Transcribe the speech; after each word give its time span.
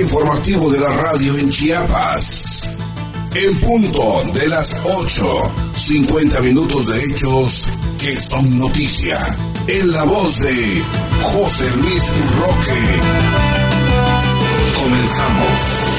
informativo 0.00 0.70
de 0.70 0.78
la 0.78 0.92
radio 0.92 1.36
en 1.36 1.50
Chiapas. 1.50 2.70
En 3.34 3.58
punto 3.60 4.22
de 4.34 4.48
las 4.48 4.74
8, 4.84 5.52
50 5.76 6.40
minutos 6.40 6.86
de 6.86 7.02
hechos 7.02 7.68
que 7.98 8.14
son 8.16 8.58
noticia. 8.58 9.18
En 9.66 9.92
la 9.92 10.04
voz 10.04 10.38
de 10.38 10.82
José 11.22 11.64
Luis 11.76 12.02
Roque. 12.38 12.80
Comenzamos. 14.80 15.91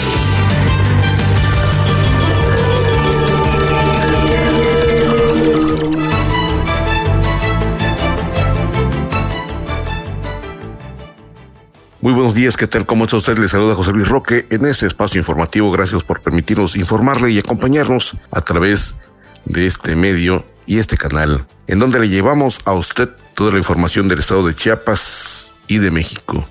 Muy 12.03 12.11
buenos 12.11 12.33
días, 12.33 12.57
¿qué 12.57 12.67
tal? 12.67 12.85
¿Cómo 12.85 13.05
está 13.05 13.15
usted? 13.15 13.37
Le 13.37 13.47
saluda 13.47 13.75
José 13.75 13.93
Luis 13.93 14.09
Roque 14.09 14.45
en 14.49 14.65
este 14.65 14.85
espacio 14.85 15.19
informativo. 15.19 15.71
Gracias 15.71 16.03
por 16.03 16.19
permitirnos 16.19 16.75
informarle 16.75 17.31
y 17.31 17.39
acompañarnos 17.39 18.17
a 18.29 18.41
través 18.41 18.97
de 19.45 19.67
este 19.67 19.95
medio 19.95 20.45
y 20.65 20.79
este 20.79 20.97
canal, 20.97 21.47
en 21.65 21.79
donde 21.79 22.01
le 22.01 22.09
llevamos 22.09 22.59
a 22.65 22.73
usted 22.73 23.07
toda 23.35 23.53
la 23.53 23.57
información 23.57 24.09
del 24.09 24.19
estado 24.19 24.45
de 24.45 24.53
Chiapas 24.53 25.53
y 25.67 25.77
de 25.77 25.91
México. 25.91 26.45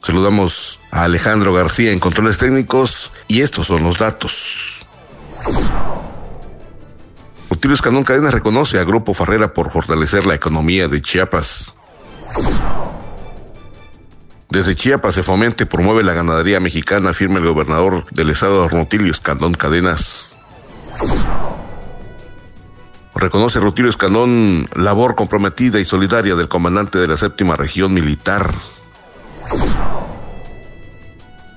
Saludamos 0.00 0.78
a 0.92 1.02
Alejandro 1.02 1.52
García 1.52 1.90
en 1.90 1.98
controles 1.98 2.38
técnicos 2.38 3.10
y 3.26 3.40
estos 3.40 3.66
son 3.66 3.82
los 3.82 3.98
datos. 3.98 4.86
Rutilio 7.50 7.74
Escanón 7.74 8.04
Cadena 8.04 8.30
reconoce 8.30 8.78
a 8.78 8.84
Grupo 8.84 9.12
Farrera 9.12 9.54
por 9.54 9.72
fortalecer 9.72 10.24
la 10.24 10.36
economía 10.36 10.86
de 10.86 11.02
Chiapas. 11.02 11.74
Desde 14.54 14.76
Chiapas 14.76 15.16
se 15.16 15.24
fomenta 15.24 15.64
y 15.64 15.66
promueve 15.66 16.04
la 16.04 16.12
ganadería 16.12 16.60
mexicana, 16.60 17.10
afirma 17.10 17.40
el 17.40 17.44
gobernador 17.44 18.04
del 18.12 18.30
estado 18.30 18.68
Rutilio 18.68 19.10
Escandón 19.10 19.54
Cadenas. 19.54 20.36
Reconoce 23.16 23.58
Rutilio 23.58 23.90
Escandón 23.90 24.68
labor 24.76 25.16
comprometida 25.16 25.80
y 25.80 25.84
solidaria 25.84 26.36
del 26.36 26.46
comandante 26.46 27.00
de 27.00 27.08
la 27.08 27.16
séptima 27.16 27.56
región 27.56 27.92
militar. 27.94 28.54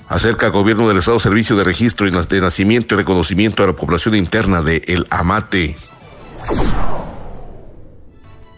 Acerca 0.07 0.47
gobierno 0.47 0.87
del 0.87 0.97
Estado 0.97 1.19
Servicio 1.19 1.55
de 1.55 1.65
Registro 1.65 2.09
de 2.09 2.41
Nacimiento 2.41 2.95
y 2.95 2.97
Reconocimiento 2.97 3.61
a 3.61 3.67
la 3.67 3.73
Población 3.73 4.15
Interna 4.15 4.63
de 4.63 4.81
El 4.87 5.05
Amate. 5.11 5.75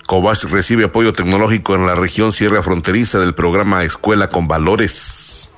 Cobach 0.09 0.45
recibe 0.45 0.85
apoyo 0.85 1.13
tecnológico 1.13 1.75
en 1.75 1.85
la 1.85 1.93
región 1.93 2.33
Sierra 2.33 2.63
Fronteriza 2.63 3.19
del 3.19 3.35
programa 3.35 3.83
Escuela 3.83 4.27
con 4.27 4.47
Valores. 4.47 5.51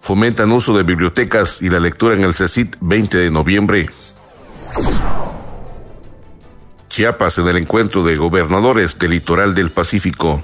Fomentan 0.00 0.50
uso 0.52 0.74
de 0.74 0.82
bibliotecas 0.82 1.60
y 1.60 1.68
la 1.68 1.80
lectura 1.80 2.14
en 2.14 2.24
el 2.24 2.34
CECIT 2.34 2.76
20 2.80 3.18
de 3.18 3.30
noviembre. 3.30 3.90
Chiapas 6.88 7.36
en 7.36 7.48
el 7.48 7.58
encuentro 7.58 8.02
de 8.02 8.16
gobernadores 8.16 8.98
del 8.98 9.10
litoral 9.10 9.54
del 9.54 9.70
Pacífico. 9.70 10.42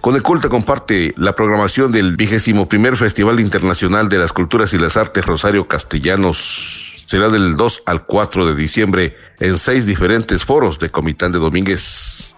Coneculta 0.00 0.48
comparte 0.48 1.14
la 1.16 1.36
programación 1.36 1.92
del 1.92 2.16
vigésimo 2.16 2.68
primer 2.68 2.96
Festival 2.96 3.38
Internacional 3.38 4.08
de 4.08 4.18
las 4.18 4.32
Culturas 4.32 4.72
y 4.72 4.78
las 4.78 4.96
Artes 4.96 5.24
Rosario 5.24 5.68
Castellanos 5.68 6.85
será 7.06 7.30
del 7.30 7.56
2 7.56 7.82
al 7.86 8.04
4 8.04 8.46
de 8.46 8.54
diciembre 8.54 9.16
en 9.40 9.58
seis 9.58 9.86
diferentes 9.86 10.44
foros 10.44 10.78
de 10.78 10.90
Comitán 10.90 11.32
de 11.32 11.38
Domínguez. 11.38 12.34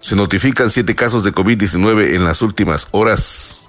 Se 0.00 0.14
notifican 0.14 0.70
siete 0.70 0.94
casos 0.94 1.24
de 1.24 1.32
COVID-19 1.32 2.14
en 2.14 2.24
las 2.24 2.40
últimas 2.40 2.86
horas. 2.92 3.60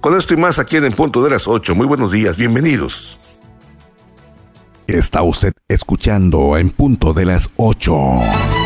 Con 0.00 0.16
esto 0.18 0.34
y 0.34 0.36
más 0.36 0.58
aquí 0.58 0.76
en 0.76 0.84
el 0.84 0.94
punto 0.94 1.22
de 1.22 1.30
las 1.30 1.48
8. 1.48 1.74
Muy 1.74 1.86
buenos 1.86 2.12
días, 2.12 2.36
bienvenidos. 2.36 3.38
Está 4.86 5.22
usted 5.22 5.52
escuchando 5.68 6.58
en 6.58 6.70
punto 6.70 7.12
de 7.14 7.24
las 7.24 7.50
8. 7.56 8.61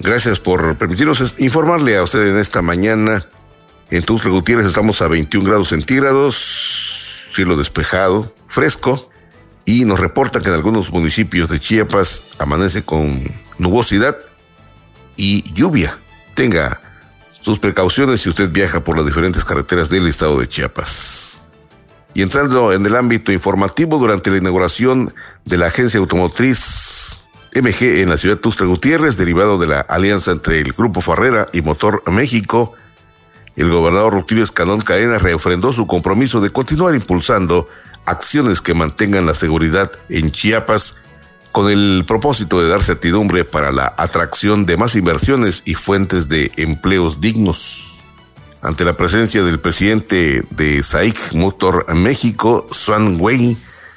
Gracias 0.00 0.40
por 0.40 0.76
permitirnos 0.76 1.34
informarle 1.36 1.98
a 1.98 2.02
usted 2.02 2.26
en 2.30 2.38
esta 2.38 2.62
mañana. 2.62 3.26
En 3.90 4.02
Tuxtla 4.02 4.30
Gutiérrez 4.30 4.64
estamos 4.64 5.02
a 5.02 5.08
21 5.08 5.46
grados 5.46 5.68
centígrados, 5.68 7.28
cielo 7.34 7.54
despejado, 7.58 8.34
fresco, 8.48 9.10
y 9.66 9.84
nos 9.84 10.00
reportan 10.00 10.42
que 10.42 10.48
en 10.48 10.54
algunos 10.54 10.90
municipios 10.90 11.50
de 11.50 11.60
Chiapas 11.60 12.22
amanece 12.38 12.82
con 12.82 13.24
nubosidad 13.58 14.16
y 15.16 15.52
lluvia. 15.52 15.98
Tenga 16.34 16.80
sus 17.42 17.58
precauciones 17.58 18.22
si 18.22 18.30
usted 18.30 18.50
viaja 18.50 18.82
por 18.82 18.96
las 18.96 19.04
diferentes 19.04 19.44
carreteras 19.44 19.90
del 19.90 20.06
estado 20.06 20.40
de 20.40 20.48
Chiapas. 20.48 21.42
Y 22.14 22.22
entrando 22.22 22.72
en 22.72 22.86
el 22.86 22.96
ámbito 22.96 23.32
informativo, 23.32 23.98
durante 23.98 24.30
la 24.30 24.38
inauguración 24.38 25.12
de 25.44 25.58
la 25.58 25.66
agencia 25.66 26.00
automotriz 26.00 27.19
MG 27.54 28.00
en 28.00 28.10
la 28.10 28.18
ciudad 28.18 28.38
Tuxtla 28.38 28.66
Gutiérrez, 28.66 29.16
derivado 29.16 29.58
de 29.58 29.66
la 29.66 29.80
alianza 29.80 30.30
entre 30.30 30.60
el 30.60 30.72
Grupo 30.72 31.00
Farrera 31.00 31.48
y 31.52 31.62
Motor 31.62 32.02
México. 32.10 32.74
El 33.56 33.70
gobernador 33.70 34.12
Rutilio 34.12 34.44
Escalón 34.44 34.80
Cadena 34.80 35.18
reofrendó 35.18 35.72
su 35.72 35.86
compromiso 35.86 36.40
de 36.40 36.50
continuar 36.50 36.94
impulsando 36.94 37.68
acciones 38.06 38.60
que 38.60 38.74
mantengan 38.74 39.26
la 39.26 39.34
seguridad 39.34 39.90
en 40.08 40.30
Chiapas 40.30 40.96
con 41.52 41.70
el 41.70 42.04
propósito 42.06 42.62
de 42.62 42.68
dar 42.68 42.82
certidumbre 42.82 43.44
para 43.44 43.72
la 43.72 43.94
atracción 43.96 44.66
de 44.66 44.76
más 44.76 44.94
inversiones 44.94 45.62
y 45.64 45.74
fuentes 45.74 46.28
de 46.28 46.52
empleos 46.56 47.20
dignos. 47.20 47.98
Ante 48.62 48.84
la 48.84 48.96
presencia 48.96 49.42
del 49.42 49.58
presidente 49.58 50.44
de 50.50 50.82
SAIC 50.82 51.32
Motor 51.32 51.92
México, 51.94 52.66
Swan 52.70 53.16
Wei, 53.18 53.56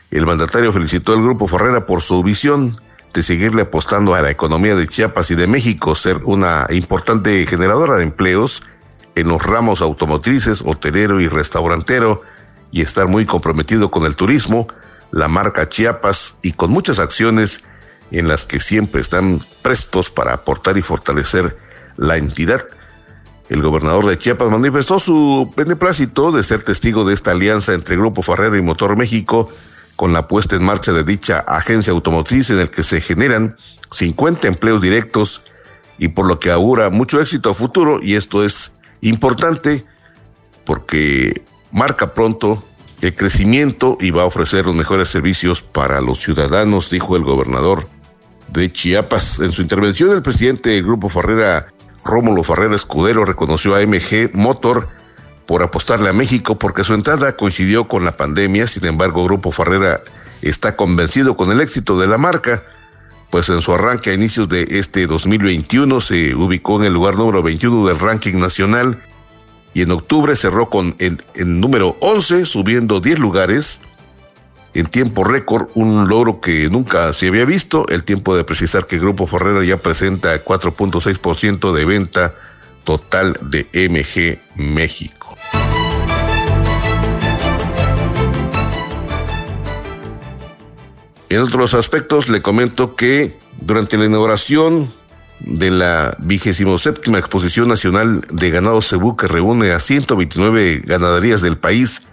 el 0.09 0.25
mandatario 0.25 0.73
felicitó 0.73 1.13
al 1.13 1.21
Grupo 1.21 1.47
Farrera 1.47 1.85
por 1.85 2.01
su 2.01 2.23
visión 2.23 2.71
de 3.13 3.23
seguirle 3.23 3.63
apostando 3.63 4.15
a 4.15 4.21
la 4.21 4.31
economía 4.31 4.75
de 4.75 4.87
Chiapas 4.87 5.29
y 5.31 5.35
de 5.35 5.47
México, 5.47 5.95
ser 5.95 6.17
una 6.23 6.65
importante 6.71 7.45
generadora 7.45 7.97
de 7.97 8.03
empleos 8.03 8.63
en 9.15 9.27
los 9.27 9.43
ramos 9.43 9.81
automotrices, 9.81 10.63
hotelero 10.65 11.21
y 11.21 11.27
restaurantero, 11.27 12.23
y 12.71 12.81
estar 12.81 13.07
muy 13.07 13.25
comprometido 13.25 13.91
con 13.91 14.05
el 14.05 14.15
turismo, 14.15 14.67
la 15.11 15.27
marca 15.27 15.69
Chiapas 15.69 16.37
y 16.41 16.53
con 16.53 16.71
muchas 16.71 16.97
acciones 16.97 17.61
en 18.09 18.27
las 18.27 18.45
que 18.45 18.59
siempre 18.59 18.99
están 19.01 19.39
prestos 19.61 20.09
para 20.09 20.33
aportar 20.33 20.77
y 20.77 20.81
fortalecer 20.81 21.55
la 21.97 22.17
entidad. 22.17 22.65
El 23.49 23.61
gobernador 23.61 24.07
de 24.07 24.17
Chiapas 24.17 24.49
manifestó 24.49 24.99
su 24.99 25.53
beneplácito 25.55 26.31
de 26.31 26.43
ser 26.43 26.63
testigo 26.63 27.05
de 27.05 27.13
esta 27.13 27.31
alianza 27.31 27.73
entre 27.73 27.95
Grupo 27.95 28.23
Farrera 28.23 28.57
y 28.57 28.61
Motor 28.61 28.97
México, 28.97 29.49
con 29.95 30.13
la 30.13 30.27
puesta 30.27 30.55
en 30.55 30.63
marcha 30.63 30.91
de 30.91 31.03
dicha 31.03 31.39
agencia 31.39 31.93
automotriz 31.93 32.49
en 32.49 32.59
el 32.59 32.69
que 32.69 32.83
se 32.83 33.01
generan 33.01 33.57
50 33.91 34.47
empleos 34.47 34.81
directos 34.81 35.41
y 35.97 36.09
por 36.09 36.25
lo 36.25 36.39
que 36.39 36.51
augura 36.51 36.89
mucho 36.89 37.21
éxito 37.21 37.49
a 37.49 37.53
futuro 37.53 37.99
y 38.01 38.15
esto 38.15 38.43
es 38.43 38.71
importante 39.01 39.85
porque 40.65 41.43
marca 41.71 42.13
pronto 42.13 42.63
el 43.01 43.13
crecimiento 43.13 43.97
y 43.99 44.11
va 44.11 44.23
a 44.23 44.25
ofrecer 44.25 44.65
los 44.65 44.75
mejores 44.75 45.09
servicios 45.09 45.61
para 45.61 45.99
los 45.99 46.19
ciudadanos, 46.19 46.89
dijo 46.89 47.17
el 47.17 47.23
gobernador 47.23 47.87
de 48.47 48.71
Chiapas. 48.71 49.39
En 49.39 49.51
su 49.51 49.61
intervención, 49.61 50.11
el 50.11 50.21
presidente 50.21 50.69
del 50.69 50.83
Grupo 50.83 51.09
Farrera, 51.09 51.67
Rómulo 52.05 52.43
Farrera 52.43 52.75
Escudero, 52.75 53.25
reconoció 53.25 53.75
a 53.75 53.81
MG 53.85 54.31
Motor 54.33 54.87
por 55.45 55.63
apostarle 55.63 56.09
a 56.09 56.13
México 56.13 56.57
porque 56.57 56.83
su 56.83 56.93
entrada 56.93 57.35
coincidió 57.35 57.87
con 57.87 58.05
la 58.05 58.17
pandemia. 58.17 58.67
Sin 58.67 58.85
embargo, 58.85 59.23
Grupo 59.23 59.51
Farrera 59.51 60.01
está 60.41 60.75
convencido 60.75 61.37
con 61.37 61.51
el 61.51 61.61
éxito 61.61 61.99
de 61.99 62.07
la 62.07 62.17
marca, 62.17 62.63
pues 63.29 63.49
en 63.49 63.61
su 63.61 63.73
arranque 63.73 64.11
a 64.11 64.13
inicios 64.13 64.49
de 64.49 64.65
este 64.69 65.07
2021 65.07 66.01
se 66.01 66.35
ubicó 66.35 66.79
en 66.79 66.87
el 66.87 66.93
lugar 66.93 67.15
número 67.15 67.41
21 67.41 67.87
del 67.87 67.99
ranking 67.99 68.35
nacional 68.35 69.03
y 69.73 69.81
en 69.81 69.91
octubre 69.91 70.35
cerró 70.35 70.69
con 70.69 70.95
el, 70.99 71.23
el 71.33 71.59
número 71.59 71.97
11, 71.99 72.45
subiendo 72.45 72.99
10 72.99 73.19
lugares 73.19 73.81
en 74.75 74.87
tiempo 74.87 75.23
récord, 75.23 75.67
un 75.75 76.07
logro 76.07 76.41
que 76.41 76.69
nunca 76.69 77.13
se 77.13 77.27
había 77.27 77.45
visto. 77.45 77.87
El 77.89 78.03
tiempo 78.03 78.35
de 78.35 78.43
precisar 78.43 78.87
que 78.87 78.97
Grupo 78.97 79.27
Ferrera 79.27 79.63
ya 79.63 79.77
presenta 79.77 80.43
4.6% 80.43 81.73
de 81.73 81.85
venta 81.85 82.35
total 82.83 83.37
de 83.41 83.67
MG 83.73 84.39
México. 84.61 85.22
En 91.33 91.41
otros 91.41 91.73
aspectos 91.73 92.29
le 92.29 92.43
comento 92.43 92.95
que 92.95 93.39
durante 93.59 93.97
la 93.97 94.05
inauguración 94.05 94.93
de 95.39 95.71
la 95.71 96.15
vigésimo 96.19 96.77
séptima 96.77 97.17
Exposición 97.17 97.67
Nacional 97.67 98.21
de 98.29 98.51
Ganado 98.51 98.83
Cebú 98.83 99.17
que 99.17 99.27
reúne 99.27 99.71
a 99.71 99.79
129 99.79 100.83
ganaderías 100.85 101.41
del 101.41 101.57
país 101.57 102.07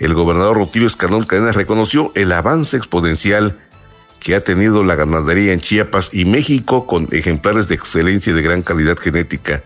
el 0.00 0.14
gobernador 0.14 0.56
Rutilio 0.56 0.88
Escandón 0.88 1.26
Cadenas 1.26 1.54
reconoció 1.54 2.10
el 2.16 2.32
avance 2.32 2.76
exponencial 2.76 3.56
que 4.18 4.34
ha 4.34 4.42
tenido 4.42 4.82
la 4.82 4.96
ganadería 4.96 5.52
en 5.52 5.60
Chiapas 5.60 6.10
y 6.12 6.24
México 6.24 6.88
con 6.88 7.06
ejemplares 7.12 7.68
de 7.68 7.76
excelencia 7.76 8.32
y 8.32 8.34
de 8.34 8.42
gran 8.42 8.62
calidad 8.62 8.98
genética, 8.98 9.62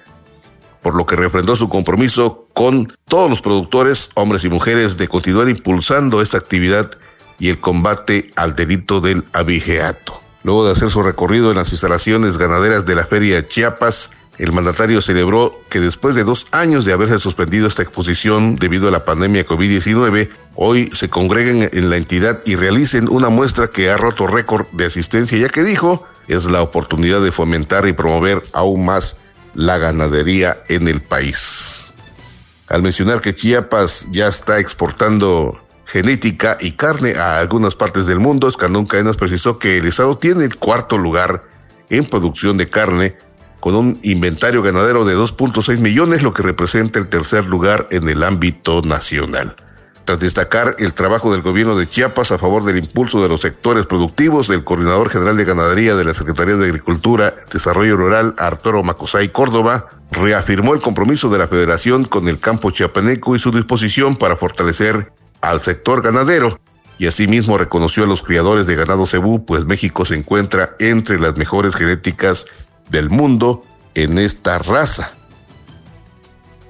por 0.83 0.95
lo 0.95 1.07
que 1.07 1.17
refrendó 1.17 1.57
su 1.57 1.71
compromiso 1.71 2.49
con 2.53 2.93
todos 3.07 3.31
los 3.31 3.41
productores, 3.41 4.11
hombres 4.13 4.45
y 4.45 4.51
mujeres, 4.51 4.99
de 4.99 5.09
continuar 5.09 5.49
impulsando 5.49 6.21
esta 6.21 6.37
actividad 6.37 6.91
y 7.39 7.51
el 7.51 7.61
combate 7.61 8.31
al 8.37 8.55
delito 8.57 9.01
del 9.01 9.25
abigeato. 9.33 10.21
Luego 10.43 10.67
de 10.67 10.73
hacer 10.73 10.91
su 10.91 11.03
recorrido 11.03 11.51
en 11.51 11.57
las 11.57 11.73
instalaciones 11.73 12.37
ganaderas 12.37 12.85
de 12.85 12.95
la 12.95 13.07
Feria 13.07 13.49
Chiapas, 13.49 14.11
el 14.37 14.53
mandatario 14.53 15.01
celebró 15.01 15.61
que 15.71 15.81
después 15.81 16.15
de 16.15 16.25
dos 16.25 16.47
años 16.51 16.85
de 16.85 16.93
haberse 16.93 17.21
suspendido 17.21 17.67
esta 17.67 17.83
exposición 17.83 18.57
debido 18.57 18.89
a 18.89 18.91
la 18.91 19.05
pandemia 19.05 19.47
COVID-19, 19.47 20.29
hoy 20.57 20.91
se 20.93 21.09
congreguen 21.09 21.71
en 21.73 21.89
la 21.89 21.97
entidad 21.97 22.41
y 22.45 22.57
realicen 22.57 23.09
una 23.09 23.29
muestra 23.29 23.69
que 23.69 23.91
ha 23.91 23.97
roto 23.97 24.27
récord 24.27 24.67
de 24.73 24.87
asistencia, 24.87 25.39
ya 25.39 25.49
que 25.49 25.63
dijo, 25.63 26.05
es 26.29 26.45
la 26.45 26.63
oportunidad 26.63 27.23
de 27.23 27.33
fomentar 27.33 27.87
y 27.87 27.93
promover 27.93 28.43
aún 28.53 28.85
más 28.85 29.17
la 29.55 29.79
ganadería 29.79 30.59
en 30.69 30.89
el 30.89 31.01
país. 31.01 31.93
Al 32.67 32.83
mencionar 32.83 33.21
que 33.21 33.37
Chiapas 33.37 34.07
ya 34.11 34.27
está 34.27 34.59
exportando 34.59 35.64
genética 35.95 36.57
y 36.61 36.73
carne 36.73 37.15
a 37.15 37.39
algunas 37.39 37.77
partes 37.77 38.05
del 38.05 38.19
mundo, 38.19 38.49
Escandón 38.49 38.85
Cadenas 38.85 39.17
precisó 39.17 39.61
que 39.61 39.79
el 39.79 39.87
Estado 39.87 40.19
tiene 40.19 40.45
el 40.45 40.57
cuarto 40.57 40.99
lugar 40.99 41.45
en 41.89 42.05
producción 42.05 42.59
de 42.59 42.69
carne, 42.69 43.17
con 43.61 43.77
un 43.77 44.01
inventario 44.03 44.61
ganadero 44.61 45.05
de 45.05 45.17
2.6 45.17 45.79
millones, 45.79 46.25
lo 46.25 46.35
que 46.35 46.43
representa 46.43 46.99
el 46.99 47.07
tercer 47.07 47.45
lugar 47.45 47.87
en 47.93 48.09
el 48.09 48.25
ámbito 48.25 48.83
nacional. 48.83 49.55
Tras 50.05 50.19
destacar 50.19 50.75
el 50.81 50.95
trabajo 50.95 51.31
del 51.31 51.43
gobierno 51.43 51.77
de 51.77 51.89
Chiapas 51.89 52.33
a 52.33 52.39
favor 52.39 52.65
del 52.65 52.79
impulso 52.79 53.23
de 53.23 53.29
los 53.29 53.43
sectores 53.43 53.87
productivos, 53.87 54.51
el 54.51 54.65
coordinador 54.65 55.11
general 55.11 55.37
de 55.37 55.45
ganadería 55.45 55.95
de 55.95 56.05
la 56.05 56.15
Secretaría 56.15 56.57
de 56.57 56.67
Agricultura, 56.67 57.37
Desarrollo 57.53 57.97
Rural, 57.97 58.35
Arturo 58.37 58.83
Macosay 58.83 59.29
Córdoba, 59.29 59.87
reafirmó 60.11 60.75
el 60.75 60.81
compromiso 60.81 61.29
de 61.29 61.39
la 61.39 61.47
Federación 61.47 62.05
con 62.05 62.27
el 62.27 62.41
campo 62.41 62.73
chiapaneco 62.73 63.37
y 63.37 63.39
su 63.39 63.53
disposición 63.53 64.17
para 64.17 64.35
fortalecer 64.35 65.13
al 65.51 65.63
sector 65.63 66.03
ganadero. 66.03 66.61
Y 66.99 67.07
asimismo 67.07 67.59
reconoció 67.59 68.05
a 68.05 68.07
los 68.07 68.23
criadores 68.23 68.67
de 68.67 68.77
ganado 68.77 69.07
cebú, 69.07 69.45
pues 69.45 69.65
México 69.65 70.05
se 70.05 70.15
encuentra 70.15 70.77
entre 70.79 71.19
las 71.19 71.37
mejores 71.37 71.75
genéticas 71.75 72.47
del 72.89 73.11
mundo 73.11 73.65
en 73.95 74.19
esta 74.19 74.59
raza. 74.59 75.15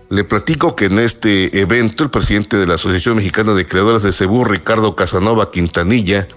Le 0.09 0.25
platico 0.25 0.77
que 0.77 0.87
en 0.87 0.99
este 0.99 1.61
evento 1.61 2.05
el 2.05 2.11
presidente 2.11 2.57
de 2.57 2.67
la 2.67 2.75
Asociación 2.75 3.17
Mexicana 3.17 3.53
de 3.55 3.67
Creadores 3.67 4.03
de 4.03 4.13
Cebú, 4.13 4.45
Ricardo 4.45 4.97
Casanova 4.97 5.51
Quintanilla, 5.51 6.29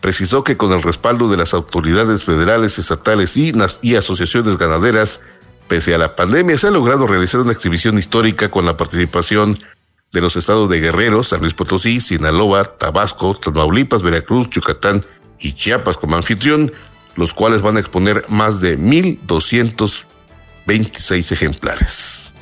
precisó 0.00 0.44
que 0.44 0.56
con 0.56 0.72
el 0.72 0.82
respaldo 0.82 1.28
de 1.28 1.36
las 1.36 1.54
autoridades 1.54 2.24
federales, 2.24 2.78
estatales 2.78 3.36
y, 3.36 3.96
asociaciones 3.96 4.56
ganaderas, 4.56 5.20
pese 5.66 5.94
a 5.94 5.98
la 5.98 6.16
pandemia, 6.16 6.56
se 6.56 6.68
ha 6.68 6.70
logrado 6.70 7.06
realizar 7.06 7.40
una 7.40 7.52
exhibición 7.52 7.98
histórica 7.98 8.50
con 8.50 8.64
la 8.64 8.76
participación 8.76 9.54
de 9.54 9.77
los 10.12 10.36
estados 10.36 10.70
de 10.70 10.80
Guerrero, 10.80 11.22
San 11.22 11.40
Luis 11.40 11.54
Potosí, 11.54 12.00
Sinaloa, 12.00 12.64
Tabasco, 12.64 13.38
Tamaulipas, 13.38 14.02
Veracruz, 14.02 14.50
Yucatán 14.50 15.06
y 15.38 15.52
Chiapas 15.52 15.96
como 15.96 16.16
anfitrión, 16.16 16.72
los 17.16 17.34
cuales 17.34 17.62
van 17.62 17.76
a 17.76 17.80
exponer 17.80 18.24
más 18.28 18.60
de 18.60 18.78
1.226 18.78 21.32
ejemplares. 21.32 22.32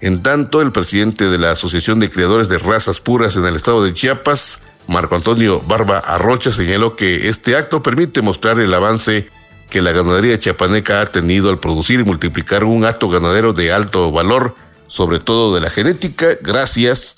En 0.00 0.22
tanto, 0.22 0.62
el 0.62 0.72
presidente 0.72 1.28
de 1.28 1.38
la 1.38 1.52
Asociación 1.52 2.00
de 2.00 2.10
Criadores 2.10 2.48
de 2.48 2.58
Razas 2.58 3.00
Puras 3.00 3.36
en 3.36 3.44
el 3.44 3.56
estado 3.56 3.84
de 3.84 3.92
Chiapas, 3.92 4.60
Marco 4.86 5.14
Antonio 5.14 5.60
Barba 5.60 5.98
Arrocha, 5.98 6.52
señaló 6.52 6.96
que 6.96 7.28
este 7.28 7.54
acto 7.54 7.82
permite 7.82 8.22
mostrar 8.22 8.58
el 8.58 8.72
avance 8.72 9.28
que 9.68 9.82
la 9.82 9.92
ganadería 9.92 10.38
chiapaneca 10.38 11.00
ha 11.00 11.12
tenido 11.12 11.48
al 11.48 11.60
producir 11.60 12.00
y 12.00 12.04
multiplicar 12.04 12.64
un 12.64 12.84
acto 12.84 13.08
ganadero 13.08 13.52
de 13.52 13.72
alto 13.72 14.10
valor, 14.10 14.56
sobre 14.90 15.20
todo 15.20 15.54
de 15.54 15.60
la 15.60 15.70
genética, 15.70 16.36
gracias 16.42 17.16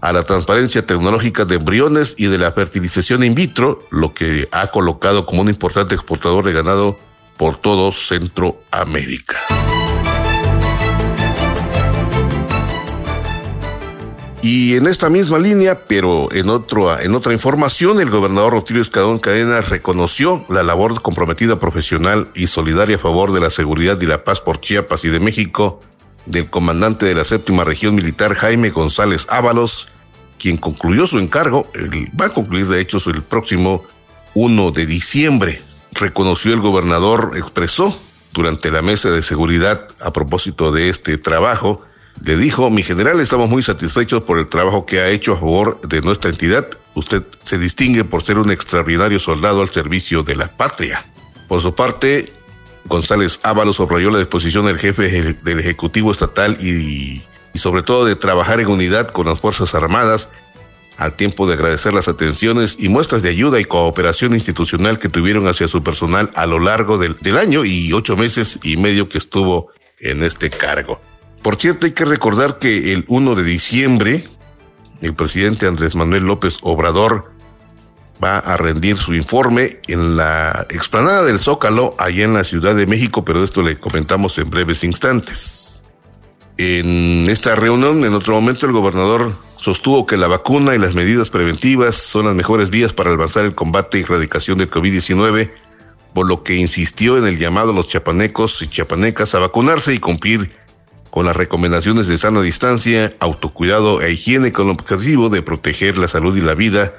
a 0.00 0.12
la 0.12 0.22
transparencia 0.22 0.86
tecnológica 0.86 1.44
de 1.44 1.56
embriones 1.56 2.14
y 2.16 2.26
de 2.26 2.38
la 2.38 2.52
fertilización 2.52 3.24
in 3.24 3.34
vitro, 3.34 3.82
lo 3.90 4.14
que 4.14 4.48
ha 4.52 4.68
colocado 4.68 5.26
como 5.26 5.42
un 5.42 5.48
importante 5.48 5.96
exportador 5.96 6.44
de 6.44 6.52
ganado 6.52 6.96
por 7.36 7.56
todo 7.56 7.90
Centroamérica. 7.90 9.36
Y 14.40 14.76
en 14.76 14.86
esta 14.86 15.10
misma 15.10 15.40
línea, 15.40 15.80
pero 15.88 16.28
en, 16.30 16.48
otro, 16.48 16.96
en 17.00 17.16
otra 17.16 17.32
información, 17.32 18.00
el 18.00 18.10
gobernador 18.10 18.52
Rotilio 18.52 18.80
Escadón 18.80 19.18
Cadena 19.18 19.60
reconoció 19.60 20.46
la 20.48 20.62
labor 20.62 21.02
comprometida 21.02 21.58
profesional 21.58 22.30
y 22.36 22.46
solidaria 22.46 22.94
a 22.94 23.00
favor 23.00 23.32
de 23.32 23.40
la 23.40 23.50
seguridad 23.50 24.00
y 24.00 24.06
la 24.06 24.22
paz 24.22 24.40
por 24.40 24.60
Chiapas 24.60 25.04
y 25.04 25.08
de 25.08 25.18
México 25.18 25.80
del 26.28 26.48
comandante 26.48 27.06
de 27.06 27.14
la 27.14 27.24
séptima 27.24 27.64
región 27.64 27.94
militar 27.94 28.34
Jaime 28.34 28.70
González 28.70 29.26
Ábalos, 29.30 29.88
quien 30.38 30.56
concluyó 30.56 31.06
su 31.06 31.18
encargo, 31.18 31.70
va 32.18 32.26
a 32.26 32.34
concluir 32.34 32.68
de 32.68 32.80
hecho 32.80 32.98
el 33.10 33.22
próximo 33.22 33.84
1 34.34 34.70
de 34.70 34.86
diciembre. 34.86 35.62
Reconoció 35.92 36.52
el 36.52 36.60
gobernador, 36.60 37.32
expresó 37.36 37.98
durante 38.32 38.70
la 38.70 38.82
mesa 38.82 39.10
de 39.10 39.22
seguridad 39.22 39.88
a 40.00 40.12
propósito 40.12 40.70
de 40.70 40.90
este 40.90 41.18
trabajo, 41.18 41.82
le 42.24 42.36
dijo, 42.36 42.68
mi 42.70 42.82
general, 42.82 43.20
estamos 43.20 43.48
muy 43.48 43.62
satisfechos 43.62 44.22
por 44.22 44.38
el 44.38 44.48
trabajo 44.48 44.86
que 44.86 45.00
ha 45.00 45.08
hecho 45.08 45.32
a 45.32 45.36
favor 45.36 45.80
de 45.82 46.00
nuestra 46.02 46.30
entidad. 46.30 46.66
Usted 46.94 47.22
se 47.44 47.58
distingue 47.58 48.04
por 48.04 48.24
ser 48.24 48.38
un 48.38 48.50
extraordinario 48.50 49.20
soldado 49.20 49.62
al 49.62 49.70
servicio 49.70 50.22
de 50.22 50.34
la 50.34 50.56
patria. 50.56 51.06
Por 51.46 51.62
su 51.62 51.74
parte, 51.74 52.32
González 52.88 53.40
Ábalos 53.42 53.76
subrayó 53.76 54.10
la 54.10 54.18
disposición 54.18 54.66
del 54.66 54.78
jefe 54.78 55.34
del 55.42 55.60
Ejecutivo 55.60 56.10
Estatal 56.10 56.56
y, 56.60 57.22
y 57.54 57.58
sobre 57.58 57.82
todo 57.82 58.04
de 58.04 58.16
trabajar 58.16 58.60
en 58.60 58.68
unidad 58.68 59.08
con 59.08 59.26
las 59.26 59.40
Fuerzas 59.40 59.74
Armadas, 59.74 60.30
al 60.96 61.14
tiempo 61.14 61.46
de 61.46 61.54
agradecer 61.54 61.94
las 61.94 62.08
atenciones 62.08 62.76
y 62.78 62.88
muestras 62.88 63.22
de 63.22 63.28
ayuda 63.28 63.60
y 63.60 63.64
cooperación 63.64 64.34
institucional 64.34 64.98
que 64.98 65.08
tuvieron 65.08 65.46
hacia 65.46 65.68
su 65.68 65.82
personal 65.82 66.30
a 66.34 66.46
lo 66.46 66.58
largo 66.58 66.98
del, 66.98 67.16
del 67.20 67.38
año 67.38 67.64
y 67.64 67.92
ocho 67.92 68.16
meses 68.16 68.58
y 68.64 68.76
medio 68.76 69.08
que 69.08 69.18
estuvo 69.18 69.70
en 70.00 70.24
este 70.24 70.50
cargo. 70.50 71.00
Por 71.42 71.56
cierto, 71.56 71.86
hay 71.86 71.92
que 71.92 72.04
recordar 72.04 72.58
que 72.58 72.92
el 72.92 73.04
1 73.06 73.36
de 73.36 73.44
diciembre, 73.44 74.28
el 75.00 75.14
presidente 75.14 75.66
Andrés 75.66 75.94
Manuel 75.94 76.24
López 76.24 76.58
Obrador 76.62 77.32
va 78.22 78.38
a 78.38 78.56
rendir 78.56 78.96
su 78.96 79.14
informe 79.14 79.78
en 79.86 80.16
la 80.16 80.66
explanada 80.70 81.24
del 81.24 81.38
Zócalo, 81.38 81.94
allá 81.98 82.24
en 82.24 82.34
la 82.34 82.44
Ciudad 82.44 82.74
de 82.74 82.86
México, 82.86 83.24
pero 83.24 83.44
esto 83.44 83.62
le 83.62 83.78
comentamos 83.78 84.36
en 84.38 84.50
breves 84.50 84.84
instantes. 84.84 85.82
En 86.56 87.28
esta 87.30 87.54
reunión, 87.54 88.04
en 88.04 88.14
otro 88.14 88.34
momento, 88.34 88.66
el 88.66 88.72
gobernador 88.72 89.36
sostuvo 89.58 90.06
que 90.06 90.16
la 90.16 90.26
vacuna 90.26 90.74
y 90.74 90.78
las 90.78 90.94
medidas 90.94 91.30
preventivas 91.30 91.96
son 91.96 92.26
las 92.26 92.34
mejores 92.34 92.70
vías 92.70 92.92
para 92.92 93.10
avanzar 93.10 93.44
el 93.44 93.54
combate 93.54 93.98
y 93.98 94.02
erradicación 94.02 94.58
del 94.58 94.70
COVID-19, 94.70 95.52
por 96.14 96.26
lo 96.26 96.42
que 96.42 96.56
insistió 96.56 97.16
en 97.16 97.26
el 97.26 97.38
llamado 97.38 97.70
a 97.70 97.74
los 97.74 97.88
chapanecos 97.88 98.60
y 98.62 98.68
chapanecas 98.68 99.34
a 99.34 99.38
vacunarse 99.38 99.94
y 99.94 99.98
cumplir 99.98 100.56
con 101.10 101.26
las 101.26 101.36
recomendaciones 101.36 102.06
de 102.06 102.18
sana 102.18 102.42
distancia, 102.42 103.14
autocuidado 103.20 104.02
e 104.02 104.12
higiene 104.12 104.52
con 104.52 104.66
el 104.66 104.72
objetivo 104.72 105.28
de 105.28 105.42
proteger 105.42 105.96
la 105.96 106.08
salud 106.08 106.36
y 106.36 106.40
la 106.40 106.54
vida 106.54 106.94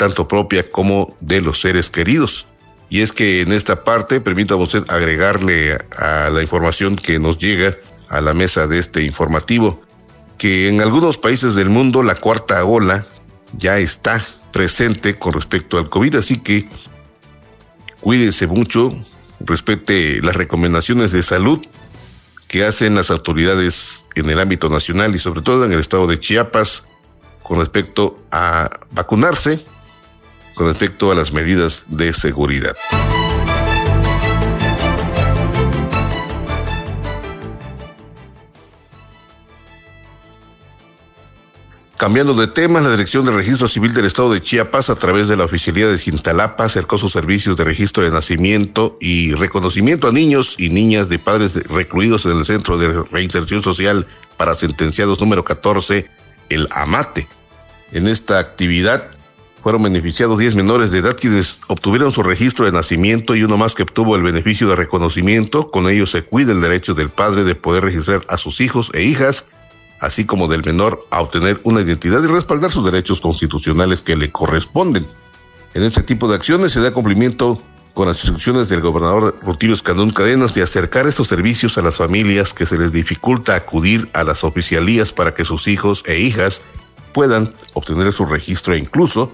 tanto 0.00 0.26
propia 0.26 0.70
como 0.70 1.14
de 1.20 1.42
los 1.42 1.60
seres 1.60 1.90
queridos. 1.90 2.46
Y 2.88 3.02
es 3.02 3.12
que 3.12 3.42
en 3.42 3.52
esta 3.52 3.84
parte, 3.84 4.22
permítame 4.22 4.62
usted 4.62 4.82
agregarle 4.88 5.76
a 5.94 6.30
la 6.30 6.40
información 6.40 6.96
que 6.96 7.18
nos 7.18 7.36
llega 7.36 7.76
a 8.08 8.22
la 8.22 8.32
mesa 8.32 8.66
de 8.66 8.78
este 8.78 9.02
informativo, 9.02 9.82
que 10.38 10.68
en 10.68 10.80
algunos 10.80 11.18
países 11.18 11.54
del 11.54 11.68
mundo 11.68 12.02
la 12.02 12.14
cuarta 12.14 12.64
ola 12.64 13.04
ya 13.52 13.76
está 13.76 14.24
presente 14.54 15.18
con 15.18 15.34
respecto 15.34 15.76
al 15.76 15.90
COVID, 15.90 16.16
así 16.16 16.38
que 16.38 16.66
cuídese 18.00 18.46
mucho, 18.46 19.04
respete 19.40 20.22
las 20.22 20.34
recomendaciones 20.34 21.12
de 21.12 21.22
salud 21.22 21.60
que 22.48 22.64
hacen 22.64 22.94
las 22.94 23.10
autoridades 23.10 24.06
en 24.14 24.30
el 24.30 24.40
ámbito 24.40 24.70
nacional 24.70 25.14
y 25.14 25.18
sobre 25.18 25.42
todo 25.42 25.66
en 25.66 25.72
el 25.72 25.80
estado 25.80 26.06
de 26.06 26.18
Chiapas 26.18 26.84
con 27.42 27.58
respecto 27.58 28.18
a 28.32 28.70
vacunarse 28.92 29.62
con 30.60 30.68
respecto 30.68 31.10
a 31.10 31.14
las 31.14 31.32
medidas 31.32 31.84
de 31.88 32.12
seguridad. 32.12 32.76
Cambiando 41.96 42.34
de 42.34 42.46
tema, 42.46 42.82
la 42.82 42.90
Dirección 42.90 43.24
de 43.24 43.32
Registro 43.32 43.68
Civil 43.68 43.94
del 43.94 44.04
Estado 44.04 44.34
de 44.34 44.42
Chiapas, 44.42 44.90
a 44.90 44.96
través 44.96 45.28
de 45.28 45.38
la 45.38 45.44
Oficialía 45.44 45.86
de 45.86 45.96
Cintalapa, 45.96 46.64
acercó 46.64 46.98
sus 46.98 47.12
servicios 47.12 47.56
de 47.56 47.64
registro 47.64 48.02
de 48.04 48.10
nacimiento 48.10 48.98
y 49.00 49.32
reconocimiento 49.32 50.08
a 50.08 50.12
niños 50.12 50.56
y 50.58 50.68
niñas 50.68 51.08
de 51.08 51.18
padres 51.18 51.54
recluidos 51.70 52.26
en 52.26 52.36
el 52.36 52.44
Centro 52.44 52.76
de 52.76 53.02
Reinserción 53.10 53.62
Social 53.62 54.06
para 54.36 54.54
Sentenciados 54.54 55.22
número 55.22 55.42
14, 55.42 56.10
el 56.50 56.68
AMATE, 56.70 57.28
En 57.92 58.06
esta 58.06 58.38
actividad 58.38 59.12
fueron 59.62 59.82
beneficiados 59.82 60.38
10 60.38 60.54
menores 60.54 60.90
de 60.90 60.98
edad 60.98 61.16
quienes 61.18 61.58
obtuvieron 61.68 62.12
su 62.12 62.22
registro 62.22 62.64
de 62.64 62.72
nacimiento 62.72 63.36
y 63.36 63.44
uno 63.44 63.56
más 63.56 63.74
que 63.74 63.82
obtuvo 63.82 64.16
el 64.16 64.22
beneficio 64.22 64.68
de 64.68 64.76
reconocimiento. 64.76 65.70
Con 65.70 65.88
ello 65.88 66.06
se 66.06 66.22
cuida 66.22 66.52
el 66.52 66.60
derecho 66.60 66.94
del 66.94 67.10
padre 67.10 67.44
de 67.44 67.54
poder 67.54 67.84
registrar 67.84 68.24
a 68.28 68.38
sus 68.38 68.60
hijos 68.60 68.90
e 68.94 69.02
hijas, 69.02 69.46
así 70.00 70.24
como 70.24 70.48
del 70.48 70.64
menor 70.64 71.06
a 71.10 71.20
obtener 71.20 71.60
una 71.64 71.82
identidad 71.82 72.22
y 72.22 72.26
respaldar 72.26 72.72
sus 72.72 72.84
derechos 72.84 73.20
constitucionales 73.20 74.02
que 74.02 74.16
le 74.16 74.30
corresponden. 74.30 75.06
En 75.74 75.82
este 75.84 76.02
tipo 76.02 76.28
de 76.28 76.36
acciones 76.36 76.72
se 76.72 76.80
da 76.80 76.92
cumplimiento 76.92 77.60
con 77.92 78.08
las 78.08 78.18
instrucciones 78.18 78.68
del 78.68 78.80
gobernador 78.80 79.36
Rutilio 79.42 79.74
Escandón 79.74 80.10
Cadenas 80.10 80.54
de 80.54 80.62
acercar 80.62 81.06
estos 81.06 81.28
servicios 81.28 81.76
a 81.76 81.82
las 81.82 81.96
familias 81.96 82.54
que 82.54 82.66
se 82.66 82.78
les 82.78 82.92
dificulta 82.92 83.56
acudir 83.56 84.08
a 84.14 84.24
las 84.24 84.42
oficialías 84.42 85.12
para 85.12 85.34
que 85.34 85.44
sus 85.44 85.68
hijos 85.68 86.02
e 86.06 86.18
hijas 86.18 86.62
puedan 87.12 87.52
obtener 87.74 88.12
su 88.12 88.24
registro 88.24 88.74
e 88.74 88.78
incluso 88.78 89.32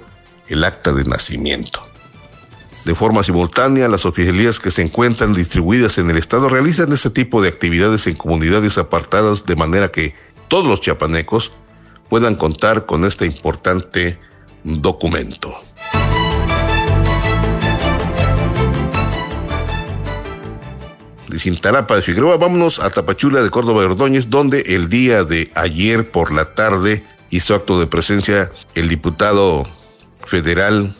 el 0.48 0.64
acta 0.64 0.92
de 0.92 1.04
nacimiento. 1.04 1.86
De 2.86 2.94
forma 2.94 3.24
simultánea, 3.24 3.88
las 3.88 4.06
oficialías 4.06 4.60
que 4.60 4.70
se 4.70 4.80
encuentran 4.80 5.34
distribuidas 5.34 5.98
en 5.98 6.08
el 6.08 6.16
estado 6.16 6.48
realizan 6.48 6.92
este 6.92 7.10
tipo 7.10 7.42
de 7.42 7.48
actividades 7.48 8.06
en 8.06 8.14
comunidades 8.14 8.78
apartadas 8.78 9.44
de 9.44 9.56
manera 9.56 9.88
que 9.90 10.14
todos 10.46 10.66
los 10.66 10.80
chiapanecos 10.80 11.50
puedan 12.08 12.36
contar 12.36 12.86
con 12.86 13.04
este 13.04 13.26
importante 13.26 14.20
documento. 14.62 15.56
De 21.28 21.40
Cintalapa 21.40 21.96
de 21.96 22.02
Figueroa, 22.02 22.36
vámonos 22.36 22.78
a 22.78 22.90
Tapachula 22.90 23.42
de 23.42 23.50
Córdoba 23.50 23.80
de 23.80 23.86
Ordóñez, 23.86 24.30
donde 24.30 24.60
el 24.60 24.88
día 24.88 25.24
de 25.24 25.50
ayer 25.56 26.08
por 26.12 26.32
la 26.32 26.54
tarde 26.54 27.04
hizo 27.30 27.56
acto 27.56 27.80
de 27.80 27.88
presencia 27.88 28.52
el 28.76 28.88
diputado 28.88 29.66
federal 30.26 30.94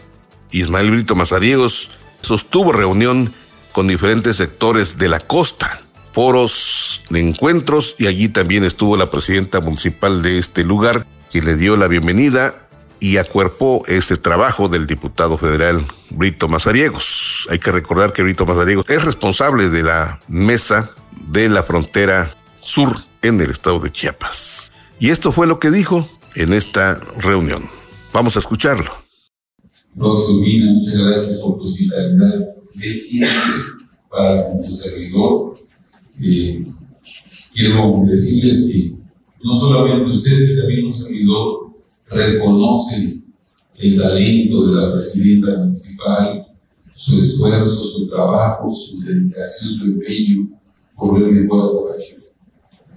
Ismael 0.51 0.91
Brito 0.91 1.15
Mazariegos. 1.15 1.91
Sostuvo 2.23 2.73
reunión 2.73 3.33
con 3.73 3.87
diferentes 3.87 4.37
sectores 4.37 4.99
de 4.99 5.09
la 5.09 5.21
costa, 5.21 5.83
foros 6.13 7.03
de 7.11 7.21
encuentros 7.21 7.95
y 7.99 8.07
allí 8.07 8.29
también 8.29 8.65
estuvo 8.65 8.97
la 8.97 9.11
presidenta 9.11 9.61
municipal 9.61 10.23
de 10.23 10.39
este 10.39 10.65
lugar 10.65 11.07
que 11.31 11.43
le 11.43 11.57
dio 11.57 11.77
la 11.77 11.87
bienvenida 11.87 12.69
y 13.01 13.19
acuerpó 13.19 13.83
este 13.87 14.17
trabajo 14.17 14.69
del 14.69 14.87
diputado 14.87 15.37
federal 15.37 15.85
Brito 16.11 16.49
Mazariegos. 16.49 17.47
Hay 17.51 17.59
que 17.59 17.71
recordar 17.71 18.13
que 18.13 18.23
Brito 18.23 18.47
Mazariegos 18.47 18.87
es 18.89 19.05
responsable 19.05 19.69
de 19.69 19.83
la 19.83 20.21
mesa 20.29 20.91
de 21.29 21.49
la 21.49 21.63
frontera 21.63 22.31
sur 22.63 22.97
en 23.23 23.41
el 23.41 23.51
estado 23.51 23.81
de 23.81 23.93
Chiapas. 23.93 24.73
Y 24.99 25.11
esto 25.11 25.33
fue 25.33 25.47
lo 25.47 25.59
que 25.59 25.71
dijo 25.71 26.09
en 26.35 26.53
esta 26.53 26.99
reunión. 27.17 27.69
Vamos 28.13 28.37
a 28.37 28.39
escucharlo. 28.39 29.06
Rosubina, 29.97 30.75
muchas 30.75 30.95
gracias 30.95 31.39
por 31.39 31.57
tu 31.57 31.63
hospitalidad 31.63 32.47
de 32.75 32.95
siempre 32.95 33.63
para 34.11 34.49
con 34.49 34.63
tu 34.63 34.75
servidor. 34.75 35.55
Eh, 36.21 36.67
quiero 37.55 38.05
decirles 38.07 38.71
que 38.71 38.95
no 39.43 39.57
solamente 39.57 40.11
ustedes, 40.11 40.61
también 40.61 40.87
un 40.87 40.95
servidor, 40.95 41.71
reconocen 42.11 43.25
el 43.79 44.01
talento 44.01 44.67
de 44.67 44.81
la 44.81 44.93
presidenta 44.93 45.59
municipal, 45.59 46.47
su 46.95 47.19
esfuerzo, 47.19 47.85
su 47.85 48.09
trabajo, 48.09 48.75
su 48.75 49.01
dedicación, 49.01 49.79
su 49.79 49.85
empeño 49.85 50.49
por 50.95 51.23
el 51.23 51.33
mejor 51.33 51.71
trabajo 51.71 51.87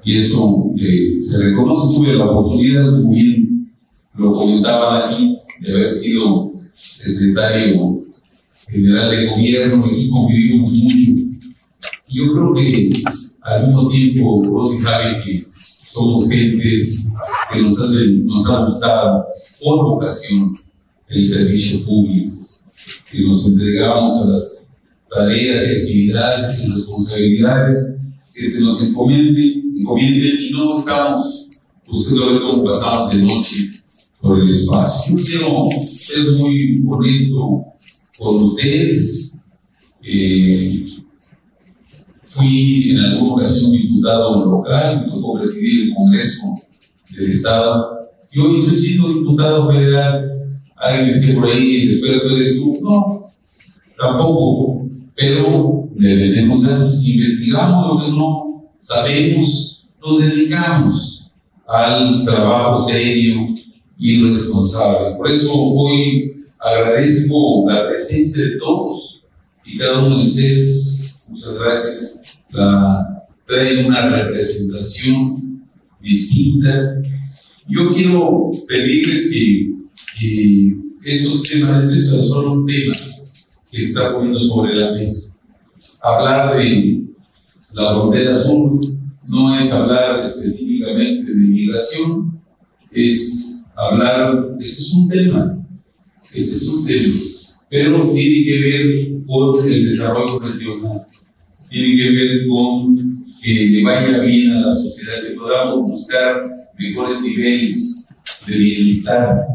y 0.04 0.18
eso 0.18 0.72
eh, 0.78 1.20
se 1.20 1.50
reconoce. 1.50 1.96
Tuve 1.96 2.16
la 2.16 2.26
oportunidad, 2.26 2.92
muy 2.94 3.22
bien 3.22 3.50
lo 4.16 4.34
comentaban 4.34 5.10
aquí, 5.10 5.38
de 5.62 5.72
haber 5.72 5.94
sido 5.94 6.52
secretario 7.00 8.02
general 8.70 9.12
de 9.12 9.28
gobierno 9.28 9.90
y 9.90 10.10
convivimos 10.10 10.72
mucho. 10.72 11.22
Yo 12.10 12.34
creo 12.34 12.54
que 12.54 12.92
al 13.42 13.68
mismo 13.68 13.90
tiempo, 13.90 14.44
Rosy 14.46 14.78
sabe 14.80 15.24
que 15.24 15.42
somos 15.42 16.30
gentes 16.30 17.08
que 17.52 17.62
nos, 17.62 17.80
nos 17.80 18.50
ha 18.50 18.66
gustado 18.66 19.26
por 19.62 19.86
vocación 19.86 20.54
el 21.08 21.28
servicio 21.28 21.86
público, 21.86 22.38
que 23.12 23.22
nos 23.24 23.48
entregamos 23.48 24.22
a 24.22 24.30
las 24.30 24.78
tareas 25.10 25.68
y 25.68 25.82
actividades 25.82 26.64
y 26.66 26.74
responsabilidades 26.74 27.98
que 28.34 28.48
se 28.48 28.62
nos 28.62 28.84
encomiende 28.84 29.42
y 29.42 30.52
no 30.52 30.78
estamos 30.78 31.50
buscando 31.88 32.34
ver 32.34 32.42
cómo 32.42 32.64
pasamos 32.64 33.12
de 33.12 33.24
noche 33.24 33.79
por 34.22 34.40
el 34.40 34.50
espacio. 34.50 35.16
Quiero 35.16 35.68
ser 35.90 36.32
muy 36.32 36.84
honesto 36.88 37.66
con 38.18 38.44
ustedes. 38.44 39.40
Eh, 40.04 40.86
fui 42.26 42.92
en 42.92 43.00
alguna 43.00 43.34
ocasión 43.34 43.72
diputado 43.72 44.46
local, 44.46 45.02
me 45.02 45.12
tocó 45.12 45.40
presidir 45.40 45.90
el 45.90 45.96
Congreso 45.96 46.56
del 47.16 47.30
Estado, 47.30 48.00
y 48.32 48.40
hoy 48.40 48.60
estoy 48.60 48.78
siendo 48.78 49.14
diputado 49.14 49.72
federal. 49.72 50.32
Alguien 50.76 51.14
dice 51.14 51.34
por 51.34 51.50
ahí, 51.50 51.94
espero 51.94 52.22
que 52.22 52.36
eres 52.36 52.58
tú. 52.58 52.78
No, 52.82 53.24
tampoco, 53.98 54.88
pero 55.16 55.90
le 55.98 56.16
tenemos 56.16 56.64
años, 56.66 57.06
investigamos 57.06 57.98
lo 57.98 58.06
que 58.06 58.12
no 58.12 58.50
sabemos 58.80 59.80
nos 60.02 60.20
dedicamos 60.20 61.32
al 61.68 62.24
trabajo 62.26 62.82
serio 62.82 63.36
y 64.00 64.24
responsable. 64.24 65.18
Por 65.18 65.30
eso 65.30 65.54
hoy 65.54 66.34
agradezco 66.58 67.66
la 67.70 67.90
presencia 67.90 68.46
de 68.46 68.58
todos 68.58 69.26
y 69.66 69.78
cada 69.78 70.00
uno 70.00 70.18
de 70.18 70.28
ustedes. 70.28 71.26
Muchas 71.28 71.54
gracias. 71.54 72.40
La, 72.52 73.22
traen 73.46 73.86
una 73.86 74.10
representación 74.10 75.68
distinta. 76.02 77.02
Yo 77.68 77.94
quiero 77.94 78.50
pedirles 78.68 79.32
que, 79.32 79.74
que 80.18 80.78
estos 81.04 81.44
temas, 81.44 81.84
este 81.84 82.00
es 82.00 82.28
solo 82.28 82.54
un 82.54 82.66
tema 82.66 82.96
que 83.70 83.84
está 83.84 84.14
poniendo 84.16 84.40
sobre 84.40 84.76
la 84.76 84.92
mesa. 84.92 85.42
Hablar 86.02 86.58
de 86.58 87.04
la 87.74 87.94
frontera 87.94 88.40
sur, 88.40 88.80
no 89.28 89.60
es 89.60 89.72
hablar 89.74 90.26
específicamente 90.26 91.34
de 91.34 91.46
inmigración, 91.46 92.42
es 92.92 93.59
hablar, 93.80 94.56
ese 94.60 94.82
es 94.82 94.94
un 94.94 95.10
tema, 95.10 95.58
ese 96.34 96.56
es 96.56 96.68
un 96.68 96.86
tema, 96.86 97.20
pero 97.70 98.12
tiene 98.12 98.46
que 98.46 98.60
ver 98.60 99.26
con 99.26 99.72
el 99.72 99.90
desarrollo 99.90 100.40
regional, 100.40 101.06
tiene 101.70 101.96
que 101.96 102.10
ver 102.12 102.48
con 102.48 102.96
que 103.42 103.82
vaya 103.84 104.20
bien 104.20 104.52
a 104.54 104.68
la 104.68 104.76
sociedad, 104.76 105.24
que 105.26 105.34
podamos 105.34 105.92
buscar 105.92 106.44
mejores 106.78 107.22
niveles 107.22 108.08
de 108.46 108.58
bienestar. 108.58 109.46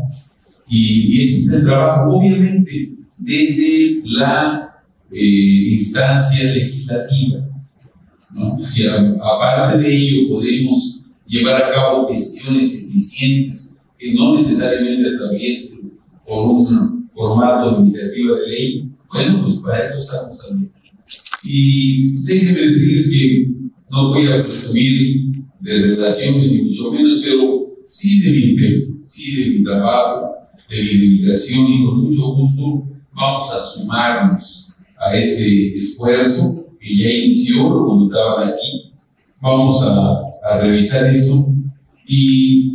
Y, 0.66 1.22
ese 1.22 1.40
es 1.40 1.48
el 1.50 1.64
trabajo, 1.64 2.16
obviamente, 2.16 2.92
desde 3.18 4.00
la 4.06 4.82
eh, 5.12 5.20
instancia 5.20 6.50
legislativa 6.50 7.44
si 8.60 8.86
aparte 8.86 9.78
de 9.78 9.96
ello 9.96 10.28
podemos 10.28 11.06
llevar 11.26 11.62
a 11.62 11.72
cabo 11.72 12.08
gestiones 12.08 12.84
eficientes 12.84 13.73
que 13.98 14.14
no 14.14 14.36
necesariamente 14.36 15.10
atraviesen 15.10 15.92
por 16.26 16.48
un 16.48 17.08
formato 17.14 17.72
de 17.72 17.80
iniciativa 17.82 18.38
de 18.38 18.48
ley, 18.48 18.88
bueno, 19.12 19.42
pues 19.44 19.56
para 19.58 19.86
eso 19.86 19.98
estamos 19.98 20.46
también. 20.46 20.72
Y 21.44 22.22
déjenme 22.22 22.60
decirles 22.60 23.10
que 23.10 23.50
no 23.90 24.08
voy 24.08 24.26
a 24.26 24.42
presumir 24.42 25.24
de 25.60 25.78
relaciones 25.78 26.50
ni 26.50 26.62
mucho 26.62 26.92
menos, 26.92 27.20
pero 27.22 27.60
sí 27.86 28.20
de 28.20 28.30
mi 28.30 28.42
empeño, 28.50 29.00
sí 29.04 29.36
de 29.36 29.50
mi 29.50 29.64
trabajo, 29.64 30.34
de 30.68 30.82
mi 30.82 30.88
dedicación 30.88 31.66
y 31.66 31.84
con 31.84 32.04
mucho 32.04 32.34
gusto 32.34 32.88
vamos 33.14 33.52
a 33.52 33.62
sumarnos 33.62 34.74
a 34.98 35.14
este 35.16 35.76
esfuerzo 35.76 36.66
que 36.80 36.96
ya 36.96 37.10
inició, 37.10 37.68
lo 37.68 37.86
comentaban 37.86 38.48
aquí. 38.48 38.92
Vamos 39.40 39.82
a, 39.82 40.22
a 40.50 40.60
revisar 40.62 41.14
eso 41.14 41.54
y 42.06 42.73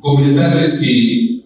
comentarles 0.00 0.78
que, 0.78 1.44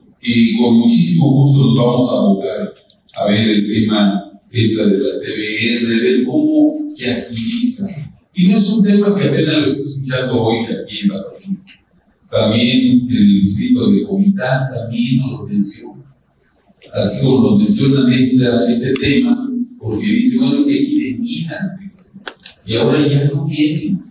con 0.59 0.79
muchísimo 0.79 1.31
gusto 1.31 1.67
nos 1.67 1.77
vamos 1.77 2.11
a 2.11 2.17
abocar 2.17 2.75
a 3.17 3.27
ver 3.31 3.49
el 3.49 3.69
tema 3.69 4.41
esa 4.51 4.87
de 4.87 4.99
la 4.99 5.21
TVR, 5.21 6.03
ver 6.03 6.25
cómo 6.25 6.77
se 6.89 7.11
activiza. 7.11 7.89
Y 8.35 8.49
no 8.49 8.59
es 8.59 8.69
un 8.69 8.83
tema 8.83 9.15
que 9.15 9.29
apenas 9.29 9.59
lo 9.59 9.67
estoy 9.67 9.93
escuchando 9.93 10.43
hoy 10.43 10.59
aquí 10.65 11.01
en 11.03 11.09
la 11.09 11.25
región. 11.33 11.63
También 12.31 13.03
en 13.03 13.17
el 13.17 13.41
distrito 13.41 13.91
de 13.91 14.03
Comitán 14.05 14.75
también 14.75 15.19
nos 15.19 15.31
lo 15.33 15.47
menciona. 15.47 16.05
Así 16.93 17.25
como 17.25 17.51
nos 17.51 17.63
mencionan 17.63 18.13
este, 18.13 18.45
este 18.69 18.93
tema, 18.95 19.51
porque 19.79 20.07
dicen, 20.07 20.41
bueno, 20.41 20.61
es 20.61 20.67
que 20.67 20.75
aquí 20.75 21.13
venían, 21.13 21.79
y 22.67 22.77
ahora 22.77 23.07
ya 23.07 23.31
no 23.33 23.47
vienen, 23.47 24.03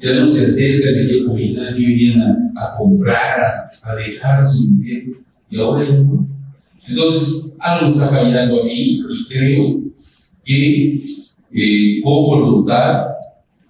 ya 0.00 0.28
se 0.30 0.46
acercan 0.46 0.94
a 0.94 1.02
la 1.02 1.24
comunidad 1.26 1.72
ni 1.76 1.86
vienen 1.86 2.22
a, 2.56 2.76
comprar, 2.78 3.68
a, 3.82 3.94
dejar 3.96 4.46
su 4.46 4.66
dinero. 4.66 5.18
y 5.50 5.58
ahora 5.58 5.84
no. 5.88 6.26
Entonces, 6.88 7.52
algo 7.58 7.90
está 7.90 8.08
fallando 8.08 8.62
ahí 8.64 9.00
y 9.00 9.24
creo 9.28 9.82
que 10.44 11.00
eh, 11.52 12.00
con 12.02 12.24
voluntad, 12.26 13.04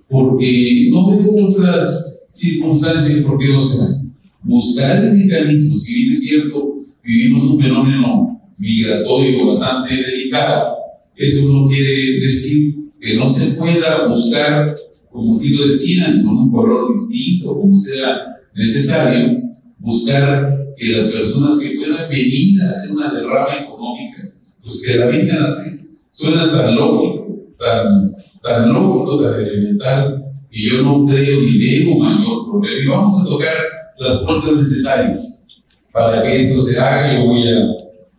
porque 0.09 0.89
no 0.91 1.17
veo 1.17 1.47
otras 1.47 2.27
circunstancias 2.31 3.23
por 3.23 3.39
qué 3.39 3.49
no 3.49 3.61
se. 3.63 4.01
Buscar 4.43 5.05
el 5.05 5.13
mecanismo, 5.13 5.77
si 5.77 5.95
bien 5.95 6.13
es 6.13 6.23
cierto, 6.23 6.79
vivimos 7.05 7.45
un 7.45 7.61
fenómeno 7.61 8.41
migratorio 8.57 9.47
bastante 9.47 9.95
delicado, 9.95 10.77
eso 11.17 11.47
no 11.49 11.69
quiere 11.69 12.21
decir 12.21 12.77
que 13.01 13.17
no 13.17 13.29
se 13.29 13.53
pueda 13.57 14.07
buscar, 14.07 14.75
como 15.11 15.41
lo 15.43 15.67
decían, 15.67 16.25
con 16.25 16.37
un 16.37 16.53
color 16.53 16.93
distinto, 16.93 17.59
como 17.59 17.77
sea 17.77 18.41
necesario, 18.55 19.43
buscar 19.79 20.75
que 20.77 20.89
las 20.89 21.09
personas 21.09 21.59
que 21.59 21.77
puedan 21.77 22.09
venir 22.09 22.63
a 22.63 22.71
hacer 22.71 22.93
una 22.93 23.13
derrama 23.13 23.55
económica, 23.57 24.33
pues 24.63 24.83
que 24.87 24.97
la 24.97 25.07
vengan 25.07 25.43
a 25.43 25.47
hacer. 25.47 25.81
Suena 26.11 26.51
tan 26.51 26.75
lógico, 26.75 27.55
tan, 27.59 28.17
tan 28.43 28.73
lógico, 28.73 29.23
tan 29.23 29.41
elemental, 29.41 30.25
y 30.51 30.69
yo 30.69 30.83
no 30.83 31.07
creo 31.07 31.41
ni 31.41 31.59
veo 31.59 31.99
mayor 31.99 32.47
problema. 32.51 32.85
Y 32.85 32.89
vamos 32.89 33.21
a 33.21 33.25
tocar 33.25 33.55
las 33.99 34.19
puertas 34.19 34.55
necesarias 34.55 35.65
para 35.93 36.23
que 36.23 36.43
esto 36.43 36.63
se 36.63 36.79
haga. 36.79 37.15
Yo 37.15 37.27
voy 37.27 37.49
a, 37.49 37.67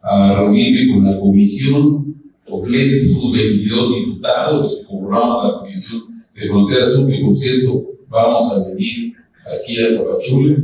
a 0.03 0.41
reunirme 0.41 0.93
con 0.93 1.05
la 1.05 1.19
comisión 1.19 2.15
completa, 2.47 3.07
somos 3.07 3.33
22 3.33 3.95
diputados 3.95 4.75
que 4.75 4.85
conformamos 4.87 5.43
la 5.43 5.59
comisión 5.59 6.10
de 6.41 6.47
Frontera 6.47 6.87
Sur, 6.89 7.09
que 7.09 7.19
por 7.19 7.35
cierto 7.35 7.91
vamos 8.09 8.51
a 8.51 8.69
venir 8.69 9.13
aquí 9.45 9.81
a 9.81 9.95
Tapachula. 9.95 10.57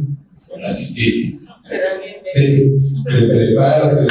Así 0.66 0.96
que 0.96 1.38
te, 2.34 2.72
te 3.06 3.28
preparas, 3.28 4.08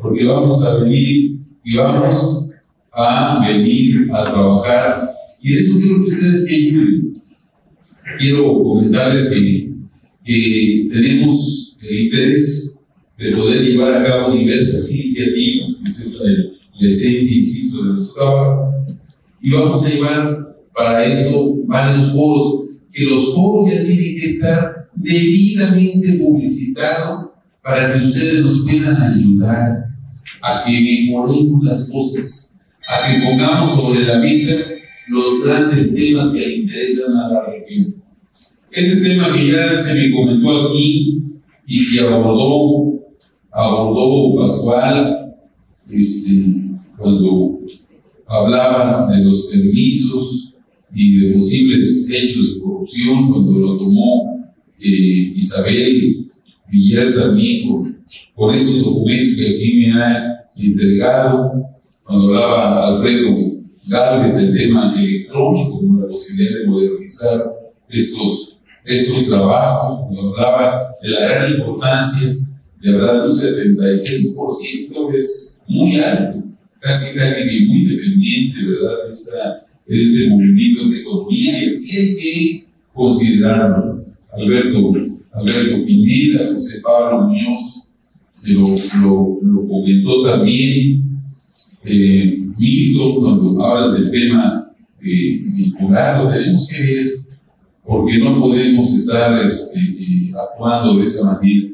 porque 0.00 0.24
vamos 0.24 0.64
a 0.64 0.84
venir 0.84 1.38
y 1.64 1.76
vamos 1.76 2.48
a 2.92 3.44
venir 3.46 4.08
a 4.12 4.30
trabajar. 4.30 5.10
Y 5.40 5.58
eso 5.58 5.78
quiero 5.80 6.04
que 6.04 6.10
ustedes 6.10 6.44
me 6.44 6.54
ayuden. 6.54 7.12
Quiero 8.18 8.62
comentarles 8.62 9.30
que, 9.30 9.74
que 10.24 10.88
tenemos 10.92 11.78
el 11.82 11.98
interés 11.98 12.84
de 13.18 13.32
poder 13.32 13.62
llevar 13.62 13.94
a 13.94 14.04
cabo 14.04 14.34
diversas 14.34 14.90
iniciativas, 14.92 15.76
que 15.76 15.90
es 15.90 16.00
esa 16.00 16.24
la 16.24 16.88
esencia, 16.88 17.36
insisto, 17.36 17.84
de 17.84 17.92
nuestro 17.94 18.22
trabajo. 18.22 18.72
Y 19.40 19.50
vamos 19.50 19.84
a 19.84 19.90
llevar 19.90 20.41
para 20.74 21.04
eso 21.04 21.58
varios 21.66 22.12
foros, 22.12 22.70
que 22.92 23.06
los 23.06 23.34
foros 23.34 23.70
ya 23.70 23.84
tienen 23.84 24.20
que 24.20 24.26
estar 24.26 24.88
debidamente 24.94 26.14
publicitados 26.14 27.30
para 27.62 27.92
que 27.92 28.04
ustedes 28.04 28.42
nos 28.42 28.60
puedan 28.60 29.00
ayudar 29.02 29.86
a 30.42 30.64
que 30.66 31.06
mejoremos 31.08 31.64
las 31.64 31.88
cosas, 31.90 32.60
a 32.88 33.06
que 33.06 33.24
pongamos 33.24 33.74
sobre 33.74 34.04
la 34.04 34.18
mesa 34.18 34.54
los 35.08 35.44
grandes 35.44 35.94
temas 35.94 36.32
que 36.32 36.56
interesan 36.56 37.16
a 37.16 37.28
la 37.28 37.46
región. 37.46 37.94
Este 38.70 38.96
tema 38.96 39.34
que 39.34 39.52
ya 39.52 39.76
se 39.76 39.94
me 39.94 40.10
comentó 40.10 40.68
aquí 40.68 41.24
y 41.66 41.90
que 41.90 42.00
abordó, 42.00 43.00
abordó 43.50 44.36
Pascual, 44.36 45.34
este, 45.90 46.54
cuando 46.96 47.60
hablaba 48.26 49.12
de 49.12 49.24
los 49.24 49.48
permisos 49.48 50.51
y 50.94 51.18
de 51.18 51.34
posibles 51.34 52.10
hechos 52.10 52.54
de 52.54 52.60
corrupción, 52.60 53.32
cuando 53.32 53.52
lo 53.52 53.76
tomó 53.76 54.52
eh, 54.78 55.32
Isabel 55.36 56.26
Villar 56.70 57.12
también 57.12 57.68
con, 58.34 58.54
estos 58.54 58.84
documentos 58.84 59.36
que 59.36 59.54
aquí 59.54 59.76
me 59.76 59.92
ha 59.92 60.50
entregado, 60.56 61.52
cuando 62.02 62.28
hablaba 62.28 62.88
Alfredo 62.88 63.62
Gálvez 63.86 64.36
del 64.36 64.56
tema 64.56 64.94
electrónico, 64.96 65.78
como 65.78 66.00
la 66.00 66.08
posibilidad 66.08 66.60
de 66.60 66.66
modernizar 66.66 67.52
estos, 67.88 68.60
estos 68.84 69.28
trabajos, 69.28 70.08
cuando 70.08 70.30
hablaba 70.30 70.92
de 71.02 71.08
la 71.10 71.28
gran 71.28 71.52
importancia 71.52 72.32
de 72.80 72.94
hablar 72.94 73.22
de 73.22 73.28
un 73.28 73.34
76%, 73.34 75.14
es 75.14 75.64
muy 75.68 75.96
alto, 76.00 76.42
casi 76.80 77.18
casi 77.18 77.66
muy 77.66 77.84
dependiente, 77.84 78.58
¿verdad?, 78.66 79.04
de, 79.04 79.10
esta, 79.10 79.66
de 79.92 80.02
este 80.02 80.28
movimiento 80.30 80.88
de 80.88 81.00
economía, 81.00 81.64
y 81.64 81.70
así 81.74 81.96
hay 81.98 82.16
que 82.16 82.64
considerarlo. 82.92 84.06
Alberto 84.32 84.90
Alberto 85.34 85.84
Pineda, 85.84 86.54
José 86.54 86.80
Pablo 86.82 87.28
Muñoz, 87.28 87.92
que 88.42 88.54
lo, 88.54 88.64
lo, 89.42 89.68
comentó 89.68 90.22
también, 90.22 91.20
eh, 91.84 92.42
Milton, 92.58 93.20
cuando 93.20 93.62
habla 93.62 93.98
del 93.98 94.10
tema 94.10 94.72
eh, 95.02 95.42
vinculado, 95.52 96.28
tenemos 96.32 96.68
que 96.68 96.82
ver, 96.82 97.06
porque 97.84 98.18
no 98.18 98.40
podemos 98.40 98.90
estar 98.94 99.46
este, 99.46 99.78
eh, 99.78 100.32
actuando 100.34 100.96
de 100.96 101.04
esa 101.04 101.34
manera. 101.34 101.68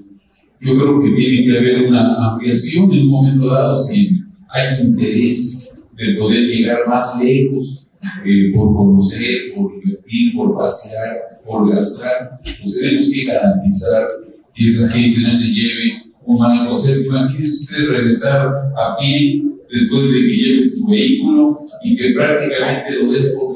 Yo 0.61 0.75
creo 0.75 1.01
que 1.01 1.11
tiene 1.11 1.45
que 1.47 1.57
haber 1.57 1.87
una 1.87 2.33
ampliación 2.33 2.93
en 2.93 3.03
un 3.03 3.09
momento 3.11 3.47
dado, 3.47 3.79
si 3.79 4.23
hay 4.49 4.87
interés 4.89 5.85
de 5.97 6.15
poder 6.15 6.45
llegar 6.49 6.81
más 6.89 7.23
lejos, 7.23 7.88
eh, 8.25 8.53
por 8.55 8.75
conocer, 8.75 9.55
por 9.55 9.73
invertir, 9.75 10.35
por 10.35 10.57
pasear, 10.57 11.41
por 11.47 11.71
gastar, 11.71 12.41
pues 12.63 12.79
tenemos 12.79 13.11
que 13.11 13.25
garantizar 13.25 14.07
que 14.55 14.69
esa 14.69 14.89
gente 14.91 15.21
no 15.21 15.37
se 15.37 15.49
lleve 15.49 16.03
un 16.25 16.39
mal 16.39 16.69
concepto. 16.69 17.11
Imagínense 17.11 17.65
ustedes 17.65 17.89
regresar 17.89 18.49
a 18.77 18.97
pie 18.99 19.43
después 19.71 20.05
de 20.05 20.21
que 20.21 20.37
lleves 20.37 20.79
tu 20.79 20.89
vehículo 20.89 21.61
y 21.83 21.97
que 21.97 22.11
prácticamente 22.13 23.03
lo 23.03 23.13
des 23.13 23.33
por. 23.33 23.49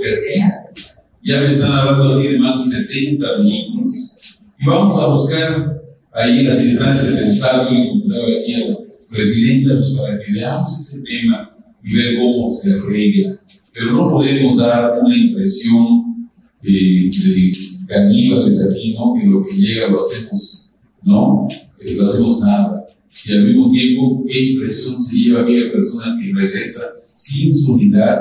Ya 1.25 1.41
me 1.41 1.53
están 1.53 1.73
hablando 1.73 2.19
aquí 2.19 2.29
de 2.29 2.39
más 2.41 2.69
de 2.69 2.79
70 2.79 3.39
vehículos. 3.39 4.43
Y 4.59 4.67
vamos 4.67 4.99
a 4.99 5.07
buscar 5.07 5.83
ahí 6.13 6.43
las 6.43 6.65
instancias 6.65 7.15
del 7.17 7.35
salto 7.35 7.73
y 7.73 8.03
aquí 8.37 8.55
a 8.55 8.71
la 8.71 8.77
presidenta 9.11 9.79
pues, 9.79 9.93
para 9.93 10.19
que 10.19 10.33
veamos 10.33 10.81
ese 10.81 11.05
tema 11.05 11.57
y 11.85 11.95
ver 11.95 12.17
cómo 12.19 12.53
se 12.53 12.73
arregla. 12.73 13.41
Pero 13.75 13.93
no 13.93 14.11
podemos 14.11 14.59
dar 14.59 15.01
una 15.03 15.17
impresión 15.17 16.31
eh, 16.63 17.11
de 17.11 17.53
caníbales 17.87 18.71
aquí, 18.71 18.95
¿no? 18.95 19.15
Que 19.19 19.27
lo 19.27 19.45
que 19.45 19.57
llega 19.57 19.89
lo 19.89 20.01
hacemos, 20.01 20.71
¿no? 21.03 21.49
Eh, 21.81 21.95
lo 21.97 22.05
hacemos 22.05 22.41
nada. 22.41 22.85
Y 23.27 23.33
al 23.33 23.45
mismo 23.45 23.71
tiempo, 23.71 24.25
¿qué 24.27 24.53
impresión 24.53 25.03
se 25.03 25.17
lleva 25.17 25.43
aquella 25.43 25.73
persona 25.73 26.19
que 26.21 26.33
regresa 26.33 26.83
sin 27.13 27.57
su 27.57 27.75
unidad? 27.75 28.19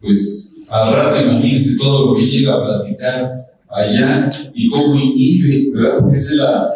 Pues 0.00 0.62
al 0.68 0.92
rato 0.92 1.22
imagínense 1.22 1.76
todo 1.76 2.06
lo 2.06 2.16
que 2.16 2.26
llega 2.26 2.54
a 2.54 2.64
platicar 2.64 3.30
allá 3.70 4.30
y 4.54 4.68
cómo 4.68 4.94
inhibe, 4.96 5.70
¿verdad? 5.74 5.98
Porque 6.00 6.16
es 6.16 6.34
la, 6.34 6.68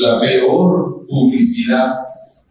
la 0.00 0.20
peor 0.20 1.06
publicidad, 1.08 1.94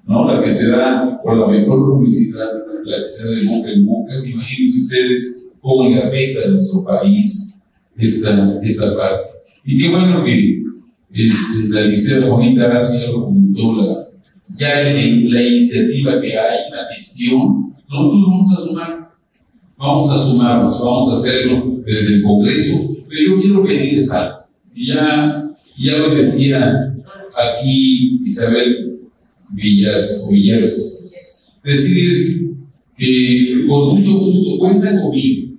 ¿no? 0.05 0.31
La 0.31 0.41
que 0.41 0.51
se 0.51 0.71
da, 0.71 1.21
por 1.23 1.37
la 1.37 1.47
mejor 1.47 1.91
publicidad, 1.91 2.64
da 2.91 2.97
de 2.97 3.47
boca 3.47 3.71
en 3.71 3.85
boca. 3.85 4.13
Imagínense 4.25 4.79
ustedes 4.79 5.47
cómo 5.61 5.89
le 5.89 6.01
afecta 6.01 6.47
a 6.47 6.51
nuestro 6.51 6.83
país 6.83 7.63
esta, 7.97 8.59
esta 8.61 8.95
parte. 8.97 9.25
Y 9.65 9.77
qué 9.77 9.89
bueno 9.89 10.23
que 10.23 10.63
este, 11.11 11.69
la 11.69 11.81
licenciada 11.81 12.27
Juanita 12.27 12.67
García 12.67 13.07
lo 13.07 13.25
comentó, 13.25 14.05
ya 14.57 14.89
en 14.89 15.33
la 15.33 15.41
iniciativa 15.41 16.21
que 16.21 16.37
hay, 16.37 16.57
la 16.71 16.93
gestión, 16.93 17.73
nosotros 17.89 18.21
vamos 18.27 18.53
a 18.53 18.61
sumar, 18.61 19.11
vamos 19.77 20.11
a 20.11 20.19
sumarnos, 20.19 20.79
vamos 20.79 21.11
a 21.11 21.15
hacerlo 21.15 21.81
desde 21.85 22.15
el 22.15 22.23
Congreso, 22.23 22.97
pero 23.09 23.21
yo 23.21 23.41
quiero 23.41 23.63
pedirles 23.63 24.11
algo. 24.11 24.39
Ya, 24.75 25.49
ya 25.77 25.97
lo 25.97 26.13
decía 26.13 26.79
aquí 27.37 28.21
Isabel 28.25 28.99
Villas 29.51 30.25
o 30.27 30.31
Villers, 30.31 31.53
que 32.97 33.65
con 33.67 33.95
mucho 33.95 34.13
gusto 34.13 34.57
cuentan 34.59 35.01
conmigo 35.01 35.55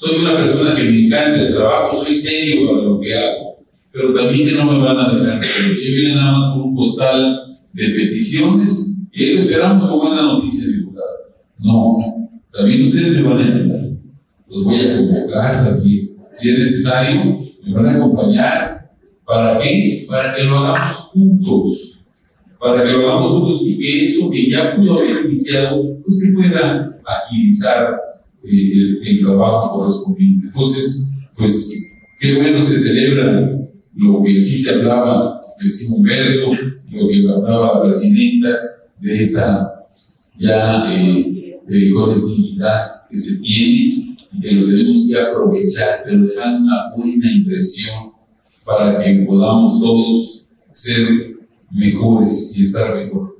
soy 0.00 0.22
una 0.22 0.34
persona 0.38 0.74
que 0.74 0.84
me 0.84 1.06
encanta 1.06 1.42
el 1.42 1.52
trabajo, 1.52 2.02
soy 2.02 2.16
serio 2.16 2.68
para 2.68 2.82
lo 2.84 3.00
que 3.00 3.14
hago, 3.14 3.58
pero 3.92 4.14
también 4.14 4.48
que 4.48 4.54
no 4.54 4.72
me 4.72 4.78
van 4.78 4.98
a 4.98 5.12
dejar. 5.14 5.42
Yo 5.42 5.74
vine 5.74 6.14
nada 6.14 6.32
más 6.32 6.52
con 6.54 6.62
un 6.62 6.74
postal 6.74 7.42
de 7.74 7.88
peticiones 7.90 8.96
y 9.12 9.24
ahí 9.24 9.34
lo 9.34 9.40
esperamos 9.42 9.86
con 9.86 9.98
buena 9.98 10.22
noticia, 10.22 10.74
diputado. 10.74 11.06
No, 11.58 12.30
también 12.50 12.84
ustedes 12.84 13.12
me 13.12 13.22
van 13.24 13.42
a 13.42 13.54
ayudar. 13.54 13.90
Los 14.48 14.64
voy 14.64 14.76
a 14.76 14.96
convocar 14.96 15.64
también. 15.66 16.16
Si 16.34 16.48
es 16.48 16.58
necesario, 16.58 17.42
me 17.66 17.74
van 17.74 17.86
a 17.86 17.96
acompañar. 17.96 18.90
¿Para 19.26 19.58
qué? 19.58 20.06
Para 20.08 20.34
que 20.34 20.44
lo 20.44 20.58
hagamos 20.60 20.96
juntos. 20.96 21.99
Para 22.60 22.84
que 22.84 22.92
lo 22.92 23.08
hagamos 23.08 23.30
juntos 23.30 23.62
y 23.64 23.78
que 23.78 24.04
eso 24.04 24.30
que 24.30 24.50
ya 24.50 24.76
pudo 24.76 24.98
haber 24.98 25.24
iniciado, 25.26 25.98
pues 26.04 26.20
que 26.22 26.32
pueda 26.32 27.00
agilizar 27.06 27.96
el, 28.44 29.00
el, 29.02 29.20
trabajo 29.20 29.78
correspondiente. 29.78 30.48
Entonces, 30.48 31.18
pues, 31.36 32.00
qué 32.20 32.36
bueno 32.36 32.62
se 32.62 32.78
celebra 32.78 33.58
lo 33.94 34.22
que 34.22 34.42
aquí 34.42 34.58
se 34.58 34.74
hablaba 34.74 35.40
decía 35.64 35.94
Humberto, 35.94 36.52
lo 36.90 37.08
que 37.08 37.28
hablaba 37.28 37.74
la 37.74 37.82
presidenta, 37.82 38.48
de 39.00 39.22
esa 39.22 39.86
ya 40.38 40.92
eh, 40.92 41.58
eh, 41.68 41.92
que 43.10 43.18
se 43.18 43.40
tiene 43.40 43.94
y 44.32 44.40
que 44.40 44.52
lo 44.52 44.66
tenemos 44.66 45.06
que 45.06 45.20
aprovechar, 45.20 46.02
pero 46.04 46.26
dejar 46.26 46.60
una 46.60 46.94
buena 46.96 47.32
impresión 47.32 48.12
para 48.64 49.02
que 49.02 49.24
podamos 49.26 49.80
todos 49.80 50.50
ser 50.70 51.29
mejores 51.70 52.56
y 52.56 52.62
estar 52.62 52.94
mejor. 52.94 53.36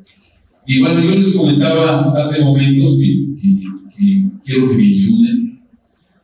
Y 0.67 0.81
bueno, 0.81 1.03
yo 1.03 1.11
les 1.19 1.33
comentaba 1.33 2.13
hace 2.13 2.45
momentos 2.45 2.99
que, 2.99 3.27
quiero 4.45 4.69
que 4.69 4.77
me 4.77 4.87
ayuden, 4.87 5.61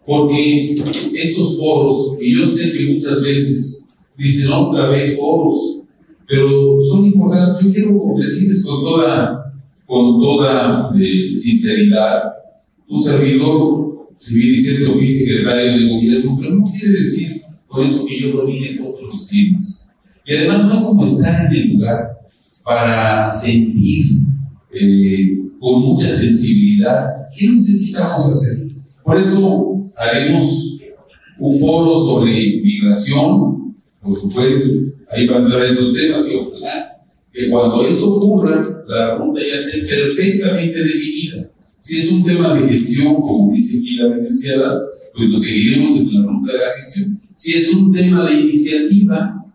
porque 0.06 0.74
estos 1.14 1.58
foros, 1.58 2.16
y 2.20 2.38
yo 2.38 2.48
sé 2.48 2.72
que 2.72 2.94
muchas 2.94 3.22
veces 3.22 3.96
dicen 4.16 4.52
otra 4.52 4.88
vez 4.88 5.18
foros, 5.18 5.82
pero 6.28 6.80
son 6.82 7.06
importantes. 7.06 7.66
Yo 7.66 7.72
quiero 7.72 8.14
decirles 8.16 8.64
con 8.64 8.84
toda, 8.84 9.54
con 9.86 10.20
toda 10.20 10.92
eh, 10.98 11.36
sinceridad, 11.36 12.32
un 12.88 13.02
servidor, 13.02 14.08
si 14.18 14.34
bien 14.38 14.54
dice 14.54 14.76
que 14.78 14.92
fui 14.92 15.08
secretario 15.08 15.72
de 15.72 15.88
gobierno, 15.88 16.38
pero 16.40 16.54
no 16.54 16.64
quiere 16.64 17.00
decir 17.00 17.42
por 17.68 17.84
eso 17.84 18.06
que 18.06 18.20
yo 18.20 18.32
domine 18.32 18.74
todos 18.74 19.02
los 19.02 19.28
temas. 19.28 19.95
Y 20.26 20.34
además 20.34 20.66
no 20.66 20.84
como 20.84 21.06
estar 21.06 21.46
en 21.46 21.54
el 21.54 21.72
lugar 21.74 22.16
para 22.64 23.30
sentir 23.32 24.06
eh, 24.72 25.38
con 25.60 25.80
mucha 25.82 26.12
sensibilidad 26.12 27.28
qué 27.36 27.48
necesitamos 27.48 28.26
hacer. 28.26 28.66
Por 29.04 29.16
eso 29.16 29.86
haremos 29.96 30.80
un 31.38 31.58
foro 31.58 31.98
sobre 31.98 32.60
migración, 32.62 33.74
por 34.02 34.16
supuesto, 34.18 34.70
ahí 35.10 35.26
van 35.26 35.42
a 35.42 35.44
entrar 35.44 35.64
esos 35.66 35.94
temas 35.94 36.28
y 36.30 36.36
ojalá 36.36 36.96
que 37.32 37.50
cuando 37.50 37.86
eso 37.86 38.14
ocurra, 38.14 38.84
la 38.88 39.18
ruta 39.18 39.40
ya 39.42 39.58
esté 39.58 39.82
perfectamente 39.82 40.82
definida. 40.82 41.50
Si 41.78 41.98
es 41.98 42.10
un 42.10 42.24
tema 42.24 42.54
de 42.54 42.68
gestión, 42.68 43.14
como 43.14 43.52
dice 43.52 43.78
aquí 43.78 43.96
la 43.96 44.16
licenciada, 44.16 44.82
pues 45.14 45.28
lo 45.28 45.38
seguiremos 45.38 46.00
en 46.00 46.14
la 46.14 46.26
ruta 46.26 46.52
de 46.52 46.58
la 46.58 46.72
gestión. 46.78 47.20
Si 47.34 47.52
es 47.52 47.74
un 47.74 47.92
tema 47.92 48.28
de 48.28 48.40
iniciativa, 48.40 49.45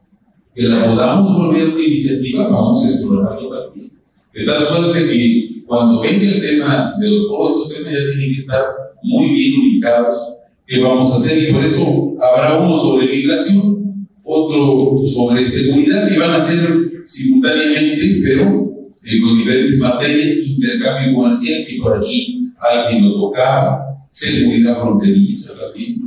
que 0.61 0.67
la 0.67 0.85
podamos 0.85 1.35
volver 1.35 1.69
una 1.69 1.83
iniciativa, 1.83 2.47
vamos 2.47 2.85
a 2.85 2.87
explorarlo 2.87 3.49
también. 3.49 3.89
De 4.31 4.45
tal 4.45 4.63
suerte 4.63 5.09
que 5.09 5.63
cuando 5.65 6.01
venga 6.01 6.31
el 6.31 6.41
tema 6.41 6.93
de 7.01 7.09
los 7.09 7.27
foros, 7.27 7.67
temas 7.73 7.93
ya 7.93 8.11
tienen 8.11 8.33
que 8.33 8.39
estar 8.39 8.63
muy 9.01 9.33
bien 9.33 9.59
ubicados, 9.59 10.35
qué 10.67 10.79
vamos 10.79 11.11
a 11.11 11.15
hacer, 11.15 11.49
y 11.49 11.51
por 11.51 11.65
eso 11.65 12.15
habrá 12.21 12.59
uno 12.59 12.77
sobre 12.77 13.07
migración, 13.07 14.07
otro 14.23 14.95
sobre 15.07 15.47
seguridad, 15.47 16.07
y 16.13 16.19
van 16.19 16.31
a 16.31 16.43
ser 16.43 16.77
simultáneamente, 17.07 18.21
pero 18.23 18.71
eh, 19.03 19.19
con 19.19 19.37
diferentes 19.39 19.79
materias, 19.79 20.37
intercambio 20.45 21.15
comercial, 21.15 21.65
que 21.67 21.77
por 21.81 21.97
aquí 21.97 22.51
alguien 22.59 23.09
lo 23.09 23.19
tocaba, 23.19 24.05
seguridad 24.09 24.79
fronteriza 24.79 25.53
también. 25.59 26.01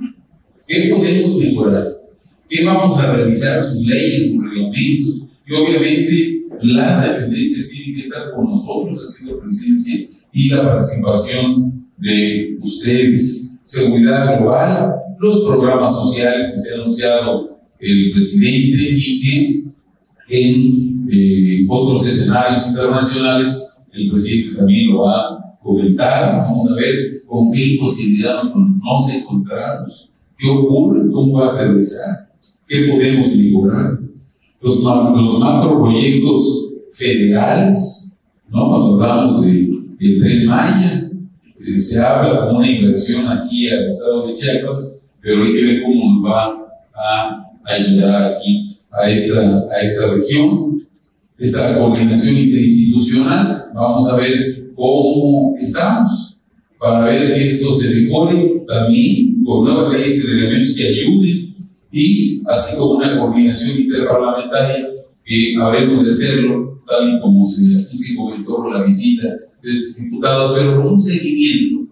¿Qué 0.64 0.94
podemos 0.94 1.36
mejorar? 1.38 2.03
¿Qué 2.56 2.64
vamos 2.64 3.00
a 3.00 3.16
revisar? 3.16 3.60
Sus 3.64 3.84
leyes, 3.84 4.28
sus 4.28 4.44
reglamentos. 4.44 5.24
Y 5.44 5.54
obviamente 5.54 6.38
las 6.62 7.02
dependencias 7.02 7.70
tienen 7.70 7.96
que 7.96 8.02
estar 8.02 8.30
con 8.30 8.48
nosotros 8.48 9.00
haciendo 9.00 9.40
presencia 9.40 10.06
y 10.32 10.48
la 10.50 10.62
participación 10.62 11.88
de 11.98 12.56
ustedes. 12.62 13.58
Seguridad 13.64 14.38
global, 14.38 14.94
los 15.18 15.42
programas 15.42 15.96
sociales 15.96 16.52
que 16.54 16.60
se 16.60 16.74
ha 16.74 16.82
anunciado 16.82 17.58
el 17.80 18.12
presidente 18.12 18.88
y 18.88 19.20
que 19.20 19.64
en 20.28 21.08
eh, 21.10 21.66
otros 21.68 22.06
escenarios 22.06 22.68
internacionales 22.68 23.82
el 23.92 24.10
presidente 24.10 24.58
también 24.58 24.92
lo 24.92 25.00
va 25.00 25.26
a 25.26 25.58
comentar. 25.60 26.44
Vamos 26.44 26.70
a 26.70 26.76
ver 26.76 27.24
con 27.26 27.50
qué 27.50 27.78
posibilidades 27.80 28.44
nos 28.54 29.12
encontramos, 29.12 30.10
qué 30.38 30.48
ocurre, 30.48 31.10
cómo 31.10 31.40
va 31.40 31.48
a 31.48 31.54
aterrizar, 31.54 32.23
qué 32.66 32.88
podemos 32.90 33.34
mejorar. 33.36 33.98
Los, 34.60 34.82
los 34.82 35.38
macroproyectos 35.40 36.72
federales, 36.92 38.20
¿no? 38.48 38.68
cuando 38.68 38.94
hablamos 38.94 39.42
de, 39.42 39.70
del 39.98 40.20
tren 40.20 40.46
Maya, 40.46 41.10
eh, 41.66 41.80
se 41.80 42.00
habla 42.00 42.46
como 42.46 42.58
una 42.58 42.70
inversión 42.70 43.26
aquí 43.28 43.68
al 43.68 43.86
estado 43.86 44.26
de 44.26 44.34
Chiapas, 44.34 45.02
pero 45.20 45.44
hay 45.44 45.52
que 45.52 45.64
ver 45.64 45.82
cómo 45.82 46.22
nos 46.22 46.32
va 46.32 46.66
a 46.94 47.46
ayudar 47.64 48.34
aquí 48.34 48.78
a 48.90 49.10
esa, 49.10 49.64
a 49.70 49.80
esa 49.82 50.14
región. 50.14 50.80
Esa 51.36 51.76
coordinación 51.76 52.38
interinstitucional, 52.38 53.64
vamos 53.74 54.08
a 54.08 54.16
ver 54.16 54.72
cómo 54.76 55.56
estamos 55.58 56.42
para 56.78 57.06
ver 57.06 57.34
que 57.34 57.46
esto 57.46 57.74
se 57.74 57.92
mejore 57.92 58.64
también 58.68 59.42
con 59.42 59.64
nuevas 59.64 59.92
leyes 59.92 60.24
y 60.24 60.28
reglamentos 60.28 60.76
que 60.76 60.86
ayuden 60.86 61.54
y 61.90 62.33
así 62.46 62.76
como 62.76 62.92
una 62.98 63.18
coordinación 63.18 63.80
interparlamentaria 63.80 64.88
que 65.24 65.56
habremos 65.60 66.04
de 66.04 66.10
hacerlo 66.10 66.82
tal 66.86 67.16
y 67.16 67.20
como 67.20 67.46
se, 67.46 67.80
aquí 67.80 67.96
se 67.96 68.16
comentó 68.16 68.56
por 68.56 68.72
la 68.72 68.82
visita 68.84 69.28
de 69.62 70.02
diputados, 70.02 70.52
pero 70.54 70.82
con 70.82 70.94
un 70.94 71.00
seguimiento, 71.00 71.90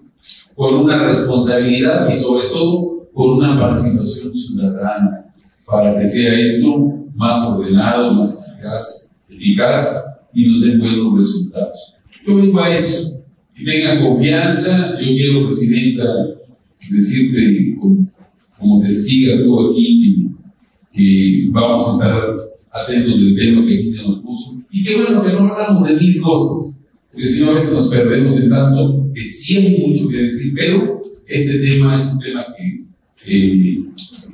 con 0.55 0.75
una 0.75 1.09
responsabilidad 1.09 2.09
y 2.15 2.19
sobre 2.19 2.49
todo 2.49 3.09
con 3.15 3.31
una 3.39 3.59
participación 3.59 4.35
ciudadana 4.35 5.33
para 5.65 5.99
que 5.99 6.07
sea 6.07 6.39
esto 6.39 7.07
más 7.15 7.47
ordenado, 7.47 8.13
más 8.15 8.47
eficaz, 8.49 9.21
eficaz 9.29 10.21
y 10.35 10.49
nos 10.49 10.63
den 10.63 10.79
buenos 10.79 11.19
resultados. 11.19 11.95
Yo 12.27 12.37
vengo 12.37 12.61
a 12.61 12.71
eso, 12.71 13.23
que 13.55 13.65
tengan 13.65 14.03
confianza, 14.03 14.99
yo 15.01 15.07
quiero, 15.07 15.47
Presidenta, 15.47 16.05
decirte 16.91 17.77
como, 18.59 18.83
testiga 18.83 19.43
tú 19.45 19.71
aquí 19.71 20.22
que, 20.93 21.49
vamos 21.51 21.89
a 21.89 21.93
estar 21.93 22.37
atentos 22.71 23.21
del 23.21 23.37
tema 23.37 23.67
que 23.67 23.79
aquí 23.79 23.91
se 23.91 24.07
nos 24.07 24.19
puso. 24.21 24.63
Y 24.71 24.85
que 24.85 24.97
bueno, 24.97 25.23
que 25.23 25.33
no 25.33 25.53
hablamos 25.53 25.89
de 25.89 25.97
mil 25.97 26.21
cosas, 26.21 26.85
porque 27.11 27.29
si 27.29 27.43
no 27.43 27.51
a 27.51 27.55
veces 27.55 27.75
nos 27.75 27.89
perdemos 27.89 28.41
en 28.41 28.51
tanto 28.51 29.11
que 29.15 29.29
sí 29.29 29.57
hay 29.57 29.87
mucho 29.87 30.09
que 30.09 30.17
decir, 30.17 30.55
pero 30.57 31.03
este 31.27 31.59
tema 31.59 32.01
es 32.01 32.13
un 32.13 32.19
tema 32.21 32.45
que 32.57 32.85
eh, 33.27 33.85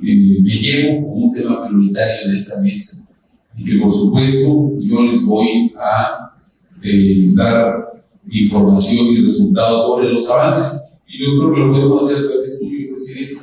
me 0.01 0.49
llevo 0.49 1.01
como 1.03 1.25
un 1.25 1.33
tema 1.33 1.67
prioritario 1.67 2.29
de 2.29 2.37
esta 2.37 2.61
mesa. 2.61 3.09
Y 3.57 3.65
que 3.65 3.77
por 3.77 3.91
supuesto 3.91 4.73
yo 4.79 5.01
les 5.03 5.25
voy 5.25 5.73
a 5.77 6.37
eh, 6.81 7.31
dar 7.35 8.03
información 8.31 9.07
y 9.07 9.21
resultados 9.25 9.85
sobre 9.85 10.13
los 10.13 10.29
avances. 10.29 10.95
Y 11.07 11.19
yo 11.19 11.37
creo 11.37 11.53
que 11.53 11.59
lo 11.59 11.71
podemos 11.71 12.03
hacer 12.03 12.25
a 12.25 12.27
través 12.29 12.59
tuyo, 12.59 12.93
presidente, 12.93 13.35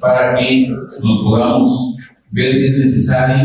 para 0.00 0.38
que 0.38 0.68
nos 0.68 1.22
podamos 1.22 1.96
ver 2.30 2.56
si 2.56 2.64
es 2.64 2.78
necesario, 2.78 3.44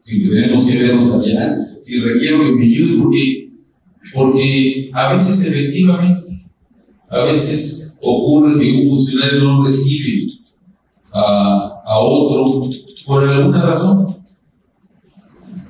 si 0.00 0.28
tenemos 0.28 0.64
que 0.64 0.82
vernos 0.82 1.14
allá, 1.14 1.56
si 1.82 2.00
requiero 2.00 2.44
que 2.44 2.52
me 2.52 2.64
ayude, 2.64 3.02
porque, 3.02 3.50
porque 4.14 4.90
a 4.92 5.14
veces 5.14 5.46
efectivamente, 5.46 6.24
a 7.08 7.24
veces 7.24 7.98
ocurre 8.02 8.60
que 8.60 8.72
un 8.72 8.88
funcionario 8.88 9.44
no 9.44 9.64
recibe 9.64 10.26
a, 11.12 11.98
otro 11.98 12.68
por 13.06 13.28
alguna 13.28 13.62
razón. 13.66 14.06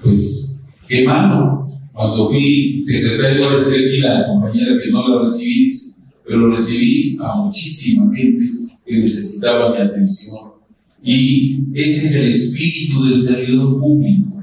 Pues, 0.02 0.62
qué 0.88 1.04
malo. 1.04 1.68
Cuando 1.92 2.28
fui 2.28 2.84
secretario 2.86 3.48
de 3.48 3.56
decir 3.56 4.02
la 4.02 4.26
compañera 4.26 4.78
que 4.82 4.90
no 4.90 5.08
la 5.08 5.22
recibí, 5.22 5.70
pero 6.26 6.50
recibí 6.50 7.16
a 7.20 7.36
muchísima 7.36 8.14
gente 8.14 8.44
que 8.84 8.98
necesitaba 8.98 9.72
mi 9.72 9.78
atención. 9.78 10.55
Y 11.08 11.60
ese 11.72 12.04
es 12.04 12.14
el 12.16 12.32
espíritu 12.32 13.04
del 13.04 13.22
servidor 13.22 13.78
público. 13.78 14.42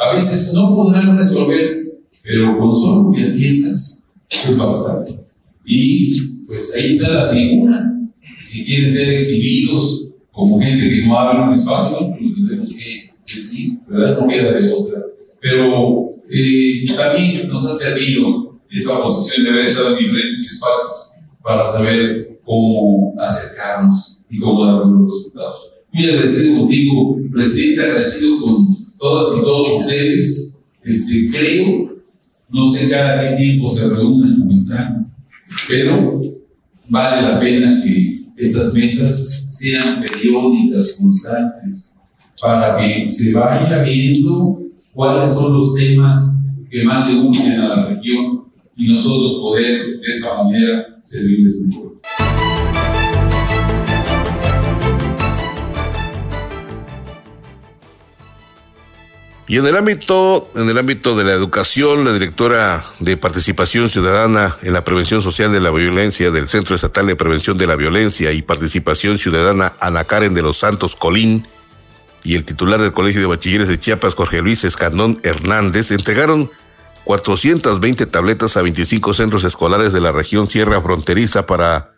A 0.00 0.12
veces 0.12 0.52
no 0.54 0.74
podrán 0.74 1.16
resolver, 1.16 2.00
pero 2.24 2.58
con 2.58 2.74
solo 2.74 3.12
que 3.12 3.26
atiendas 3.26 4.10
es 4.28 4.58
bastante. 4.58 5.20
Y 5.64 6.20
pues 6.48 6.74
ahí 6.74 6.94
está 6.94 7.10
la 7.10 7.30
tribuna. 7.30 8.10
Si 8.40 8.64
quieren 8.64 8.92
ser 8.92 9.12
exhibidos 9.12 10.08
como 10.32 10.60
gente 10.60 10.90
que 10.90 11.06
no 11.06 11.16
habla 11.16 11.46
un 11.46 11.54
espacio, 11.54 11.98
pues 12.08 12.20
lo 12.20 12.34
tendremos 12.34 12.72
que 12.72 13.10
decir, 13.24 13.78
¿verdad? 13.88 14.18
No 14.18 14.26
queda 14.26 14.58
de 14.58 14.72
otra. 14.72 15.02
Pero 15.40 16.16
eh, 16.28 16.86
también 16.96 17.48
nos 17.48 17.66
ha 17.68 17.76
servido 17.76 18.58
esa 18.68 19.00
posición 19.00 19.44
de 19.44 19.50
haber 19.50 19.66
estado 19.66 19.96
en 19.96 20.04
diferentes 20.04 20.50
espacios 20.50 21.12
para 21.40 21.64
saber 21.64 22.40
cómo 22.44 23.14
acercarnos 23.16 24.22
y 24.28 24.40
cómo 24.40 24.66
dar 24.66 24.82
buenos 24.82 25.08
resultados. 25.08 25.79
Muy 25.92 26.08
agradecido 26.08 26.60
contigo, 26.60 27.16
presidente, 27.32 27.82
agradecido 27.82 28.40
con 28.42 28.76
todas 28.98 29.38
y 29.38 29.40
todos 29.42 29.80
ustedes. 29.80 30.58
Este, 30.84 31.30
creo, 31.30 32.02
no 32.50 32.70
sé 32.70 32.88
cada 32.88 33.22
qué 33.22 33.36
tiempo 33.36 33.70
se 33.70 33.88
reúnen 33.90 34.38
como 34.38 34.52
están, 34.52 35.12
pero 35.68 36.20
vale 36.88 37.22
la 37.22 37.40
pena 37.40 37.82
que 37.84 38.20
estas 38.36 38.72
mesas 38.74 39.44
sean 39.48 40.00
periódicas, 40.00 40.98
constantes, 41.00 42.00
para 42.40 42.78
que 42.78 43.08
se 43.08 43.34
vaya 43.34 43.82
viendo 43.82 44.58
cuáles 44.94 45.34
son 45.34 45.52
los 45.54 45.74
temas 45.74 46.48
que 46.70 46.84
más 46.84 47.12
le 47.12 47.20
unen 47.20 47.60
a 47.60 47.68
la 47.68 47.86
región 47.88 48.44
y 48.76 48.88
nosotros 48.88 49.40
poder 49.40 50.00
de 50.00 50.12
esa 50.12 50.42
manera 50.42 51.00
servirles 51.02 51.60
mejor. 51.60 52.00
Y 59.50 59.58
en 59.58 59.66
el 59.66 59.76
ámbito, 59.76 60.48
en 60.54 60.68
el 60.68 60.78
ámbito 60.78 61.16
de 61.16 61.24
la 61.24 61.32
educación, 61.32 62.04
la 62.04 62.12
directora 62.12 62.84
de 63.00 63.16
participación 63.16 63.88
ciudadana 63.88 64.56
en 64.62 64.72
la 64.72 64.84
prevención 64.84 65.22
social 65.22 65.50
de 65.50 65.58
la 65.58 65.72
violencia 65.72 66.30
del 66.30 66.48
Centro 66.48 66.76
Estatal 66.76 67.08
de 67.08 67.16
Prevención 67.16 67.58
de 67.58 67.66
la 67.66 67.74
Violencia 67.74 68.30
y 68.30 68.42
Participación 68.42 69.18
Ciudadana, 69.18 69.72
Ana 69.80 70.04
Karen 70.04 70.34
de 70.34 70.42
los 70.42 70.58
Santos 70.58 70.94
Colín, 70.94 71.48
y 72.22 72.36
el 72.36 72.44
titular 72.44 72.80
del 72.80 72.92
Colegio 72.92 73.22
de 73.22 73.26
Bachilleres 73.26 73.66
de 73.66 73.80
Chiapas, 73.80 74.14
Jorge 74.14 74.40
Luis 74.40 74.62
Escandón 74.62 75.18
Hernández, 75.24 75.90
entregaron 75.90 76.48
420 77.02 78.06
tabletas 78.06 78.56
a 78.56 78.62
25 78.62 79.14
centros 79.14 79.42
escolares 79.42 79.92
de 79.92 80.00
la 80.00 80.12
región 80.12 80.48
Sierra 80.48 80.80
Fronteriza 80.80 81.46
para 81.46 81.94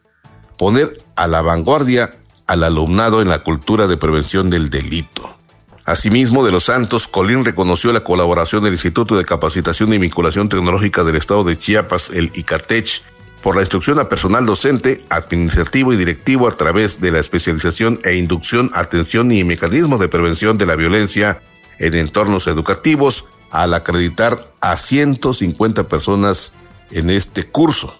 poner 0.56 1.02
a 1.16 1.26
la 1.26 1.42
vanguardia 1.42 2.14
al 2.46 2.64
alumnado 2.64 3.20
en 3.20 3.28
la 3.28 3.40
cultura 3.40 3.88
de 3.88 3.98
prevención 3.98 4.48
del 4.48 4.70
delito. 4.70 5.41
Asimismo, 5.84 6.44
de 6.44 6.52
los 6.52 6.64
Santos, 6.64 7.08
Colín 7.08 7.44
reconoció 7.44 7.92
la 7.92 8.04
colaboración 8.04 8.62
del 8.62 8.74
Instituto 8.74 9.16
de 9.16 9.24
Capacitación 9.24 9.92
y 9.92 9.98
Vinculación 9.98 10.48
Tecnológica 10.48 11.02
del 11.02 11.16
Estado 11.16 11.42
de 11.42 11.58
Chiapas, 11.58 12.08
el 12.10 12.30
ICATECH, 12.34 13.02
por 13.42 13.56
la 13.56 13.62
instrucción 13.62 13.98
a 13.98 14.08
personal 14.08 14.46
docente, 14.46 15.04
administrativo 15.10 15.92
y 15.92 15.96
directivo 15.96 16.46
a 16.46 16.56
través 16.56 17.00
de 17.00 17.10
la 17.10 17.18
especialización 17.18 17.98
e 18.04 18.14
inducción, 18.14 18.70
atención 18.74 19.32
y 19.32 19.42
mecanismos 19.42 19.98
de 19.98 20.08
prevención 20.08 20.56
de 20.56 20.66
la 20.66 20.76
violencia 20.76 21.42
en 21.80 21.94
entornos 21.94 22.46
educativos, 22.46 23.24
al 23.50 23.74
acreditar 23.74 24.52
a 24.60 24.76
150 24.76 25.88
personas 25.88 26.52
en 26.92 27.10
este 27.10 27.44
curso. 27.48 27.98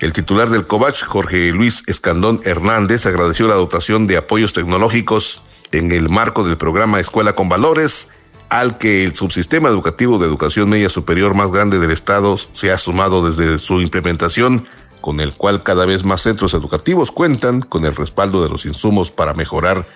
El 0.00 0.12
titular 0.12 0.50
del 0.50 0.66
COVACH, 0.66 1.02
Jorge 1.04 1.50
Luis 1.52 1.82
Escandón 1.86 2.42
Hernández, 2.44 3.06
agradeció 3.06 3.48
la 3.48 3.54
dotación 3.54 4.06
de 4.06 4.18
apoyos 4.18 4.52
tecnológicos 4.52 5.42
en 5.72 5.92
el 5.92 6.08
marco 6.08 6.44
del 6.44 6.56
programa 6.56 7.00
Escuela 7.00 7.34
con 7.34 7.48
Valores, 7.48 8.08
al 8.48 8.78
que 8.78 9.04
el 9.04 9.14
subsistema 9.14 9.68
educativo 9.68 10.18
de 10.18 10.26
educación 10.26 10.68
media 10.68 10.88
superior 10.88 11.34
más 11.34 11.50
grande 11.50 11.78
del 11.78 11.90
Estado 11.90 12.36
se 12.54 12.70
ha 12.70 12.78
sumado 12.78 13.28
desde 13.28 13.58
su 13.58 13.80
implementación, 13.80 14.66
con 15.00 15.20
el 15.20 15.34
cual 15.34 15.62
cada 15.62 15.86
vez 15.86 16.04
más 16.04 16.22
centros 16.22 16.54
educativos 16.54 17.10
cuentan 17.10 17.62
con 17.62 17.84
el 17.84 17.96
respaldo 17.96 18.42
de 18.42 18.48
los 18.48 18.66
insumos 18.66 19.10
para 19.10 19.34
mejorar 19.34 19.86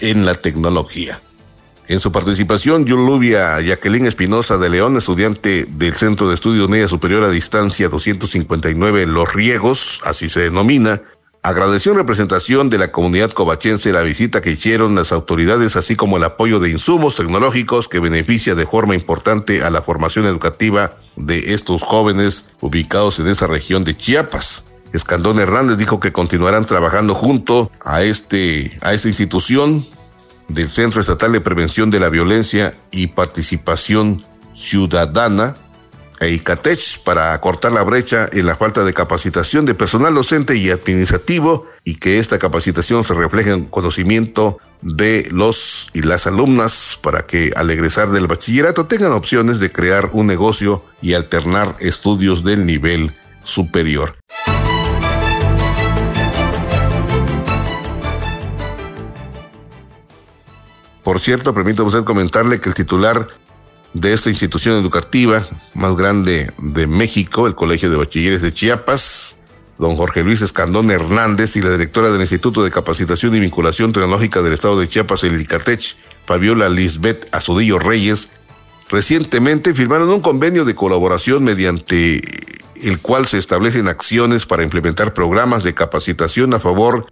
en 0.00 0.26
la 0.26 0.34
tecnología. 0.34 1.22
En 1.88 1.98
su 1.98 2.12
participación, 2.12 2.84
Yulubia 2.84 3.60
Jacqueline 3.60 4.06
Espinosa 4.06 4.58
de 4.58 4.68
León, 4.68 4.96
estudiante 4.96 5.66
del 5.68 5.94
Centro 5.94 6.28
de 6.28 6.36
Estudios 6.36 6.68
Media 6.68 6.86
Superior 6.86 7.24
a 7.24 7.30
Distancia 7.30 7.88
259 7.88 9.06
Los 9.06 9.34
Riegos, 9.34 10.00
así 10.04 10.28
se 10.28 10.40
denomina, 10.40 11.02
Agradeció 11.42 11.92
en 11.92 11.98
representación 11.98 12.68
de 12.68 12.76
la 12.76 12.92
comunidad 12.92 13.30
covachense 13.30 13.92
la 13.92 14.02
visita 14.02 14.42
que 14.42 14.50
hicieron 14.50 14.94
las 14.94 15.10
autoridades, 15.10 15.74
así 15.74 15.96
como 15.96 16.18
el 16.18 16.24
apoyo 16.24 16.60
de 16.60 16.68
insumos 16.68 17.16
tecnológicos 17.16 17.88
que 17.88 17.98
beneficia 17.98 18.54
de 18.54 18.66
forma 18.66 18.94
importante 18.94 19.62
a 19.62 19.70
la 19.70 19.80
formación 19.80 20.26
educativa 20.26 20.98
de 21.16 21.54
estos 21.54 21.80
jóvenes 21.80 22.44
ubicados 22.60 23.20
en 23.20 23.28
esa 23.28 23.46
región 23.46 23.84
de 23.84 23.96
Chiapas. 23.96 24.64
Escandón 24.92 25.38
Hernández 25.38 25.78
dijo 25.78 25.98
que 25.98 26.12
continuarán 26.12 26.66
trabajando 26.66 27.14
junto 27.14 27.70
a 27.82 28.02
este 28.02 28.76
a 28.82 28.92
esta 28.92 29.08
institución 29.08 29.86
del 30.48 30.68
Centro 30.68 31.00
Estatal 31.00 31.32
de 31.32 31.40
Prevención 31.40 31.90
de 31.90 32.00
la 32.00 32.10
Violencia 32.10 32.78
y 32.90 33.06
Participación 33.06 34.22
Ciudadana 34.54 35.56
e 36.20 36.38
para 37.02 37.40
cortar 37.40 37.72
la 37.72 37.82
brecha 37.82 38.28
en 38.30 38.44
la 38.44 38.56
falta 38.56 38.84
de 38.84 38.92
capacitación 38.92 39.64
de 39.64 39.74
personal 39.74 40.14
docente 40.14 40.54
y 40.54 40.70
administrativo 40.70 41.66
y 41.82 41.94
que 41.94 42.18
esta 42.18 42.38
capacitación 42.38 43.04
se 43.04 43.14
refleje 43.14 43.52
en 43.52 43.64
conocimiento 43.64 44.58
de 44.82 45.26
los 45.30 45.88
y 45.94 46.02
las 46.02 46.26
alumnas 46.26 46.98
para 47.02 47.26
que 47.26 47.52
al 47.56 47.70
egresar 47.70 48.10
del 48.10 48.26
bachillerato 48.26 48.86
tengan 48.86 49.12
opciones 49.12 49.60
de 49.60 49.72
crear 49.72 50.10
un 50.12 50.26
negocio 50.26 50.84
y 51.00 51.14
alternar 51.14 51.76
estudios 51.80 52.44
del 52.44 52.66
nivel 52.66 53.12
superior. 53.44 54.16
Por 61.02 61.18
cierto, 61.18 61.54
permítame 61.54 61.88
usted 61.88 62.04
comentarle 62.04 62.60
que 62.60 62.68
el 62.68 62.74
titular 62.74 63.26
de 63.94 64.12
esta 64.12 64.30
institución 64.30 64.76
educativa 64.76 65.44
más 65.74 65.96
grande 65.96 66.52
de 66.58 66.86
México, 66.86 67.46
el 67.46 67.54
Colegio 67.54 67.90
de 67.90 67.96
Bachilleres 67.96 68.42
de 68.42 68.54
Chiapas, 68.54 69.36
don 69.78 69.96
Jorge 69.96 70.22
Luis 70.22 70.42
Escandón 70.42 70.90
Hernández 70.90 71.56
y 71.56 71.62
la 71.62 71.70
directora 71.70 72.10
del 72.10 72.20
Instituto 72.20 72.62
de 72.62 72.70
Capacitación 72.70 73.34
y 73.34 73.40
Vinculación 73.40 73.92
Tecnológica 73.92 74.42
del 74.42 74.52
Estado 74.52 74.78
de 74.78 74.88
Chiapas, 74.88 75.24
el 75.24 75.40
ICATECH, 75.40 75.96
Fabiola 76.26 76.68
Lisbeth 76.68 77.34
Azudillo 77.34 77.78
Reyes, 77.78 78.28
recientemente 78.88 79.74
firmaron 79.74 80.10
un 80.10 80.20
convenio 80.20 80.64
de 80.64 80.74
colaboración 80.74 81.42
mediante 81.44 82.20
el 82.82 82.98
cual 83.00 83.26
se 83.26 83.38
establecen 83.38 83.88
acciones 83.88 84.46
para 84.46 84.62
implementar 84.62 85.14
programas 85.14 85.64
de 85.64 85.74
capacitación 85.74 86.54
a 86.54 86.60
favor 86.60 87.06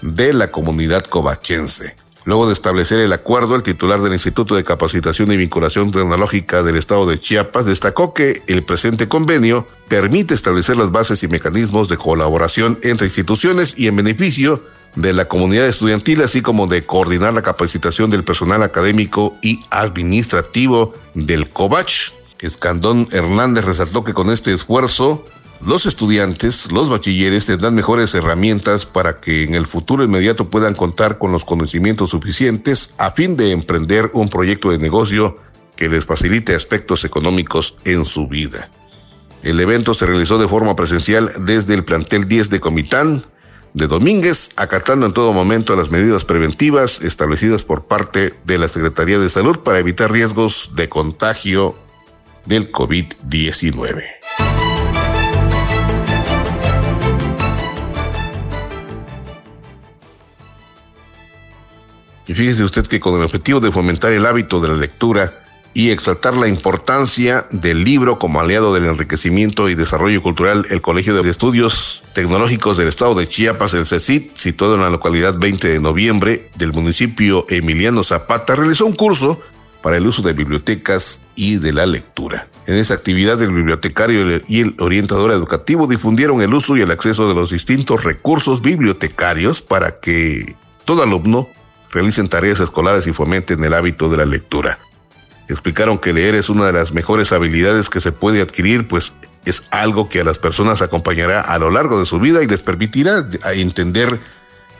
de 0.00 0.32
la 0.32 0.50
comunidad 0.50 1.04
covachense. 1.04 1.96
Luego 2.24 2.46
de 2.46 2.52
establecer 2.52 3.00
el 3.00 3.12
acuerdo, 3.12 3.56
el 3.56 3.62
titular 3.62 4.00
del 4.00 4.12
Instituto 4.12 4.54
de 4.54 4.62
Capacitación 4.62 5.32
y 5.32 5.36
Vinculación 5.36 5.90
Tecnológica 5.90 6.62
del 6.62 6.76
Estado 6.76 7.06
de 7.06 7.18
Chiapas 7.18 7.66
destacó 7.66 8.14
que 8.14 8.42
el 8.46 8.62
presente 8.62 9.08
convenio 9.08 9.66
permite 9.88 10.34
establecer 10.34 10.76
las 10.76 10.92
bases 10.92 11.22
y 11.22 11.28
mecanismos 11.28 11.88
de 11.88 11.96
colaboración 11.96 12.78
entre 12.82 13.08
instituciones 13.08 13.74
y 13.76 13.88
en 13.88 13.96
beneficio 13.96 14.62
de 14.94 15.12
la 15.12 15.26
comunidad 15.26 15.66
estudiantil, 15.66 16.22
así 16.22 16.42
como 16.42 16.66
de 16.66 16.84
coordinar 16.84 17.32
la 17.34 17.42
capacitación 17.42 18.10
del 18.10 18.24
personal 18.24 18.62
académico 18.62 19.36
y 19.42 19.60
administrativo 19.70 20.92
del 21.14 21.48
COVACH. 21.48 22.12
Escandón 22.40 23.08
Hernández 23.10 23.64
resaltó 23.64 24.04
que 24.04 24.14
con 24.14 24.30
este 24.30 24.52
esfuerzo 24.52 25.24
los 25.64 25.86
estudiantes, 25.86 26.72
los 26.72 26.88
bachilleres 26.88 27.46
tendrán 27.46 27.74
mejores 27.74 28.14
herramientas 28.14 28.84
para 28.84 29.20
que 29.20 29.44
en 29.44 29.54
el 29.54 29.66
futuro 29.66 30.02
inmediato 30.02 30.50
puedan 30.50 30.74
contar 30.74 31.18
con 31.18 31.30
los 31.30 31.44
conocimientos 31.44 32.10
suficientes 32.10 32.94
a 32.98 33.12
fin 33.12 33.36
de 33.36 33.52
emprender 33.52 34.10
un 34.12 34.28
proyecto 34.28 34.70
de 34.70 34.78
negocio 34.78 35.36
que 35.76 35.88
les 35.88 36.04
facilite 36.04 36.54
aspectos 36.54 37.04
económicos 37.04 37.76
en 37.84 38.04
su 38.04 38.26
vida. 38.26 38.70
El 39.42 39.60
evento 39.60 39.94
se 39.94 40.06
realizó 40.06 40.38
de 40.38 40.48
forma 40.48 40.76
presencial 40.76 41.32
desde 41.40 41.74
el 41.74 41.84
plantel 41.84 42.28
10 42.28 42.50
de 42.50 42.60
Comitán 42.60 43.24
de 43.74 43.86
Domínguez, 43.86 44.50
acatando 44.56 45.06
en 45.06 45.12
todo 45.12 45.32
momento 45.32 45.74
las 45.76 45.90
medidas 45.90 46.24
preventivas 46.24 47.00
establecidas 47.00 47.62
por 47.62 47.86
parte 47.86 48.34
de 48.44 48.58
la 48.58 48.68
Secretaría 48.68 49.18
de 49.18 49.30
Salud 49.30 49.60
para 49.60 49.78
evitar 49.78 50.12
riesgos 50.12 50.70
de 50.74 50.88
contagio 50.88 51.76
del 52.46 52.70
COVID-19. 52.70 54.51
Y 62.32 62.34
fíjese 62.34 62.64
usted 62.64 62.86
que 62.86 62.98
con 62.98 63.14
el 63.16 63.24
objetivo 63.24 63.60
de 63.60 63.70
fomentar 63.70 64.10
el 64.10 64.24
hábito 64.24 64.58
de 64.62 64.68
la 64.68 64.76
lectura 64.76 65.42
y 65.74 65.90
exaltar 65.90 66.34
la 66.34 66.48
importancia 66.48 67.46
del 67.50 67.84
libro 67.84 68.18
como 68.18 68.40
aliado 68.40 68.72
del 68.72 68.86
enriquecimiento 68.86 69.68
y 69.68 69.74
desarrollo 69.74 70.22
cultural, 70.22 70.64
el 70.70 70.80
Colegio 70.80 71.14
de 71.14 71.28
Estudios 71.28 72.02
Tecnológicos 72.14 72.78
del 72.78 72.88
Estado 72.88 73.14
de 73.14 73.28
Chiapas, 73.28 73.74
el 73.74 73.86
CECIT, 73.86 74.34
situado 74.38 74.76
en 74.76 74.80
la 74.80 74.88
localidad 74.88 75.38
20 75.38 75.68
de 75.68 75.78
noviembre 75.78 76.48
del 76.56 76.72
municipio 76.72 77.44
Emiliano 77.50 78.02
Zapata, 78.02 78.56
realizó 78.56 78.86
un 78.86 78.94
curso 78.94 79.42
para 79.82 79.98
el 79.98 80.06
uso 80.06 80.22
de 80.22 80.32
bibliotecas 80.32 81.20
y 81.36 81.56
de 81.56 81.74
la 81.74 81.84
lectura. 81.84 82.48
En 82.66 82.76
esa 82.76 82.94
actividad, 82.94 83.42
el 83.42 83.52
bibliotecario 83.52 84.40
y 84.48 84.60
el 84.60 84.74
orientador 84.78 85.32
educativo 85.32 85.86
difundieron 85.86 86.40
el 86.40 86.54
uso 86.54 86.78
y 86.78 86.80
el 86.80 86.92
acceso 86.92 87.28
de 87.28 87.34
los 87.34 87.50
distintos 87.50 88.04
recursos 88.04 88.62
bibliotecarios 88.62 89.60
para 89.60 90.00
que 90.00 90.56
todo 90.86 91.02
alumno 91.02 91.50
realicen 91.92 92.28
tareas 92.28 92.58
escolares 92.58 93.06
y 93.06 93.12
fomenten 93.12 93.62
el 93.62 93.74
hábito 93.74 94.08
de 94.08 94.16
la 94.16 94.26
lectura. 94.26 94.78
Explicaron 95.48 95.98
que 95.98 96.12
leer 96.12 96.34
es 96.34 96.48
una 96.48 96.66
de 96.66 96.72
las 96.72 96.92
mejores 96.92 97.30
habilidades 97.32 97.90
que 97.90 98.00
se 98.00 98.10
puede 98.10 98.40
adquirir, 98.40 98.88
pues 98.88 99.12
es 99.44 99.64
algo 99.70 100.08
que 100.08 100.20
a 100.20 100.24
las 100.24 100.38
personas 100.38 100.82
acompañará 100.82 101.40
a 101.40 101.58
lo 101.58 101.70
largo 101.70 102.00
de 102.00 102.06
su 102.06 102.18
vida 102.18 102.42
y 102.42 102.46
les 102.46 102.60
permitirá 102.60 103.28
entender 103.52 104.20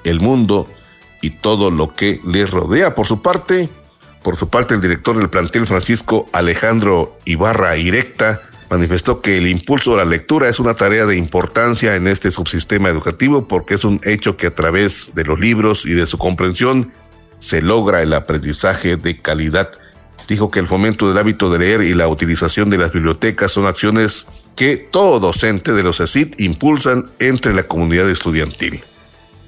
el 0.05 0.21
mundo 0.21 0.71
y 1.21 1.31
todo 1.31 1.71
lo 1.71 1.95
que 1.95 2.21
les 2.25 2.51
rodea. 2.51 2.95
Por 2.95 3.07
su 3.07 3.23
parte, 3.23 3.69
por 4.23 4.37
su 4.37 4.49
parte, 4.49 4.75
el 4.75 4.81
director 4.81 5.17
del 5.17 5.31
plantel 5.31 5.67
Francisco 5.67 6.27
Alejandro 6.33 7.19
Ibarra 7.25 7.77
Irecta 7.77 8.43
manifestó 8.71 9.21
que 9.21 9.37
el 9.37 9.49
impulso 9.49 9.95
a 9.95 9.99
la 9.99 10.05
lectura 10.05 10.49
es 10.49 10.59
una 10.59 10.75
tarea 10.75 11.05
de 11.05 11.17
importancia 11.17 11.95
en 11.95 12.07
este 12.07 12.31
subsistema 12.31 12.89
educativo 12.89 13.47
porque 13.47 13.75
es 13.75 13.85
un 13.85 14.01
hecho 14.03 14.39
que 14.39 14.47
a 14.47 14.55
través 14.55 15.15
de 15.15 15.25
los 15.25 15.39
libros 15.39 15.85
y 15.85 15.93
de 15.93 16.07
su 16.07 16.17
comprensión 16.17 16.93
se 17.43 17.61
logra 17.61 18.01
el 18.01 18.15
aprendizaje 18.15 18.97
de 18.97 19.21
calidad. 19.21 19.71
Dijo 20.29 20.51
que 20.51 20.61
el 20.61 20.67
fomento 20.67 21.09
del 21.09 21.19
hábito 21.19 21.51
de 21.51 21.59
leer 21.59 21.83
y 21.83 21.93
la 21.93 22.09
utilización 22.09 22.71
de 22.71 22.79
las 22.79 22.93
bibliotecas 22.93 23.53
son 23.53 23.67
acciones 23.67 24.25
que 24.57 24.77
todo 24.77 25.21
docente 25.21 25.73
de 25.73 25.83
los 25.83 26.01
ESID 26.01 26.35
impulsan 26.39 27.11
entre 27.19 27.53
la 27.53 27.65
comunidad 27.65 28.09
estudiantil. 28.09 28.83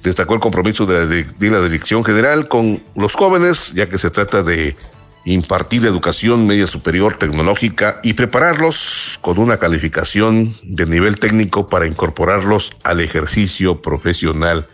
Destacó 0.03 0.35
el 0.35 0.39
compromiso 0.39 0.85
de 0.85 1.25
la 1.39 1.61
Dirección 1.61 2.03
General 2.03 2.47
con 2.47 2.83
los 2.95 3.15
jóvenes, 3.15 3.71
ya 3.73 3.89
que 3.89 3.97
se 3.97 4.11
trata 4.11 4.43
de 4.43 4.75
impartir 5.23 5.83
educación 5.85 6.45
media 6.45 6.67
superior 6.67 7.17
tecnológica 7.17 7.99
y 8.03 8.13
prepararlos 8.13 9.17
con 9.21 9.39
una 9.39 9.57
calificación 9.57 10.55
de 10.61 10.85
nivel 10.85 11.19
técnico 11.19 11.67
para 11.67 11.87
incorporarlos 11.87 12.71
al 12.83 12.99
ejercicio 12.99 13.81
profesional 13.81 14.67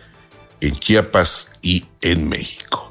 en 0.60 0.76
Chiapas 0.78 1.50
y 1.62 1.86
en 2.02 2.28
México. 2.28 2.91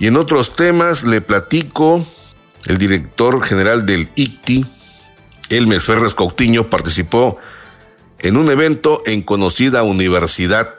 Y 0.00 0.06
en 0.06 0.16
otros 0.16 0.56
temas 0.56 1.04
le 1.04 1.20
platico, 1.20 2.04
el 2.64 2.78
director 2.78 3.42
general 3.42 3.84
del 3.84 4.08
ICTI, 4.14 4.66
Elmer 5.50 5.82
Ferres 5.82 6.14
Coutinho, 6.14 6.68
participó 6.68 7.38
en 8.18 8.38
un 8.38 8.50
evento 8.50 9.02
en 9.04 9.20
conocida 9.20 9.82
universidad 9.82 10.70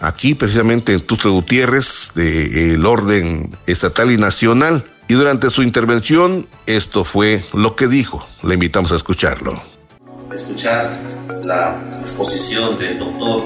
aquí 0.00 0.34
precisamente 0.34 0.92
en 0.92 1.02
Tuxtla 1.02 1.30
Gutiérrez, 1.30 2.10
del 2.16 2.84
orden 2.84 3.56
estatal 3.66 4.10
y 4.10 4.16
nacional. 4.16 4.84
Y 5.06 5.14
durante 5.14 5.50
su 5.50 5.62
intervención, 5.62 6.48
esto 6.66 7.04
fue 7.04 7.44
lo 7.52 7.76
que 7.76 7.86
dijo. 7.86 8.26
Le 8.42 8.54
invitamos 8.54 8.90
a 8.90 8.96
escucharlo. 8.96 9.62
Escuchar 10.34 10.98
la 11.44 11.80
exposición 12.02 12.76
del 12.78 12.98
doctor 12.98 13.44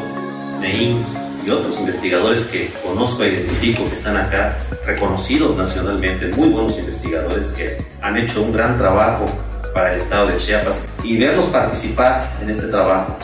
Neín 0.58 1.21
y 1.44 1.50
otros 1.50 1.78
investigadores 1.78 2.44
que 2.46 2.70
conozco 2.82 3.22
e 3.24 3.30
identifico 3.30 3.88
que 3.88 3.94
están 3.94 4.16
acá, 4.16 4.56
reconocidos 4.86 5.56
nacionalmente, 5.56 6.28
muy 6.36 6.48
buenos 6.48 6.78
investigadores 6.78 7.50
que 7.52 7.78
han 8.00 8.16
hecho 8.16 8.42
un 8.42 8.52
gran 8.52 8.76
trabajo 8.76 9.26
para 9.74 9.92
el 9.92 9.98
estado 9.98 10.28
de 10.28 10.36
Chiapas 10.36 10.84
y 11.02 11.16
verlos 11.16 11.46
participar 11.46 12.32
en 12.40 12.50
este 12.50 12.68
trabajo 12.68 13.16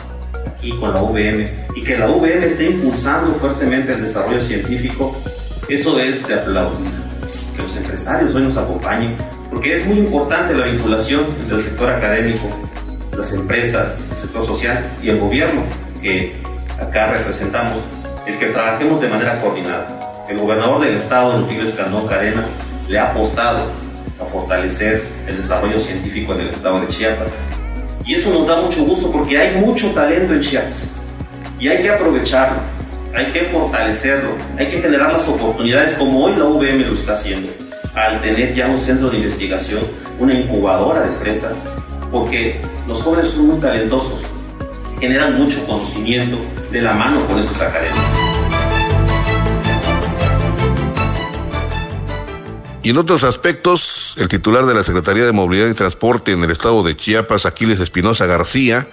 aquí 0.47 0.71
con 0.77 0.93
la 0.93 1.01
UVM 1.01 1.47
y 1.75 1.81
que 1.81 1.97
la 1.97 2.09
UVM 2.09 2.43
esté 2.43 2.69
impulsando 2.69 3.33
fuertemente 3.35 3.93
el 3.93 4.01
desarrollo 4.01 4.41
científico, 4.41 5.15
eso 5.69 5.97
es 5.99 6.27
de 6.27 6.33
aplaudir. 6.33 6.91
Que 7.55 7.61
los 7.61 7.75
empresarios 7.77 8.35
hoy 8.35 8.43
nos 8.43 8.57
acompañen, 8.57 9.15
porque 9.49 9.75
es 9.75 9.85
muy 9.85 9.99
importante 9.99 10.53
la 10.53 10.65
vinculación 10.65 11.25
del 11.47 11.61
sector 11.61 11.89
académico, 11.89 12.49
las 13.15 13.33
empresas, 13.33 13.97
el 14.11 14.17
sector 14.17 14.45
social 14.45 14.85
y 15.01 15.09
el 15.09 15.19
gobierno, 15.19 15.61
que 16.01 16.35
acá 16.79 17.11
representamos, 17.11 17.81
el 18.29 18.37
que 18.37 18.47
trabajemos 18.47 19.01
de 19.01 19.07
manera 19.07 19.41
coordinada. 19.41 20.25
El 20.29 20.37
gobernador 20.37 20.81
del 20.81 20.97
estado, 20.97 21.37
Rutilio 21.39 21.63
Escandón 21.63 22.07
Cadenas, 22.07 22.47
le 22.87 22.99
ha 22.99 23.11
apostado 23.11 23.65
a 24.21 24.25
fortalecer 24.25 25.03
el 25.27 25.37
desarrollo 25.37 25.79
científico 25.79 26.33
en 26.33 26.41
el 26.41 26.49
estado 26.49 26.81
de 26.81 26.87
Chiapas 26.87 27.31
y 28.05 28.15
eso 28.15 28.31
nos 28.31 28.47
da 28.47 28.59
mucho 28.59 28.83
gusto 28.85 29.11
porque 29.11 29.37
hay 29.37 29.55
mucho 29.57 29.91
talento 29.91 30.33
en 30.33 30.41
Chiapas. 30.41 30.87
Y 31.59 31.67
hay 31.67 31.81
que 31.81 31.89
aprovecharlo, 31.89 32.59
hay 33.15 33.31
que 33.31 33.41
fortalecerlo, 33.41 34.31
hay 34.57 34.67
que 34.67 34.81
generar 34.81 35.11
las 35.11 35.27
oportunidades 35.27 35.95
como 35.95 36.25
hoy 36.25 36.35
la 36.35 36.45
UVM 36.45 36.87
lo 36.87 36.93
está 36.93 37.13
haciendo, 37.13 37.51
al 37.95 38.21
tener 38.21 38.55
ya 38.55 38.67
un 38.67 38.77
centro 38.77 39.09
de 39.09 39.17
investigación, 39.17 39.81
una 40.19 40.33
incubadora 40.33 41.01
de 41.01 41.09
empresas, 41.09 41.53
porque 42.11 42.61
los 42.87 43.01
jóvenes 43.01 43.29
son 43.29 43.47
muy 43.47 43.59
talentosos, 43.59 44.21
generan 44.99 45.37
mucho 45.37 45.63
conocimiento 45.65 46.37
de 46.71 46.81
la 46.81 46.93
mano 46.93 47.25
con 47.27 47.39
estos 47.39 47.61
académicos. 47.61 48.08
Y 52.81 52.91
en 52.91 52.97
otros 52.97 53.23
aspectos, 53.23 54.13
el 54.17 54.29
titular 54.29 54.65
de 54.65 54.73
la 54.73 54.85
Secretaría 54.85 55.25
de 55.25 55.33
Movilidad 55.33 55.67
y 55.67 55.73
Transporte 55.73 56.31
en 56.31 56.43
el 56.43 56.51
estado 56.51 56.81
de 56.81 56.95
Chiapas, 56.95 57.45
Aquiles 57.45 57.81
Espinosa 57.81 58.25
García, 58.25 58.87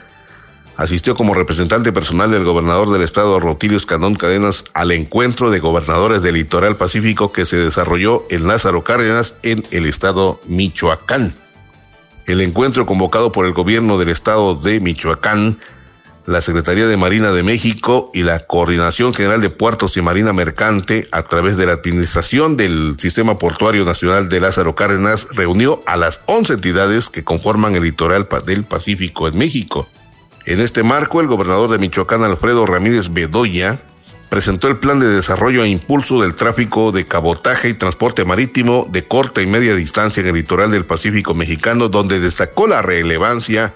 asistió 0.76 1.14
como 1.14 1.34
representante 1.34 1.92
personal 1.92 2.32
del 2.32 2.44
gobernador 2.44 2.90
del 2.90 3.02
estado, 3.02 3.38
Rotilio 3.38 3.76
Escandón 3.76 4.16
Cadenas, 4.16 4.64
al 4.74 4.90
encuentro 4.90 5.50
de 5.50 5.60
gobernadores 5.60 6.20
del 6.20 6.34
litoral 6.34 6.76
pacífico 6.76 7.30
que 7.30 7.46
se 7.46 7.56
desarrolló 7.56 8.26
en 8.28 8.48
Lázaro 8.48 8.82
Cárdenas, 8.82 9.36
en 9.44 9.64
el 9.70 9.86
estado 9.86 10.40
Michoacán. 10.46 11.36
El 12.26 12.40
encuentro 12.40 12.86
convocado 12.86 13.30
por 13.30 13.46
el 13.46 13.52
gobierno 13.52 13.98
del 13.98 14.08
estado 14.08 14.56
de 14.56 14.80
Michoacán 14.80 15.60
la 16.26 16.42
Secretaría 16.42 16.88
de 16.88 16.96
Marina 16.96 17.30
de 17.30 17.44
México 17.44 18.10
y 18.12 18.24
la 18.24 18.40
Coordinación 18.40 19.14
General 19.14 19.40
de 19.40 19.48
Puertos 19.48 19.96
y 19.96 20.02
Marina 20.02 20.32
Mercante, 20.32 21.08
a 21.12 21.22
través 21.22 21.56
de 21.56 21.66
la 21.66 21.72
Administración 21.72 22.56
del 22.56 22.96
Sistema 22.98 23.38
Portuario 23.38 23.84
Nacional 23.84 24.28
de 24.28 24.40
Lázaro 24.40 24.74
Cárdenas, 24.74 25.28
reunió 25.32 25.82
a 25.86 25.96
las 25.96 26.20
11 26.26 26.54
entidades 26.54 27.10
que 27.10 27.22
conforman 27.22 27.76
el 27.76 27.84
litoral 27.84 28.28
del 28.44 28.64
Pacífico 28.64 29.28
en 29.28 29.38
México. 29.38 29.86
En 30.46 30.60
este 30.60 30.82
marco, 30.82 31.20
el 31.20 31.28
gobernador 31.28 31.70
de 31.70 31.78
Michoacán, 31.78 32.24
Alfredo 32.24 32.66
Ramírez 32.66 33.12
Bedoya, 33.12 33.80
presentó 34.28 34.66
el 34.66 34.78
plan 34.78 34.98
de 34.98 35.06
desarrollo 35.06 35.62
e 35.62 35.68
impulso 35.68 36.22
del 36.22 36.34
tráfico 36.34 36.90
de 36.90 37.06
cabotaje 37.06 37.68
y 37.68 37.74
transporte 37.74 38.24
marítimo 38.24 38.88
de 38.90 39.06
corta 39.06 39.42
y 39.42 39.46
media 39.46 39.76
distancia 39.76 40.22
en 40.22 40.26
el 40.28 40.34
litoral 40.34 40.72
del 40.72 40.86
Pacífico 40.86 41.34
mexicano, 41.34 41.88
donde 41.88 42.18
destacó 42.18 42.66
la 42.66 42.82
relevancia 42.82 43.74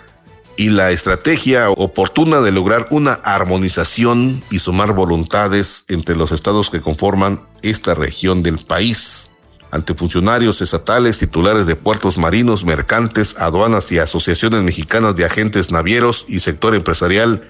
y 0.61 0.68
la 0.68 0.90
estrategia 0.90 1.70
oportuna 1.70 2.42
de 2.42 2.53
lograr 2.53 2.87
una 2.90 3.14
armonización 3.14 4.42
y 4.51 4.59
sumar 4.59 4.92
voluntades 4.92 5.85
entre 5.88 6.14
los 6.14 6.33
estados 6.33 6.68
que 6.68 6.83
conforman 6.83 7.40
esta 7.62 7.94
región 7.94 8.42
del 8.42 8.59
país. 8.59 9.31
Ante 9.70 9.94
funcionarios 9.94 10.61
estatales, 10.61 11.16
titulares 11.16 11.64
de 11.64 11.77
puertos 11.77 12.18
marinos, 12.18 12.66
mercantes, 12.66 13.37
aduanas 13.38 13.90
y 13.90 14.01
asociaciones 14.01 14.61
mexicanas 14.61 15.16
de 15.16 15.25
agentes 15.25 15.70
navieros 15.70 16.27
y 16.29 16.40
sector 16.40 16.75
empresarial, 16.75 17.49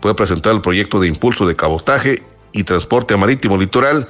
fue 0.00 0.16
presentado 0.16 0.56
el 0.56 0.62
proyecto 0.62 1.00
de 1.00 1.08
impulso 1.08 1.46
de 1.46 1.54
cabotaje 1.54 2.22
y 2.54 2.64
transporte 2.64 3.14
marítimo 3.18 3.58
litoral 3.58 4.08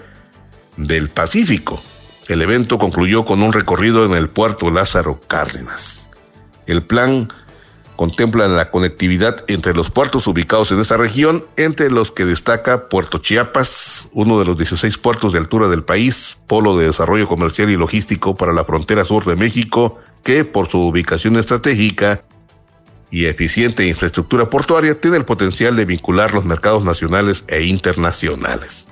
del 0.77 1.09
Pacífico. 1.09 1.83
El 2.29 2.41
evento 2.43 2.79
concluyó 2.79 3.25
con 3.25 3.43
un 3.43 3.53
recorrido 3.53 4.07
en 4.07 4.13
el 4.13 4.29
puerto 4.29 4.71
Lázaro 4.71 5.19
Cárdenas. 5.27 6.09
El 6.69 6.85
plan 6.85 7.27
contemplan 7.99 8.55
la 8.55 8.71
conectividad 8.71 9.45
entre 9.49 9.75
los 9.75 9.91
puertos 9.91 10.29
ubicados 10.29 10.71
en 10.71 10.79
esta 10.79 10.97
región, 10.97 11.45
entre 11.57 11.91
los 11.91 12.13
que 12.13 12.25
destaca 12.25 12.89
Puerto 12.89 13.19
Chiapas, 13.19 14.09
uno 14.13 14.39
de 14.39 14.45
los 14.45 14.57
16 14.57 14.99
puertos 14.99 15.33
de 15.33 15.41
altura 15.41 15.67
del 15.67 15.83
país, 15.83 16.37
polo 16.47 16.77
de 16.77 16.87
desarrollo 16.87 17.27
comercial 17.27 17.71
y 17.71 17.77
logístico 17.77 18.37
para 18.37 18.53
la 18.53 18.65
frontera 18.65 19.05
sur 19.05 19.25
de 19.25 19.35
México, 19.35 19.99
que 20.23 20.45
por 20.45 20.69
su 20.69 20.79
ubicación 20.79 21.37
estratégica 21.39 22.23
y 23.11 23.25
eficiente 23.25 23.89
infraestructura 23.89 24.49
portuaria 24.49 25.01
tiene 25.01 25.17
el 25.17 25.25
potencial 25.25 25.75
de 25.75 25.85
vincular 25.85 26.33
los 26.33 26.45
mercados 26.45 26.85
nacionales 26.85 27.43
e 27.49 27.65
internacionales. 27.65 28.87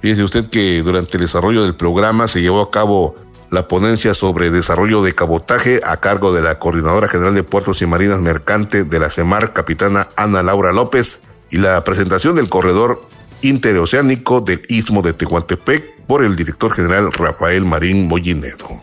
Fíjese 0.00 0.24
usted 0.24 0.46
que 0.46 0.82
durante 0.82 1.18
el 1.18 1.24
desarrollo 1.24 1.64
del 1.64 1.74
programa 1.74 2.28
se 2.28 2.40
llevó 2.40 2.62
a 2.62 2.70
cabo 2.70 3.14
la 3.52 3.68
ponencia 3.68 4.14
sobre 4.14 4.50
desarrollo 4.50 5.02
de 5.02 5.14
cabotaje 5.14 5.82
a 5.84 5.98
cargo 5.98 6.32
de 6.32 6.40
la 6.40 6.58
Coordinadora 6.58 7.06
General 7.06 7.34
de 7.34 7.42
Puertos 7.42 7.82
y 7.82 7.86
Marinas 7.86 8.18
Mercante 8.18 8.84
de 8.84 8.98
la 8.98 9.10
CEMAR, 9.10 9.52
capitana 9.52 10.08
Ana 10.16 10.42
Laura 10.42 10.72
López, 10.72 11.20
y 11.50 11.58
la 11.58 11.84
presentación 11.84 12.34
del 12.36 12.48
corredor 12.48 13.02
interoceánico 13.42 14.40
del 14.40 14.62
Istmo 14.68 15.02
de 15.02 15.12
Tehuantepec 15.12 16.06
por 16.06 16.24
el 16.24 16.34
director 16.34 16.72
general 16.72 17.12
Rafael 17.12 17.66
Marín 17.66 18.08
Mollinedo. 18.08 18.82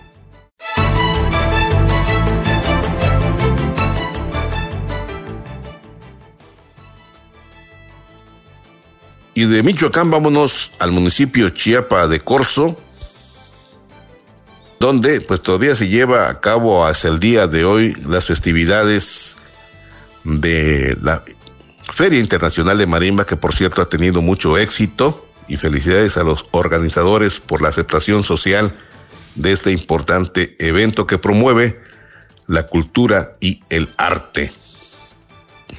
Y 9.34 9.45
de 9.45 9.63
Michoacán 9.63 10.11
vámonos 10.11 10.72
al 10.78 10.91
municipio 10.91 11.49
Chiapa 11.49 12.07
de 12.07 12.20
Corzo, 12.20 12.78
donde 14.80 15.21
pues 15.21 15.41
todavía 15.41 15.75
se 15.75 15.89
lleva 15.89 16.30
a 16.30 16.39
cabo 16.39 16.86
hasta 16.86 17.09
el 17.09 17.19
día 17.19 17.47
de 17.47 17.65
hoy 17.65 17.95
las 18.07 18.25
festividades 18.25 19.38
de 20.23 20.97
la 21.01 21.23
Feria 21.91 22.19
Internacional 22.19 22.77
de 22.77 22.88
Marimba, 22.88 23.25
que 23.25 23.36
por 23.36 23.55
cierto 23.55 23.82
ha 23.82 23.89
tenido 23.89 24.21
mucho 24.21 24.57
éxito, 24.57 25.25
y 25.49 25.57
felicidades 25.57 26.15
a 26.15 26.23
los 26.23 26.45
organizadores 26.51 27.39
por 27.39 27.61
la 27.61 27.69
aceptación 27.69 28.23
social 28.23 28.73
de 29.36 29.51
este 29.51 29.71
importante 29.71 30.55
evento 30.59 31.07
que 31.07 31.17
promueve 31.17 31.82
la 32.47 32.67
cultura 32.67 33.36
y 33.39 33.63
el 33.69 33.89
arte 33.97 34.53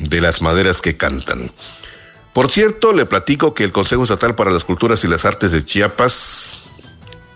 de 0.01 0.21
las 0.21 0.43
maderas 0.43 0.83
que 0.83 0.97
cantan. 0.97 1.53
Por 2.33 2.51
cierto, 2.51 2.93
le 2.93 3.07
platico 3.07 3.55
que 3.55 3.65
el 3.65 3.73
Consejo 3.73 4.03
Estatal 4.03 4.35
para 4.35 4.51
las 4.51 4.65
Culturas 4.65 5.05
y 5.05 5.09
las 5.09 5.25
Artes 5.25 5.53
de 5.53 5.65
Chiapas, 5.65 6.61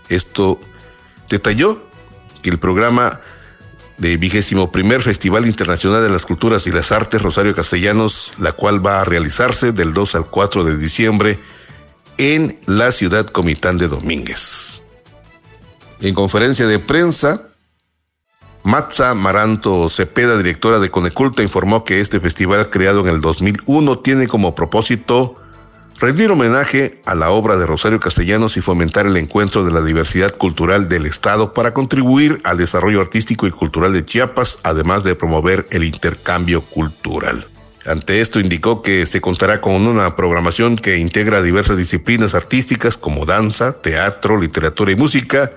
esto 0.09 0.59
detalló 1.29 1.87
que 2.41 2.49
el 2.49 2.59
programa 2.59 3.21
del 3.97 4.17
vigésimo 4.17 4.71
primer 4.71 5.01
Festival 5.01 5.45
Internacional 5.45 6.03
de 6.03 6.09
las 6.09 6.25
Culturas 6.25 6.67
y 6.67 6.71
las 6.71 6.91
Artes 6.91 7.21
Rosario 7.21 7.55
Castellanos, 7.55 8.33
la 8.37 8.51
cual 8.51 8.85
va 8.85 9.01
a 9.01 9.05
realizarse 9.05 9.71
del 9.71 9.93
2 9.93 10.15
al 10.15 10.29
4 10.29 10.63
de 10.65 10.77
diciembre 10.77 11.39
en 12.17 12.59
la 12.65 12.91
ciudad 12.91 13.27
Comitán 13.27 13.77
de 13.77 13.87
Domínguez. 13.87 14.81
En 16.01 16.13
conferencia 16.13 16.67
de 16.67 16.79
prensa, 16.79 17.49
Matza 18.63 19.13
Maranto 19.13 19.87
Cepeda, 19.89 20.37
directora 20.37 20.79
de 20.79 20.89
Coneculta, 20.89 21.43
informó 21.43 21.85
que 21.85 22.01
este 22.01 22.19
festival 22.19 22.69
creado 22.69 23.01
en 23.01 23.07
el 23.07 23.21
2001 23.21 23.99
tiene 23.99 24.27
como 24.27 24.55
propósito 24.55 25.37
rendir 25.99 26.31
homenaje 26.31 26.99
a 27.05 27.15
la 27.15 27.29
obra 27.29 27.57
de 27.57 27.65
Rosario 27.65 27.99
Castellanos 27.99 28.57
y 28.57 28.61
fomentar 28.61 29.05
el 29.05 29.17
encuentro 29.17 29.63
de 29.63 29.71
la 29.71 29.81
diversidad 29.81 30.35
cultural 30.35 30.89
del 30.89 31.05
Estado 31.05 31.53
para 31.53 31.73
contribuir 31.73 32.41
al 32.43 32.57
desarrollo 32.57 33.01
artístico 33.01 33.47
y 33.47 33.51
cultural 33.51 33.93
de 33.93 34.05
Chiapas, 34.05 34.59
además 34.63 35.03
de 35.03 35.15
promover 35.15 35.65
el 35.71 35.83
intercambio 35.83 36.61
cultural. 36.61 37.47
Ante 37.85 38.19
esto 38.21 38.39
indicó 38.39 38.81
que 38.81 39.05
se 39.05 39.21
contará 39.21 39.61
con 39.61 39.87
una 39.87 40.15
programación 40.15 40.75
que 40.75 40.97
integra 40.97 41.43
diversas 41.43 41.77
disciplinas 41.77 42.33
artísticas 42.33 42.97
como 42.97 43.25
danza, 43.25 43.73
teatro, 43.73 44.39
literatura 44.39 44.91
y 44.91 44.95
música. 44.95 45.51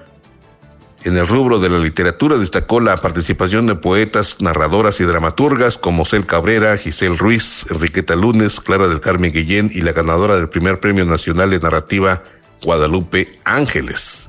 En 1.05 1.16
el 1.16 1.28
rubro 1.28 1.61
de 1.61 1.68
la 1.68 1.78
literatura 1.78 2.36
destacó 2.36 2.80
la 2.80 2.96
participación 2.96 3.66
de 3.68 3.76
poetas, 3.76 4.40
narradoras 4.40 5.01
y 5.01 5.05
dramaturgas 5.05 5.78
como 5.78 6.05
Cel 6.05 6.26
Cabrera, 6.26 6.76
Giselle 6.76 7.16
Ruiz, 7.16 7.66
Enriqueta 7.70 8.16
Lunes, 8.16 8.61
Clara 8.61 8.88
del 8.88 9.01
Carmen 9.01 9.32
Guillén 9.32 9.70
y 9.72 9.82
la 9.82 9.92
ganadora 9.92 10.36
del 10.36 10.49
primer 10.49 10.80
Premio 10.80 11.05
Nacional 11.05 11.51
de 11.51 11.61
Narrativa 11.61 12.24
Guadalupe 12.62 13.38
Ángeles. 13.44 14.28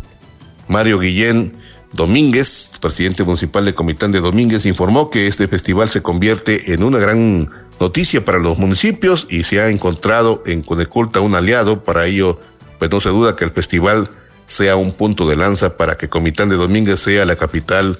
Mario 0.67 0.99
Guillén 0.99 1.57
Domínguez, 1.93 2.71
presidente 2.79 3.23
municipal 3.23 3.65
de 3.65 3.73
Comitán 3.73 4.11
de 4.11 4.21
Domínguez, 4.21 4.67
informó 4.67 5.09
que 5.09 5.25
este 5.25 5.47
festival 5.47 5.89
se 5.89 6.03
convierte 6.03 6.73
en 6.73 6.83
una 6.83 6.99
gran 6.99 7.49
noticia 7.79 8.23
para 8.23 8.37
los 8.37 8.59
municipios 8.59 9.25
y 9.27 9.43
se 9.43 9.59
ha 9.59 9.69
encontrado 9.69 10.43
en 10.45 10.61
Coneculta 10.61 11.19
un 11.19 11.33
aliado. 11.33 11.83
Para 11.83 12.05
ello, 12.05 12.39
pues 12.77 12.91
no 12.91 12.99
se 12.99 13.09
duda 13.09 13.35
que 13.35 13.45
el 13.45 13.51
festival 13.51 14.11
sea 14.49 14.75
un 14.75 14.93
punto 14.93 15.29
de 15.29 15.35
lanza 15.35 15.77
para 15.77 15.95
que 15.95 16.09
Comitán 16.09 16.49
de 16.49 16.55
Domínguez 16.55 16.99
sea 16.99 17.23
la 17.23 17.35
capital 17.35 17.99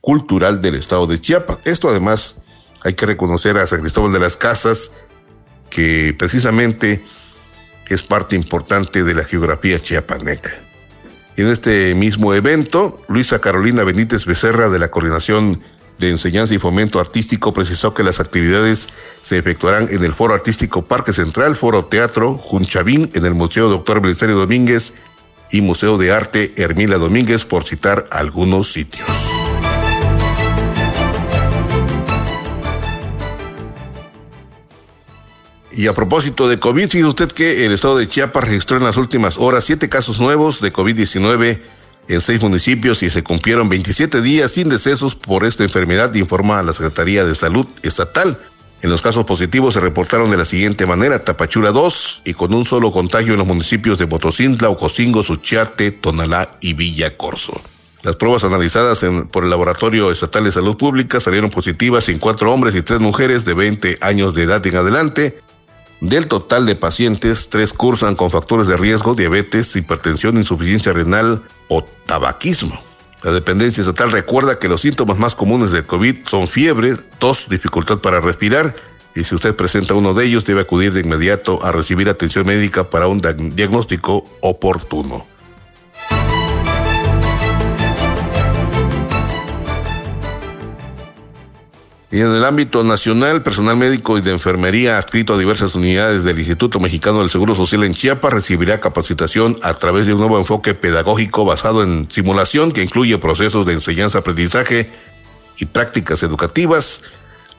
cultural 0.00 0.60
del 0.60 0.74
estado 0.74 1.06
de 1.06 1.20
Chiapas. 1.20 1.58
Esto 1.64 1.88
además 1.88 2.42
hay 2.82 2.94
que 2.94 3.06
reconocer 3.06 3.56
a 3.56 3.66
San 3.68 3.82
Cristóbal 3.82 4.12
de 4.12 4.18
las 4.18 4.36
Casas, 4.36 4.90
que 5.70 6.12
precisamente 6.18 7.04
es 7.88 8.02
parte 8.02 8.34
importante 8.34 9.04
de 9.04 9.14
la 9.14 9.22
geografía 9.22 9.78
chiapaneca. 9.78 10.60
En 11.36 11.46
este 11.46 11.94
mismo 11.94 12.34
evento, 12.34 13.00
Luisa 13.06 13.38
Carolina 13.40 13.84
Benítez 13.84 14.26
Becerra 14.26 14.68
de 14.68 14.80
la 14.80 14.90
Coordinación 14.90 15.62
de 16.00 16.10
Enseñanza 16.10 16.52
y 16.52 16.58
Fomento 16.58 16.98
Artístico 16.98 17.52
precisó 17.52 17.94
que 17.94 18.02
las 18.02 18.18
actividades 18.18 18.88
se 19.22 19.38
efectuarán 19.38 19.86
en 19.90 20.02
el 20.02 20.14
Foro 20.14 20.34
Artístico 20.34 20.84
Parque 20.84 21.12
Central, 21.12 21.54
Foro 21.54 21.84
Teatro 21.84 22.34
Junchavín, 22.34 23.12
en 23.14 23.24
el 23.24 23.34
Museo 23.34 23.68
Doctor 23.68 24.00
Belisario 24.00 24.36
Domínguez 24.36 24.94
y 25.50 25.60
Museo 25.60 25.98
de 25.98 26.12
Arte 26.12 26.52
Hermila 26.56 26.98
Domínguez, 26.98 27.44
por 27.44 27.64
citar 27.64 28.08
algunos 28.10 28.72
sitios. 28.72 29.06
Y 35.76 35.88
a 35.88 35.94
propósito 35.94 36.48
de 36.48 36.58
COVID, 36.58 36.88
fíjese 36.88 37.04
usted 37.04 37.32
que 37.32 37.66
el 37.66 37.72
estado 37.72 37.98
de 37.98 38.08
Chiapas 38.08 38.44
registró 38.44 38.78
en 38.78 38.84
las 38.84 38.96
últimas 38.96 39.36
horas 39.36 39.64
siete 39.64 39.90
casos 39.90 40.18
nuevos 40.18 40.62
de 40.62 40.72
COVID-19 40.72 41.60
en 42.08 42.20
seis 42.22 42.40
municipios 42.40 43.02
y 43.02 43.10
se 43.10 43.22
cumplieron 43.22 43.68
27 43.68 44.22
días 44.22 44.52
sin 44.52 44.70
decesos 44.70 45.14
por 45.14 45.44
esta 45.44 45.64
enfermedad, 45.64 46.14
informa 46.14 46.62
la 46.62 46.72
Secretaría 46.72 47.26
de 47.26 47.34
Salud 47.34 47.66
Estatal. 47.82 48.40
En 48.82 48.90
los 48.90 49.00
casos 49.00 49.24
positivos 49.24 49.74
se 49.74 49.80
reportaron 49.80 50.30
de 50.30 50.36
la 50.36 50.44
siguiente 50.44 50.84
manera, 50.84 51.24
Tapachula 51.24 51.72
2 51.72 52.22
y 52.26 52.34
con 52.34 52.52
un 52.52 52.66
solo 52.66 52.92
contagio 52.92 53.32
en 53.32 53.38
los 53.38 53.46
municipios 53.46 53.98
de 53.98 54.04
Botocintla, 54.04 54.68
Ocosingo, 54.68 55.22
Suchiate, 55.22 55.92
Tonalá 55.92 56.58
y 56.60 56.74
Villa 56.74 57.16
Corso. 57.16 57.60
Las 58.02 58.16
pruebas 58.16 58.44
analizadas 58.44 59.00
por 59.32 59.44
el 59.44 59.50
Laboratorio 59.50 60.12
Estatal 60.12 60.44
de 60.44 60.52
Salud 60.52 60.76
Pública 60.76 61.18
salieron 61.18 61.50
positivas 61.50 62.08
en 62.08 62.18
cuatro 62.18 62.52
hombres 62.52 62.74
y 62.76 62.82
tres 62.82 63.00
mujeres 63.00 63.44
de 63.44 63.54
20 63.54 63.98
años 64.02 64.34
de 64.34 64.42
edad 64.42 64.64
en 64.64 64.76
adelante. 64.76 65.40
Del 66.00 66.28
total 66.28 66.66
de 66.66 66.76
pacientes, 66.76 67.48
tres 67.48 67.72
cursan 67.72 68.14
con 68.14 68.30
factores 68.30 68.66
de 68.66 68.76
riesgo, 68.76 69.14
diabetes, 69.14 69.74
hipertensión, 69.74 70.36
insuficiencia 70.36 70.92
renal 70.92 71.42
o 71.68 71.82
tabaquismo. 71.82 72.78
La 73.26 73.32
dependencia 73.32 73.80
estatal 73.80 74.12
recuerda 74.12 74.60
que 74.60 74.68
los 74.68 74.82
síntomas 74.82 75.18
más 75.18 75.34
comunes 75.34 75.72
del 75.72 75.84
COVID 75.84 76.28
son 76.28 76.46
fiebre, 76.46 76.94
tos, 77.18 77.48
dificultad 77.48 77.98
para 77.98 78.20
respirar 78.20 78.76
y 79.16 79.24
si 79.24 79.34
usted 79.34 79.56
presenta 79.56 79.94
uno 79.94 80.14
de 80.14 80.26
ellos 80.26 80.44
debe 80.44 80.60
acudir 80.60 80.92
de 80.92 81.00
inmediato 81.00 81.58
a 81.64 81.72
recibir 81.72 82.08
atención 82.08 82.46
médica 82.46 82.88
para 82.88 83.08
un 83.08 83.20
diagnóstico 83.56 84.24
oportuno. 84.42 85.26
Y 92.10 92.20
en 92.20 92.32
el 92.32 92.44
ámbito 92.44 92.84
nacional, 92.84 93.42
personal 93.42 93.76
médico 93.76 94.16
y 94.16 94.20
de 94.20 94.30
enfermería 94.30 94.96
adscrito 94.96 95.34
a 95.34 95.38
diversas 95.38 95.74
unidades 95.74 96.22
del 96.22 96.38
Instituto 96.38 96.78
Mexicano 96.78 97.18
del 97.18 97.30
Seguro 97.30 97.56
Social 97.56 97.82
en 97.82 97.94
Chiapas 97.94 98.32
recibirá 98.32 98.80
capacitación 98.80 99.58
a 99.62 99.74
través 99.78 100.06
de 100.06 100.12
un 100.12 100.20
nuevo 100.20 100.38
enfoque 100.38 100.74
pedagógico 100.74 101.44
basado 101.44 101.82
en 101.82 102.08
simulación 102.10 102.70
que 102.70 102.84
incluye 102.84 103.18
procesos 103.18 103.66
de 103.66 103.72
enseñanza-aprendizaje 103.72 104.88
y 105.58 105.64
prácticas 105.64 106.22
educativas 106.22 107.02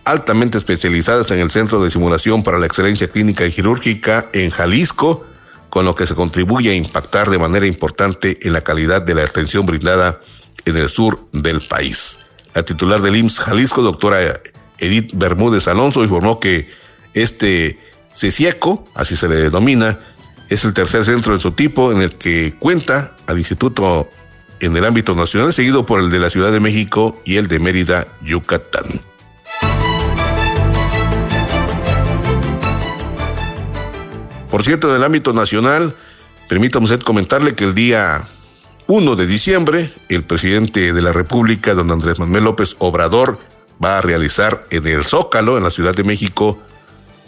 altamente 0.05 0.57
especializadas 0.57 1.29
en 1.31 1.39
el 1.39 1.51
Centro 1.51 1.83
de 1.83 1.91
Simulación 1.91 2.41
para 2.41 2.57
la 2.57 2.65
Excelencia 2.65 3.09
Clínica 3.09 3.45
y 3.45 3.51
Quirúrgica 3.51 4.29
en 4.31 4.51
Jalisco, 4.51 5.25
con 5.69 5.83
lo 5.83 5.95
que 5.95 6.07
se 6.07 6.15
contribuye 6.15 6.71
a 6.71 6.75
impactar 6.75 7.29
de 7.29 7.37
manera 7.37 7.67
importante 7.67 8.39
en 8.41 8.53
la 8.53 8.61
calidad 8.61 9.01
de 9.01 9.13
la 9.13 9.23
atención 9.23 9.65
brindada 9.65 10.21
en 10.63 10.77
el 10.77 10.87
sur 10.87 11.27
del 11.33 11.67
país. 11.67 12.19
La 12.57 12.65
titular 12.65 13.03
del 13.03 13.15
IMSS 13.15 13.37
Jalisco, 13.37 13.83
doctora 13.83 14.41
Edith 14.79 15.11
Bermúdez 15.13 15.67
Alonso, 15.67 16.01
informó 16.01 16.39
que 16.39 16.71
este 17.13 17.79
CECIACO, 18.15 18.83
así 18.95 19.15
se 19.15 19.27
le 19.27 19.35
denomina, 19.35 19.99
es 20.49 20.65
el 20.65 20.73
tercer 20.73 21.05
centro 21.05 21.35
de 21.35 21.39
su 21.39 21.51
tipo 21.51 21.91
en 21.91 22.01
el 22.01 22.15
que 22.15 22.55
cuenta 22.57 23.15
al 23.27 23.37
instituto 23.37 24.09
en 24.59 24.75
el 24.75 24.85
ámbito 24.85 25.13
nacional, 25.13 25.53
seguido 25.53 25.85
por 25.85 25.99
el 25.99 26.09
de 26.09 26.17
la 26.17 26.31
Ciudad 26.31 26.51
de 26.51 26.59
México 26.59 27.21
y 27.25 27.35
el 27.35 27.47
de 27.47 27.59
Mérida, 27.59 28.07
Yucatán. 28.23 29.01
Por 34.49 34.63
cierto, 34.63 34.89
en 34.89 34.95
el 34.95 35.03
ámbito 35.03 35.31
nacional, 35.31 35.93
permítame 36.49 36.97
comentarle 36.97 37.53
que 37.53 37.65
el 37.65 37.75
día 37.75 38.27
1 38.87 39.15
de 39.17 39.27
diciembre, 39.27 39.93
el 40.07 40.23
presidente 40.23 40.93
de 40.93 41.01
la 41.01 41.11
República, 41.11 41.73
don 41.73 41.91
Andrés 41.91 42.19
Manuel 42.19 42.45
López 42.45 42.77
Obrador, 42.79 43.37
va 43.83 43.97
a 43.97 44.01
realizar 44.01 44.65
en 44.69 44.87
el 44.87 45.03
Zócalo, 45.03 45.57
en 45.57 45.65
la 45.65 45.71
Ciudad 45.71 45.93
de 45.93 46.05
México, 46.05 46.57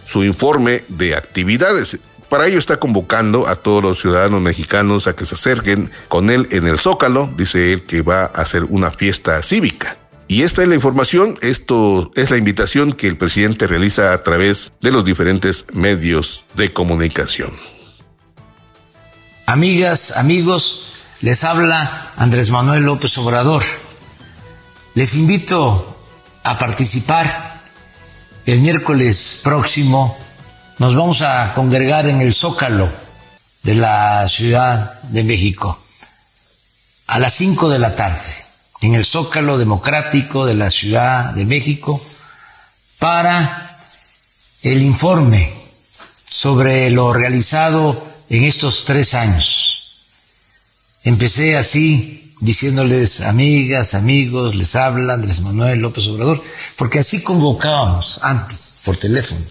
su 0.05 0.24
informe 0.24 0.84
de 0.88 1.16
actividades. 1.16 1.99
Para 2.30 2.47
ello 2.47 2.60
está 2.60 2.78
convocando 2.78 3.45
a 3.47 3.57
todos 3.57 3.84
los 3.84 3.99
ciudadanos 3.99 4.39
mexicanos 4.39 5.07
a 5.07 5.18
que 5.18 5.26
se 5.26 5.36
acerquen 5.36 5.91
con 6.07 6.30
él 6.30 6.47
en 6.51 6.66
el 6.66 6.80
Zócalo. 6.80 7.30
Dice 7.36 7.74
él 7.74 7.84
que 7.84 8.03
va 8.03 8.22
a 8.22 8.41
hacer 8.41 8.64
una 8.64 8.91
fiesta 8.91 9.43
cívica. 9.43 9.97
Y 10.30 10.43
esta 10.43 10.62
es 10.62 10.70
la 10.70 10.76
información, 10.76 11.38
esto 11.41 12.12
es 12.16 12.32
la 12.32 12.38
invitación 12.38 12.93
que 12.93 13.07
el 13.07 13.18
presidente 13.18 13.68
realiza 13.68 14.14
a 14.14 14.24
través 14.24 14.72
de 14.80 14.91
los 14.91 15.03
diferentes 15.03 15.66
medios 15.74 16.45
de 16.55 16.72
comunicación. 16.72 17.51
Amigas, 19.47 20.16
amigos, 20.16 20.88
les 21.22 21.43
habla 21.43 22.11
Andrés 22.17 22.49
Manuel 22.49 22.84
López 22.84 23.17
Obrador. 23.17 23.63
Les 24.95 25.15
invito 25.15 25.97
a 26.43 26.57
participar. 26.57 27.59
El 28.45 28.61
miércoles 28.61 29.41
próximo 29.43 30.17
nos 30.80 30.95
vamos 30.95 31.22
a 31.22 31.53
congregar 31.53 32.07
en 32.07 32.22
el 32.22 32.34
Zócalo 32.34 32.89
de 33.63 33.76
la 33.76 34.28
Ciudad 34.28 35.01
de 35.03 35.24
México 35.24 35.78
a 37.07 37.20
las 37.20 37.34
5 37.34 37.70
de 37.70 37.80
la 37.80 37.95
tarde, 37.95 38.22
en 38.82 38.93
el 38.93 39.03
Zócalo 39.03 39.57
Democrático 39.57 40.45
de 40.45 40.53
la 40.53 40.70
Ciudad 40.70 41.32
de 41.34 41.45
México, 41.45 41.99
para 42.99 43.67
el 44.61 44.82
informe 44.82 45.51
sobre 46.30 46.89
lo 46.91 47.11
realizado 47.11 48.01
en 48.30 48.45
estos 48.45 48.86
tres 48.86 49.15
años 49.15 49.78
Empecé 51.10 51.57
así, 51.57 52.36
diciéndoles 52.39 53.22
amigas, 53.22 53.95
amigos, 53.95 54.53
les 54.53 54.76
habla 54.76 55.16
Andrés 55.16 55.41
Manuel 55.41 55.80
López 55.80 56.05
Obrador, 56.05 56.39
porque 56.76 56.99
así 56.99 57.24
convocábamos 57.24 58.20
antes 58.22 58.76
por 58.86 58.95
teléfono, 58.95 59.43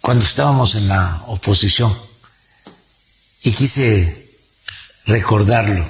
cuando 0.00 0.24
estábamos 0.24 0.76
en 0.76 0.88
la 0.88 1.22
oposición. 1.26 1.94
Y 3.42 3.52
quise 3.52 4.32
recordarlo, 5.04 5.86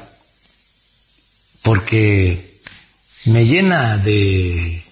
porque 1.62 2.60
me 3.26 3.44
llena 3.44 3.98
de 3.98 4.82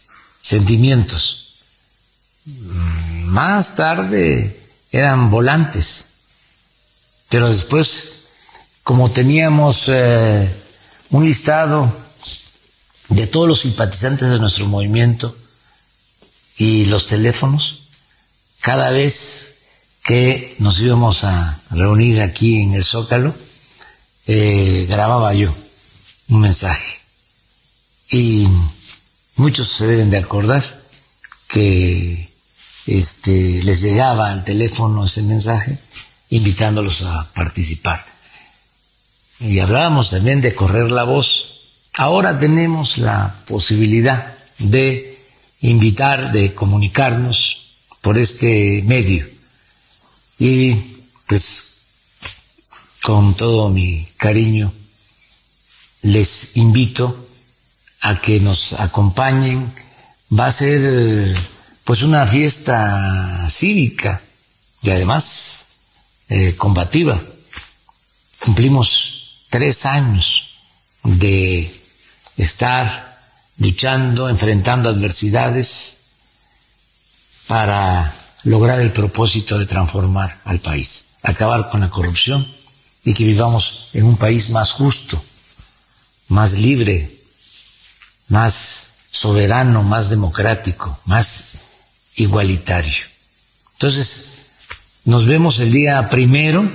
sentimientos. 0.41 1.59
Más 3.25 3.75
tarde 3.75 4.57
eran 4.93 5.33
volantes, 5.33 6.11
pero 7.29 7.51
después, 7.51 8.16
como 8.87 9.11
teníamos 9.11 9.89
eh, 9.89 10.49
un 11.11 11.25
listado 11.25 11.93
de 13.09 13.27
todos 13.27 13.49
los 13.49 13.63
simpatizantes 13.63 14.31
de 14.31 14.39
nuestro 14.39 14.67
movimiento 14.67 15.37
y 16.57 16.87
los 16.87 17.07
teléfonos, 17.07 17.83
cada 18.61 18.93
vez 18.93 19.57
que 20.05 20.55
nos 20.61 20.79
íbamos 20.79 21.25
a 21.25 21.61
reunir 21.71 22.23
aquí 22.23 22.61
en 22.61 22.75
el 22.75 22.85
Zócalo, 22.85 23.35
eh, 24.29 24.87
grababa 24.89 25.35
yo 25.35 25.53
un 26.29 26.43
mensaje. 26.43 27.01
Y 28.13 28.47
muchos 29.35 29.69
se 29.69 29.89
deben 29.89 30.11
de 30.11 30.19
acordar 30.19 30.63
que 31.49 32.31
este, 32.87 33.65
les 33.65 33.81
llegaba 33.81 34.31
al 34.31 34.45
teléfono 34.45 35.07
ese 35.07 35.23
mensaje 35.23 35.77
invitándolos 36.31 37.03
a 37.03 37.29
participar. 37.35 38.16
Y 39.41 39.59
hablábamos 39.61 40.11
también 40.11 40.41
de 40.41 40.55
correr 40.55 40.91
la 40.91 41.05
voz. 41.05 41.61
Ahora 41.99 42.39
tenemos 42.39 42.99
la 42.99 43.35
posibilidad 43.47 44.35
de 44.59 45.19
invitar, 45.61 46.33
de 46.33 46.55
comunicarnos 46.55 47.77
por 48.01 48.19
este 48.19 48.83
medio. 48.87 49.27
Y 50.39 50.75
pues 51.27 51.77
con 53.03 53.35
todo 53.35 53.69
mi 53.69 54.09
cariño 54.17 54.73
les 56.03 56.57
invito 56.57 57.29
a 58.01 58.21
que 58.21 58.41
nos 58.41 58.73
acompañen. 58.75 59.73
Va 60.39 60.47
a 60.47 60.53
ser 60.53 61.37
pues 61.85 62.03
una 62.03 62.27
fiesta 62.27 63.47
cívica 63.49 64.21
y 64.83 64.91
además 64.91 65.67
eh, 66.29 66.55
combativa. 66.57 67.21
Cumplimos 68.41 69.16
tres 69.57 69.87
años 69.87 70.51
de 71.03 71.75
estar 72.37 73.19
luchando, 73.57 74.29
enfrentando 74.29 74.91
adversidades 74.91 76.01
para 77.47 78.13
lograr 78.45 78.81
el 78.81 78.93
propósito 78.93 79.59
de 79.59 79.65
transformar 79.65 80.43
al 80.45 80.59
país, 80.59 81.15
acabar 81.23 81.71
con 81.71 81.81
la 81.81 81.89
corrupción 81.89 82.47
y 83.03 83.15
que 83.15 83.25
vivamos 83.25 83.89
en 83.95 84.05
un 84.05 84.19
país 84.19 84.51
más 84.51 84.73
justo, 84.73 85.19
más 86.29 86.53
libre, 86.53 87.19
más 88.29 88.97
soberano, 89.11 89.83
más 89.83 90.11
democrático, 90.11 91.01
más 91.07 91.53
igualitario. 92.17 93.07
Entonces, 93.73 94.49
nos 95.07 95.25
vemos 95.25 95.61
el 95.61 95.73
día 95.73 96.11
primero 96.11 96.71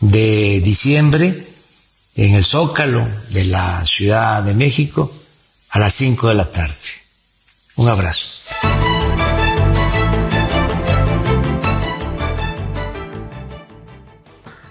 de 0.00 0.60
diciembre 0.60 1.45
en 2.16 2.34
el 2.34 2.44
Zócalo 2.44 3.06
de 3.30 3.44
la 3.44 3.84
Ciudad 3.84 4.42
de 4.42 4.54
México 4.54 5.12
a 5.70 5.78
las 5.78 5.92
cinco 5.94 6.28
de 6.28 6.34
la 6.34 6.50
tarde. 6.50 6.74
Un 7.76 7.88
abrazo. 7.88 8.28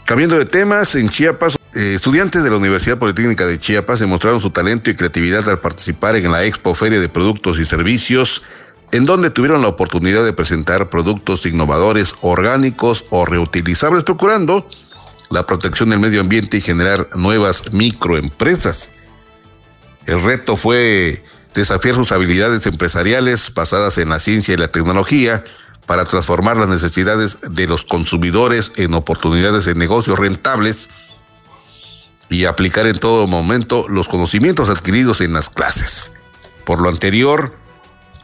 Cambiando 0.06 0.38
de 0.38 0.46
temas, 0.46 0.96
en 0.96 1.10
Chiapas, 1.10 1.56
eh, 1.74 1.94
estudiantes 1.96 2.44
de 2.44 2.50
la 2.50 2.58
Universidad 2.58 2.98
Politécnica 2.98 3.46
de 3.46 3.60
Chiapas 3.60 4.00
demostraron 4.00 4.42
su 4.42 4.50
talento 4.50 4.90
y 4.90 4.96
creatividad 4.96 5.48
al 5.50 5.60
participar 5.60 6.16
en 6.16 6.32
la 6.32 6.46
Expo 6.46 6.74
Feria 6.74 7.00
de 7.00 7.10
Productos 7.10 7.60
y 7.60 7.66
Servicios, 7.66 8.44
en 8.92 9.06
donde 9.06 9.30
tuvieron 9.30 9.62
la 9.62 9.68
oportunidad 9.68 10.24
de 10.24 10.34
presentar 10.34 10.90
productos 10.90 11.46
innovadores, 11.46 12.16
orgánicos 12.22 13.06
o 13.10 13.26
reutilizables, 13.26 14.04
procurando 14.04 14.68
la 15.32 15.46
protección 15.46 15.90
del 15.90 16.00
medio 16.00 16.22
ambiente 16.22 16.58
y 16.58 16.62
generar 16.62 17.10
nuevas 17.16 17.74
microempresas. 17.74 18.90
El 20.06 20.22
reto 20.22 20.58
fue 20.58 21.24
desafiar 21.54 21.96
sus 21.96 22.12
habilidades 22.12 22.66
empresariales 22.68 23.54
basadas 23.54 23.98
en 23.98 24.10
la 24.10 24.20
ciencia 24.20 24.54
y 24.54 24.58
la 24.58 24.68
tecnología, 24.68 25.44
para 25.86 26.06
transformar 26.06 26.58
las 26.58 26.70
necesidades 26.70 27.40
de 27.42 27.68
los 27.68 27.84
consumidores 27.84 28.72
en 28.76 28.94
oportunidades 28.94 29.66
de 29.66 29.76
negocios 29.76 30.18
rentables 30.18 30.90
y 32.30 32.46
aplicar 32.46 32.88
en 32.88 32.98
todo 32.98 33.28
momento 33.28 33.88
los 33.88 34.08
conocimientos 34.08 34.70
adquiridos 34.70 35.22
en 35.22 35.34
las 35.34 35.50
clases. 35.50 36.12
Por 36.66 36.82
lo 36.82 36.90
anterior, 36.90 37.56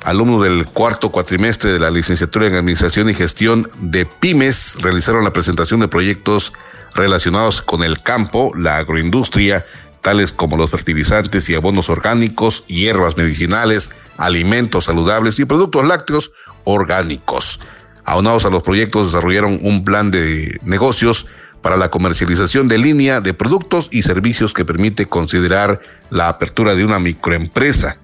alumnos 0.04 0.44
del 0.44 0.66
cuarto 0.66 1.12
cuatrimestre 1.12 1.72
de 1.72 1.80
la 1.80 1.92
licenciatura 1.92 2.48
en 2.48 2.56
Administración 2.56 3.10
y 3.10 3.14
Gestión 3.14 3.70
de 3.80 4.06
Pymes 4.06 4.78
realizaron 4.80 5.24
la 5.24 5.34
presentación 5.34 5.82
de 5.82 5.88
proyectos 5.88 6.54
relacionados 6.94 7.62
con 7.62 7.84
el 7.84 8.02
campo, 8.02 8.52
la 8.56 8.78
agroindustria, 8.78 9.66
tales 10.02 10.32
como 10.32 10.58
los 10.58 10.72
fertilizantes 10.72 11.50
y 11.50 11.56
abonos 11.56 11.90
orgánicos, 11.90 12.66
hierbas 12.68 13.18
medicinales, 13.18 13.92
alimentos 14.18 14.86
saludables 14.86 15.40
y 15.40 15.46
productos 15.46 15.86
lácteos 15.86 16.32
orgánicos. 16.64 17.60
Aunados 18.04 18.46
a 18.46 18.50
los 18.50 18.64
proyectos, 18.64 19.12
desarrollaron 19.12 19.60
un 19.62 19.84
plan 19.84 20.12
de 20.12 20.60
negocios 20.64 21.28
para 21.62 21.78
la 21.78 21.90
comercialización 21.90 22.68
de 22.68 22.80
línea 22.80 23.22
de 23.22 23.34
productos 23.34 23.90
y 23.92 24.04
servicios 24.04 24.54
que 24.54 24.66
permite 24.66 25.06
considerar 25.06 25.82
la 26.10 26.28
apertura 26.28 26.76
de 26.76 26.84
una 26.84 27.00
microempresa. 27.00 27.98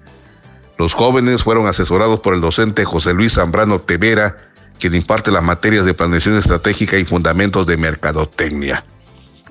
Los 0.78 0.94
jóvenes 0.94 1.42
fueron 1.42 1.66
asesorados 1.66 2.20
por 2.20 2.34
el 2.34 2.40
docente 2.40 2.84
José 2.84 3.12
Luis 3.12 3.34
Zambrano 3.34 3.80
Tevera, 3.80 4.47
quien 4.78 4.94
imparte 4.94 5.30
las 5.30 5.42
materias 5.42 5.84
de 5.84 5.94
planeación 5.94 6.36
estratégica 6.36 6.96
y 6.98 7.04
fundamentos 7.04 7.66
de 7.66 7.76
mercadotecnia. 7.76 8.84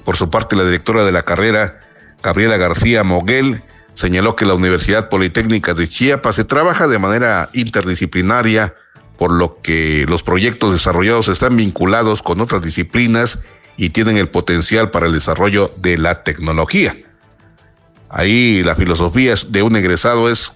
Por 0.04 0.16
su 0.16 0.30
parte, 0.30 0.56
la 0.56 0.66
directora 0.66 1.04
de 1.04 1.12
la 1.12 1.24
carrera, 1.24 1.82
Gabriela 2.24 2.58
García 2.58 3.04
Moguel, 3.04 3.62
señaló 3.94 4.36
que 4.36 4.46
la 4.46 4.54
Universidad 4.54 5.10
Politécnica 5.10 5.74
de 5.74 5.88
Chiapas 5.88 6.36
se 6.36 6.46
trabaja 6.46 6.88
de 6.88 7.00
manera 7.00 7.50
interdisciplinaria 7.54 8.76
por 9.18 9.32
lo 9.32 9.60
que 9.62 10.06
los 10.08 10.24
proyectos 10.24 10.72
desarrollados 10.72 11.28
están 11.28 11.58
vinculados 11.58 12.22
con 12.22 12.40
otras 12.40 12.62
disciplinas 12.62 13.44
y 13.76 13.90
tienen 13.90 14.18
el 14.18 14.30
potencial 14.30 14.92
para 14.92 15.08
el 15.08 15.14
desarrollo 15.14 15.72
de 15.78 15.98
la 15.98 16.24
tecnología. 16.24 16.96
Ahí 18.10 18.64
la 18.64 18.76
filosofía 18.76 19.36
de 19.48 19.64
un 19.64 19.76
egresado 19.76 20.32
es 20.32 20.52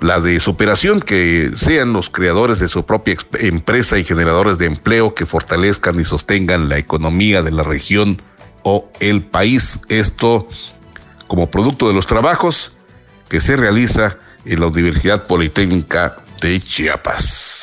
la 0.00 0.20
de 0.20 0.40
superación, 0.40 1.00
que 1.00 1.50
sean 1.56 1.92
los 1.92 2.10
creadores 2.10 2.58
de 2.58 2.68
su 2.68 2.84
propia 2.84 3.16
empresa 3.40 3.98
y 3.98 4.04
generadores 4.04 4.58
de 4.58 4.66
empleo 4.66 5.14
que 5.14 5.26
fortalezcan 5.26 5.98
y 6.00 6.04
sostengan 6.04 6.68
la 6.68 6.78
economía 6.78 7.42
de 7.42 7.50
la 7.50 7.62
región 7.62 8.22
o 8.62 8.90
el 9.00 9.22
país. 9.22 9.80
Esto 9.88 10.48
como 11.26 11.50
producto 11.50 11.88
de 11.88 11.94
los 11.94 12.06
trabajos 12.06 12.72
que 13.28 13.40
se 13.40 13.56
realiza 13.56 14.18
en 14.44 14.60
la 14.60 14.66
Universidad 14.66 15.26
Politécnica 15.26 16.16
de 16.40 16.60
Chiapas. 16.60 17.57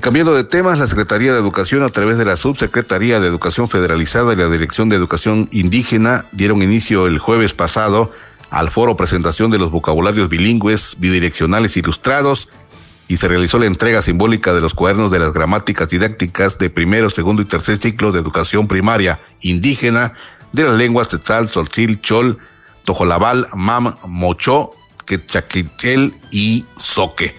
Y 0.00 0.02
cambiando 0.02 0.34
de 0.34 0.44
temas, 0.44 0.78
la 0.78 0.86
Secretaría 0.86 1.34
de 1.34 1.38
Educación 1.38 1.82
a 1.82 1.90
través 1.90 2.16
de 2.16 2.24
la 2.24 2.38
Subsecretaría 2.38 3.20
de 3.20 3.26
Educación 3.26 3.68
Federalizada 3.68 4.32
y 4.32 4.36
la 4.36 4.48
Dirección 4.48 4.88
de 4.88 4.96
Educación 4.96 5.50
Indígena 5.52 6.24
dieron 6.32 6.62
inicio 6.62 7.06
el 7.06 7.18
jueves 7.18 7.52
pasado 7.52 8.10
al 8.48 8.70
foro 8.70 8.96
presentación 8.96 9.50
de 9.50 9.58
los 9.58 9.70
vocabularios 9.70 10.30
bilingües, 10.30 10.96
bidireccionales 11.00 11.76
ilustrados 11.76 12.48
y 13.08 13.18
se 13.18 13.28
realizó 13.28 13.58
la 13.58 13.66
entrega 13.66 14.00
simbólica 14.00 14.54
de 14.54 14.62
los 14.62 14.72
cuadernos 14.72 15.10
de 15.10 15.18
las 15.18 15.34
gramáticas 15.34 15.90
didácticas 15.90 16.56
de 16.56 16.70
primero, 16.70 17.10
segundo 17.10 17.42
y 17.42 17.44
tercer 17.44 17.76
ciclo 17.76 18.10
de 18.10 18.20
educación 18.20 18.68
primaria 18.68 19.20
indígena 19.42 20.14
de 20.54 20.62
las 20.62 20.76
lenguas 20.76 21.08
Tetzal, 21.08 21.50
Solzil, 21.50 22.00
Chol, 22.00 22.38
Tojolabal, 22.84 23.48
Mam, 23.52 23.94
Mocho, 24.06 24.70
Quechaquitel 25.04 26.14
y 26.30 26.64
Soque. 26.78 27.36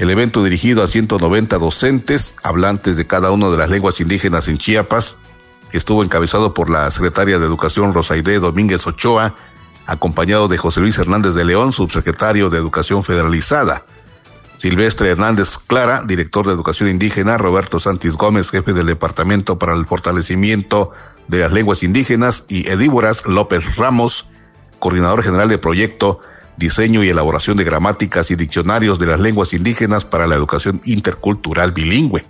El 0.00 0.08
evento 0.08 0.42
dirigido 0.42 0.82
a 0.82 0.88
190 0.88 1.58
docentes, 1.58 2.36
hablantes 2.42 2.96
de 2.96 3.06
cada 3.06 3.32
una 3.32 3.50
de 3.50 3.58
las 3.58 3.68
lenguas 3.68 4.00
indígenas 4.00 4.48
en 4.48 4.56
Chiapas, 4.56 5.18
estuvo 5.72 6.02
encabezado 6.02 6.54
por 6.54 6.70
la 6.70 6.90
secretaria 6.90 7.38
de 7.38 7.44
Educación 7.44 7.92
Rosaide 7.92 8.38
Domínguez 8.38 8.86
Ochoa, 8.86 9.34
acompañado 9.84 10.48
de 10.48 10.56
José 10.56 10.80
Luis 10.80 10.96
Hernández 10.96 11.34
de 11.34 11.44
León, 11.44 11.74
subsecretario 11.74 12.48
de 12.48 12.56
Educación 12.56 13.04
Federalizada. 13.04 13.84
Silvestre 14.56 15.10
Hernández 15.10 15.58
Clara, 15.66 16.02
director 16.06 16.46
de 16.46 16.54
Educación 16.54 16.88
Indígena, 16.88 17.36
Roberto 17.36 17.78
Santis 17.78 18.14
Gómez, 18.14 18.48
jefe 18.48 18.72
del 18.72 18.86
Departamento 18.86 19.58
para 19.58 19.74
el 19.74 19.84
Fortalecimiento 19.84 20.92
de 21.28 21.40
las 21.40 21.52
Lenguas 21.52 21.82
Indígenas, 21.82 22.46
y 22.48 22.70
Edíboras 22.70 23.26
López 23.26 23.76
Ramos, 23.76 24.30
coordinador 24.78 25.22
general 25.22 25.50
de 25.50 25.58
proyecto, 25.58 26.22
diseño 26.60 27.02
y 27.02 27.08
elaboración 27.08 27.56
de 27.56 27.64
gramáticas 27.64 28.30
y 28.30 28.36
diccionarios 28.36 28.98
de 28.98 29.06
las 29.06 29.18
lenguas 29.18 29.54
indígenas 29.54 30.04
para 30.04 30.28
la 30.28 30.36
educación 30.36 30.80
intercultural 30.84 31.72
bilingüe. 31.72 32.24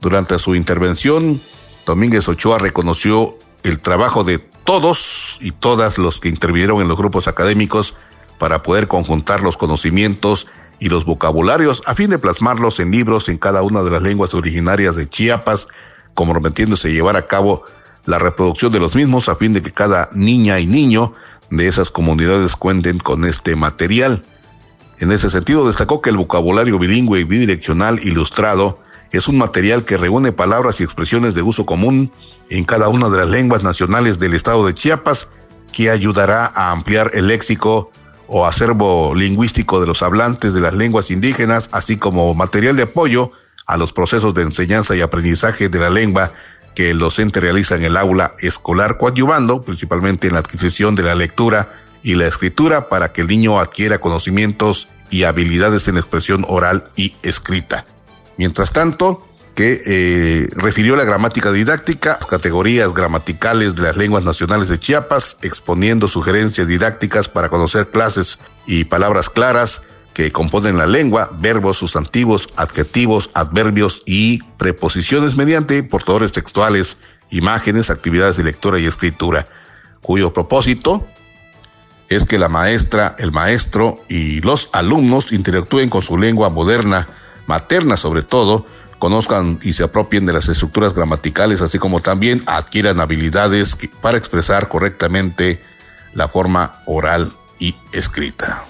Durante 0.00 0.38
su 0.38 0.54
intervención, 0.54 1.42
Domínguez 1.84 2.28
Ochoa 2.28 2.58
reconoció 2.58 3.36
el 3.64 3.80
trabajo 3.80 4.22
de 4.22 4.38
todos 4.38 5.38
y 5.40 5.50
todas 5.50 5.98
los 5.98 6.20
que 6.20 6.28
intervinieron 6.28 6.80
en 6.80 6.88
los 6.88 6.96
grupos 6.96 7.26
académicos 7.26 7.96
para 8.38 8.62
poder 8.62 8.86
conjuntar 8.86 9.40
los 9.42 9.56
conocimientos 9.56 10.46
y 10.78 10.88
los 10.88 11.04
vocabularios 11.04 11.82
a 11.86 11.94
fin 11.96 12.10
de 12.10 12.18
plasmarlos 12.18 12.78
en 12.78 12.92
libros 12.92 13.28
en 13.28 13.38
cada 13.38 13.62
una 13.62 13.82
de 13.82 13.90
las 13.90 14.02
lenguas 14.02 14.34
originarias 14.34 14.94
de 14.94 15.08
Chiapas, 15.08 15.66
comprometiéndose 16.14 16.88
a 16.88 16.92
llevar 16.92 17.16
a 17.16 17.26
cabo 17.26 17.64
la 18.04 18.20
reproducción 18.20 18.70
de 18.70 18.78
los 18.78 18.94
mismos 18.94 19.28
a 19.28 19.34
fin 19.34 19.52
de 19.52 19.62
que 19.62 19.72
cada 19.72 20.10
niña 20.12 20.60
y 20.60 20.66
niño 20.68 21.14
de 21.50 21.68
esas 21.68 21.90
comunidades 21.90 22.56
cuenten 22.56 22.98
con 22.98 23.24
este 23.24 23.56
material. 23.56 24.24
En 24.98 25.12
ese 25.12 25.30
sentido, 25.30 25.66
destacó 25.66 26.00
que 26.00 26.10
el 26.10 26.16
vocabulario 26.16 26.78
bilingüe 26.78 27.20
y 27.20 27.24
bidireccional 27.24 28.00
ilustrado 28.00 28.80
es 29.12 29.28
un 29.28 29.38
material 29.38 29.84
que 29.84 29.96
reúne 29.96 30.32
palabras 30.32 30.80
y 30.80 30.84
expresiones 30.84 31.34
de 31.34 31.42
uso 31.42 31.66
común 31.66 32.10
en 32.50 32.64
cada 32.64 32.88
una 32.88 33.08
de 33.08 33.18
las 33.18 33.28
lenguas 33.28 33.62
nacionales 33.62 34.18
del 34.18 34.34
estado 34.34 34.66
de 34.66 34.74
Chiapas, 34.74 35.28
que 35.72 35.90
ayudará 35.90 36.46
a 36.46 36.70
ampliar 36.70 37.10
el 37.14 37.28
léxico 37.28 37.90
o 38.26 38.46
acervo 38.46 39.14
lingüístico 39.14 39.80
de 39.80 39.86
los 39.86 40.02
hablantes 40.02 40.54
de 40.54 40.60
las 40.60 40.74
lenguas 40.74 41.10
indígenas, 41.10 41.68
así 41.72 41.96
como 41.96 42.34
material 42.34 42.76
de 42.76 42.84
apoyo 42.84 43.30
a 43.66 43.76
los 43.76 43.92
procesos 43.92 44.34
de 44.34 44.42
enseñanza 44.42 44.96
y 44.96 45.00
aprendizaje 45.00 45.68
de 45.68 45.78
la 45.78 45.90
lengua 45.90 46.32
que 46.76 46.90
el 46.90 46.98
docente 46.98 47.40
realiza 47.40 47.74
en 47.74 47.84
el 47.84 47.96
aula 47.96 48.34
escolar, 48.38 48.98
coadyuvando 48.98 49.62
principalmente 49.62 50.28
en 50.28 50.34
la 50.34 50.40
adquisición 50.40 50.94
de 50.94 51.02
la 51.02 51.14
lectura 51.14 51.80
y 52.02 52.14
la 52.14 52.26
escritura 52.26 52.90
para 52.90 53.12
que 53.12 53.22
el 53.22 53.28
niño 53.28 53.58
adquiera 53.58 53.98
conocimientos 53.98 54.86
y 55.10 55.24
habilidades 55.24 55.88
en 55.88 55.96
expresión 55.96 56.44
oral 56.46 56.90
y 56.94 57.16
escrita. 57.22 57.86
Mientras 58.36 58.72
tanto, 58.72 59.26
que 59.54 59.80
eh, 59.86 60.48
refirió 60.52 60.96
la 60.96 61.04
gramática 61.04 61.50
didáctica, 61.50 62.18
categorías 62.28 62.92
gramaticales 62.92 63.74
de 63.74 63.82
las 63.82 63.96
lenguas 63.96 64.22
nacionales 64.22 64.68
de 64.68 64.78
Chiapas, 64.78 65.38
exponiendo 65.40 66.08
sugerencias 66.08 66.68
didácticas 66.68 67.30
para 67.30 67.48
conocer 67.48 67.88
clases 67.88 68.38
y 68.66 68.84
palabras 68.84 69.30
claras 69.30 69.82
que 70.16 70.32
componen 70.32 70.78
la 70.78 70.86
lengua, 70.86 71.30
verbos, 71.38 71.76
sustantivos, 71.76 72.48
adjetivos, 72.56 73.28
adverbios 73.34 74.00
y 74.06 74.42
preposiciones 74.56 75.36
mediante 75.36 75.82
portadores 75.82 76.32
textuales, 76.32 76.96
imágenes, 77.28 77.90
actividades 77.90 78.38
de 78.38 78.44
lectura 78.44 78.80
y 78.80 78.86
escritura, 78.86 79.46
cuyo 80.00 80.32
propósito 80.32 81.06
es 82.08 82.24
que 82.24 82.38
la 82.38 82.48
maestra, 82.48 83.14
el 83.18 83.30
maestro 83.30 84.02
y 84.08 84.40
los 84.40 84.70
alumnos 84.72 85.32
interactúen 85.32 85.90
con 85.90 86.00
su 86.00 86.16
lengua 86.16 86.48
moderna, 86.48 87.08
materna 87.46 87.98
sobre 87.98 88.22
todo, 88.22 88.64
conozcan 88.98 89.60
y 89.62 89.74
se 89.74 89.84
apropien 89.84 90.24
de 90.24 90.32
las 90.32 90.48
estructuras 90.48 90.94
gramaticales, 90.94 91.60
así 91.60 91.78
como 91.78 92.00
también 92.00 92.42
adquieran 92.46 93.00
habilidades 93.00 93.76
para 94.00 94.16
expresar 94.16 94.70
correctamente 94.70 95.62
la 96.14 96.28
forma 96.28 96.80
oral 96.86 97.34
y 97.58 97.76
escrita. 97.92 98.64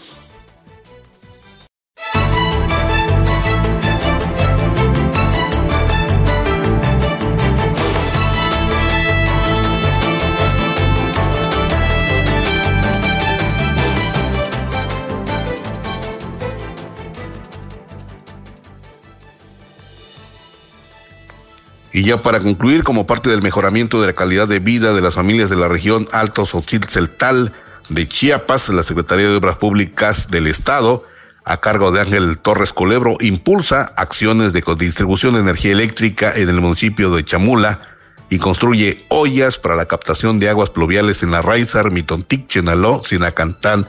Y 21.96 22.02
ya 22.02 22.20
para 22.20 22.40
concluir, 22.40 22.84
como 22.84 23.06
parte 23.06 23.30
del 23.30 23.40
mejoramiento 23.40 24.02
de 24.02 24.08
la 24.08 24.12
calidad 24.12 24.46
de 24.46 24.58
vida 24.58 24.92
de 24.92 25.00
las 25.00 25.14
familias 25.14 25.48
de 25.48 25.56
la 25.56 25.66
región 25.66 26.06
Alto 26.12 26.44
Celtal 26.44 27.54
de 27.88 28.06
Chiapas, 28.06 28.68
la 28.68 28.82
Secretaría 28.82 29.30
de 29.30 29.36
Obras 29.36 29.56
Públicas 29.56 30.30
del 30.30 30.46
Estado, 30.46 31.06
a 31.46 31.56
cargo 31.56 31.92
de 31.92 32.02
Ángel 32.02 32.36
Torres 32.36 32.74
Culebro, 32.74 33.16
impulsa 33.20 33.94
acciones 33.96 34.52
de 34.52 34.62
distribución 34.78 35.36
de 35.36 35.40
energía 35.40 35.72
eléctrica 35.72 36.34
en 36.36 36.50
el 36.50 36.60
municipio 36.60 37.14
de 37.14 37.24
Chamula 37.24 37.80
y 38.28 38.40
construye 38.40 39.06
ollas 39.08 39.56
para 39.56 39.74
la 39.74 39.86
captación 39.86 40.38
de 40.38 40.50
aguas 40.50 40.68
pluviales 40.68 41.22
en 41.22 41.30
la 41.30 41.40
Raizar, 41.40 41.90
Mitontic, 41.90 42.46
Chenaló, 42.46 43.00
Sinacantán 43.06 43.86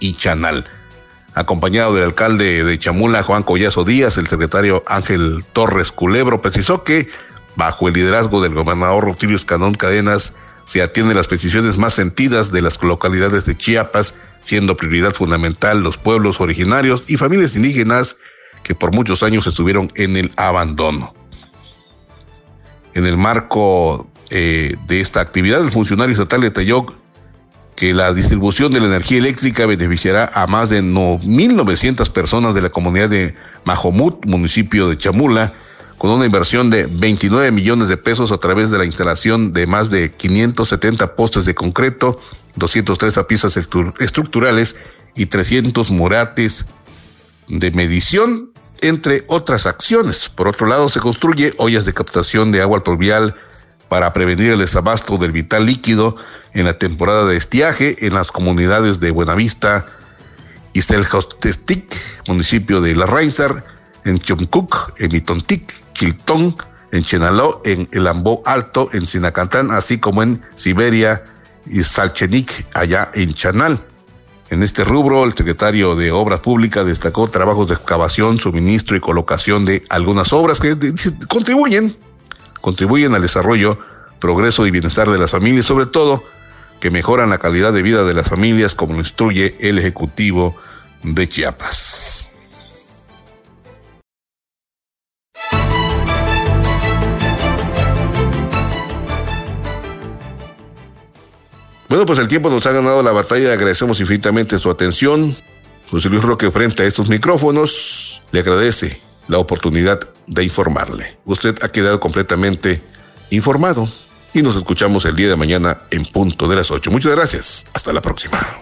y 0.00 0.12
Chanal. 0.12 0.66
Acompañado 1.32 1.94
del 1.94 2.04
alcalde 2.04 2.64
de 2.64 2.78
Chamula, 2.78 3.22
Juan 3.22 3.42
Collazo 3.44 3.84
Díaz, 3.84 4.18
el 4.18 4.26
secretario 4.26 4.82
Ángel 4.86 5.44
Torres 5.54 5.90
Culebro 5.90 6.42
precisó 6.42 6.84
que 6.84 7.08
Bajo 7.56 7.88
el 7.88 7.94
liderazgo 7.94 8.42
del 8.42 8.54
gobernador 8.54 9.04
Rutilio 9.04 9.36
Escanón 9.36 9.74
Cadenas, 9.74 10.34
se 10.66 10.82
atienden 10.82 11.16
las 11.16 11.26
peticiones 11.26 11.78
más 11.78 11.94
sentidas 11.94 12.52
de 12.52 12.60
las 12.60 12.82
localidades 12.82 13.46
de 13.46 13.56
Chiapas, 13.56 14.14
siendo 14.42 14.76
prioridad 14.76 15.14
fundamental 15.14 15.82
los 15.82 15.96
pueblos 15.96 16.40
originarios 16.40 17.04
y 17.06 17.16
familias 17.16 17.56
indígenas 17.56 18.18
que 18.62 18.74
por 18.74 18.92
muchos 18.92 19.22
años 19.22 19.46
estuvieron 19.46 19.90
en 19.94 20.16
el 20.16 20.32
abandono. 20.36 21.14
En 22.94 23.06
el 23.06 23.16
marco 23.16 24.08
eh, 24.30 24.74
de 24.86 25.00
esta 25.00 25.20
actividad, 25.20 25.62
el 25.62 25.70
funcionario 25.70 26.12
estatal 26.12 26.40
detalló 26.40 26.86
que 27.76 27.94
la 27.94 28.12
distribución 28.12 28.72
de 28.72 28.80
la 28.80 28.86
energía 28.86 29.18
eléctrica 29.18 29.66
beneficiará 29.66 30.30
a 30.34 30.46
más 30.46 30.70
de 30.70 30.82
1.900 30.82 32.10
personas 32.10 32.54
de 32.54 32.62
la 32.62 32.70
comunidad 32.70 33.10
de 33.10 33.36
Majomut, 33.64 34.24
municipio 34.26 34.88
de 34.88 34.98
Chamula, 34.98 35.52
con 35.98 36.10
una 36.10 36.26
inversión 36.26 36.70
de 36.70 36.86
29 36.86 37.50
millones 37.52 37.88
de 37.88 37.96
pesos 37.96 38.32
a 38.32 38.38
través 38.38 38.70
de 38.70 38.78
la 38.78 38.84
instalación 38.84 39.52
de 39.52 39.66
más 39.66 39.90
de 39.90 40.12
570 40.12 41.16
postes 41.16 41.44
de 41.44 41.54
concreto, 41.54 42.20
203 42.56 43.18
piezas 43.26 43.56
estructurales 43.56 44.76
y 45.14 45.26
300 45.26 45.90
morates 45.90 46.66
de 47.48 47.70
medición, 47.70 48.50
entre 48.80 49.24
otras 49.28 49.66
acciones. 49.66 50.28
Por 50.28 50.48
otro 50.48 50.66
lado, 50.66 50.88
se 50.88 51.00
construye 51.00 51.54
ollas 51.56 51.86
de 51.86 51.94
captación 51.94 52.52
de 52.52 52.60
agua 52.60 52.84
pluvial 52.84 53.34
para 53.88 54.12
prevenir 54.12 54.52
el 54.52 54.58
desabasto 54.58 55.16
del 55.16 55.32
vital 55.32 55.64
líquido 55.64 56.16
en 56.52 56.64
la 56.64 56.78
temporada 56.78 57.24
de 57.24 57.36
estiaje 57.36 58.06
en 58.06 58.14
las 58.14 58.32
comunidades 58.32 59.00
de 59.00 59.12
Buenavista 59.12 59.86
y 60.72 60.82
Selhostestic, 60.82 61.96
municipio 62.28 62.80
de 62.80 62.96
La 62.96 63.06
Raizar, 63.06 63.64
en 64.04 64.18
Chumcuc, 64.20 64.92
en 64.98 65.12
Mitontic, 65.12 65.85
Quiltón, 65.96 66.54
en 66.92 67.04
Chenaló, 67.04 67.62
en 67.64 67.88
El 67.92 68.06
Ambó 68.06 68.42
Alto, 68.44 68.88
en 68.92 69.06
Sinacantán, 69.06 69.70
así 69.70 69.98
como 69.98 70.22
en 70.22 70.42
Siberia 70.54 71.24
y 71.66 71.82
Salchenik, 71.82 72.66
allá 72.74 73.10
en 73.14 73.34
Chanal. 73.34 73.80
En 74.48 74.62
este 74.62 74.84
rubro, 74.84 75.24
el 75.24 75.34
secretario 75.34 75.96
de 75.96 76.12
Obras 76.12 76.40
Públicas 76.40 76.86
destacó 76.86 77.28
trabajos 77.28 77.68
de 77.68 77.74
excavación, 77.74 78.38
suministro 78.38 78.96
y 78.96 79.00
colocación 79.00 79.64
de 79.64 79.84
algunas 79.88 80.32
obras 80.32 80.60
que 80.60 80.76
contribuyen, 81.28 81.96
contribuyen 82.60 83.14
al 83.14 83.22
desarrollo, 83.22 83.78
progreso 84.20 84.66
y 84.66 84.70
bienestar 84.70 85.10
de 85.10 85.18
las 85.18 85.32
familias, 85.32 85.66
sobre 85.66 85.86
todo 85.86 86.22
que 86.78 86.90
mejoran 86.90 87.30
la 87.30 87.38
calidad 87.38 87.72
de 87.72 87.82
vida 87.82 88.04
de 88.04 88.14
las 88.14 88.28
familias, 88.28 88.74
como 88.74 88.92
lo 88.92 89.00
instruye 89.00 89.56
el 89.60 89.78
Ejecutivo 89.78 90.54
de 91.02 91.28
Chiapas. 91.28 92.28
Bueno, 101.88 102.04
pues 102.04 102.18
el 102.18 102.28
tiempo 102.28 102.50
nos 102.50 102.66
ha 102.66 102.72
ganado 102.72 103.02
la 103.02 103.12
batalla. 103.12 103.52
Agradecemos 103.52 104.00
infinitamente 104.00 104.58
su 104.58 104.70
atención. 104.70 105.36
José 105.90 106.08
Luis 106.08 106.22
Roque 106.22 106.50
frente 106.50 106.82
a 106.82 106.86
estos 106.86 107.08
micrófonos 107.08 108.22
le 108.32 108.40
agradece 108.40 109.00
la 109.28 109.38
oportunidad 109.38 110.00
de 110.26 110.44
informarle. 110.44 111.16
Usted 111.24 111.56
ha 111.62 111.68
quedado 111.70 112.00
completamente 112.00 112.82
informado 113.30 113.88
y 114.34 114.42
nos 114.42 114.56
escuchamos 114.56 115.04
el 115.04 115.14
día 115.14 115.28
de 115.28 115.36
mañana 115.36 115.82
en 115.90 116.04
punto 116.04 116.48
de 116.48 116.56
las 116.56 116.70
8. 116.70 116.90
Muchas 116.90 117.12
gracias. 117.12 117.64
Hasta 117.72 117.92
la 117.92 118.02
próxima. 118.02 118.58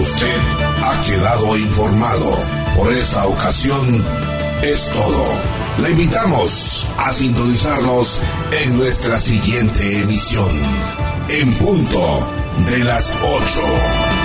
Usted 0.00 0.38
ha 0.84 1.02
quedado 1.04 1.56
informado. 1.56 2.38
Por 2.76 2.92
esta 2.92 3.26
ocasión 3.26 4.04
es 4.62 4.90
todo. 4.92 5.59
Le 5.80 5.90
invitamos 5.92 6.86
a 6.98 7.10
sintonizarnos 7.12 8.20
en 8.62 8.76
nuestra 8.76 9.18
siguiente 9.18 10.00
emisión, 10.00 10.50
en 11.28 11.54
punto 11.54 12.28
de 12.66 12.84
las 12.84 13.10
8. 13.22 14.19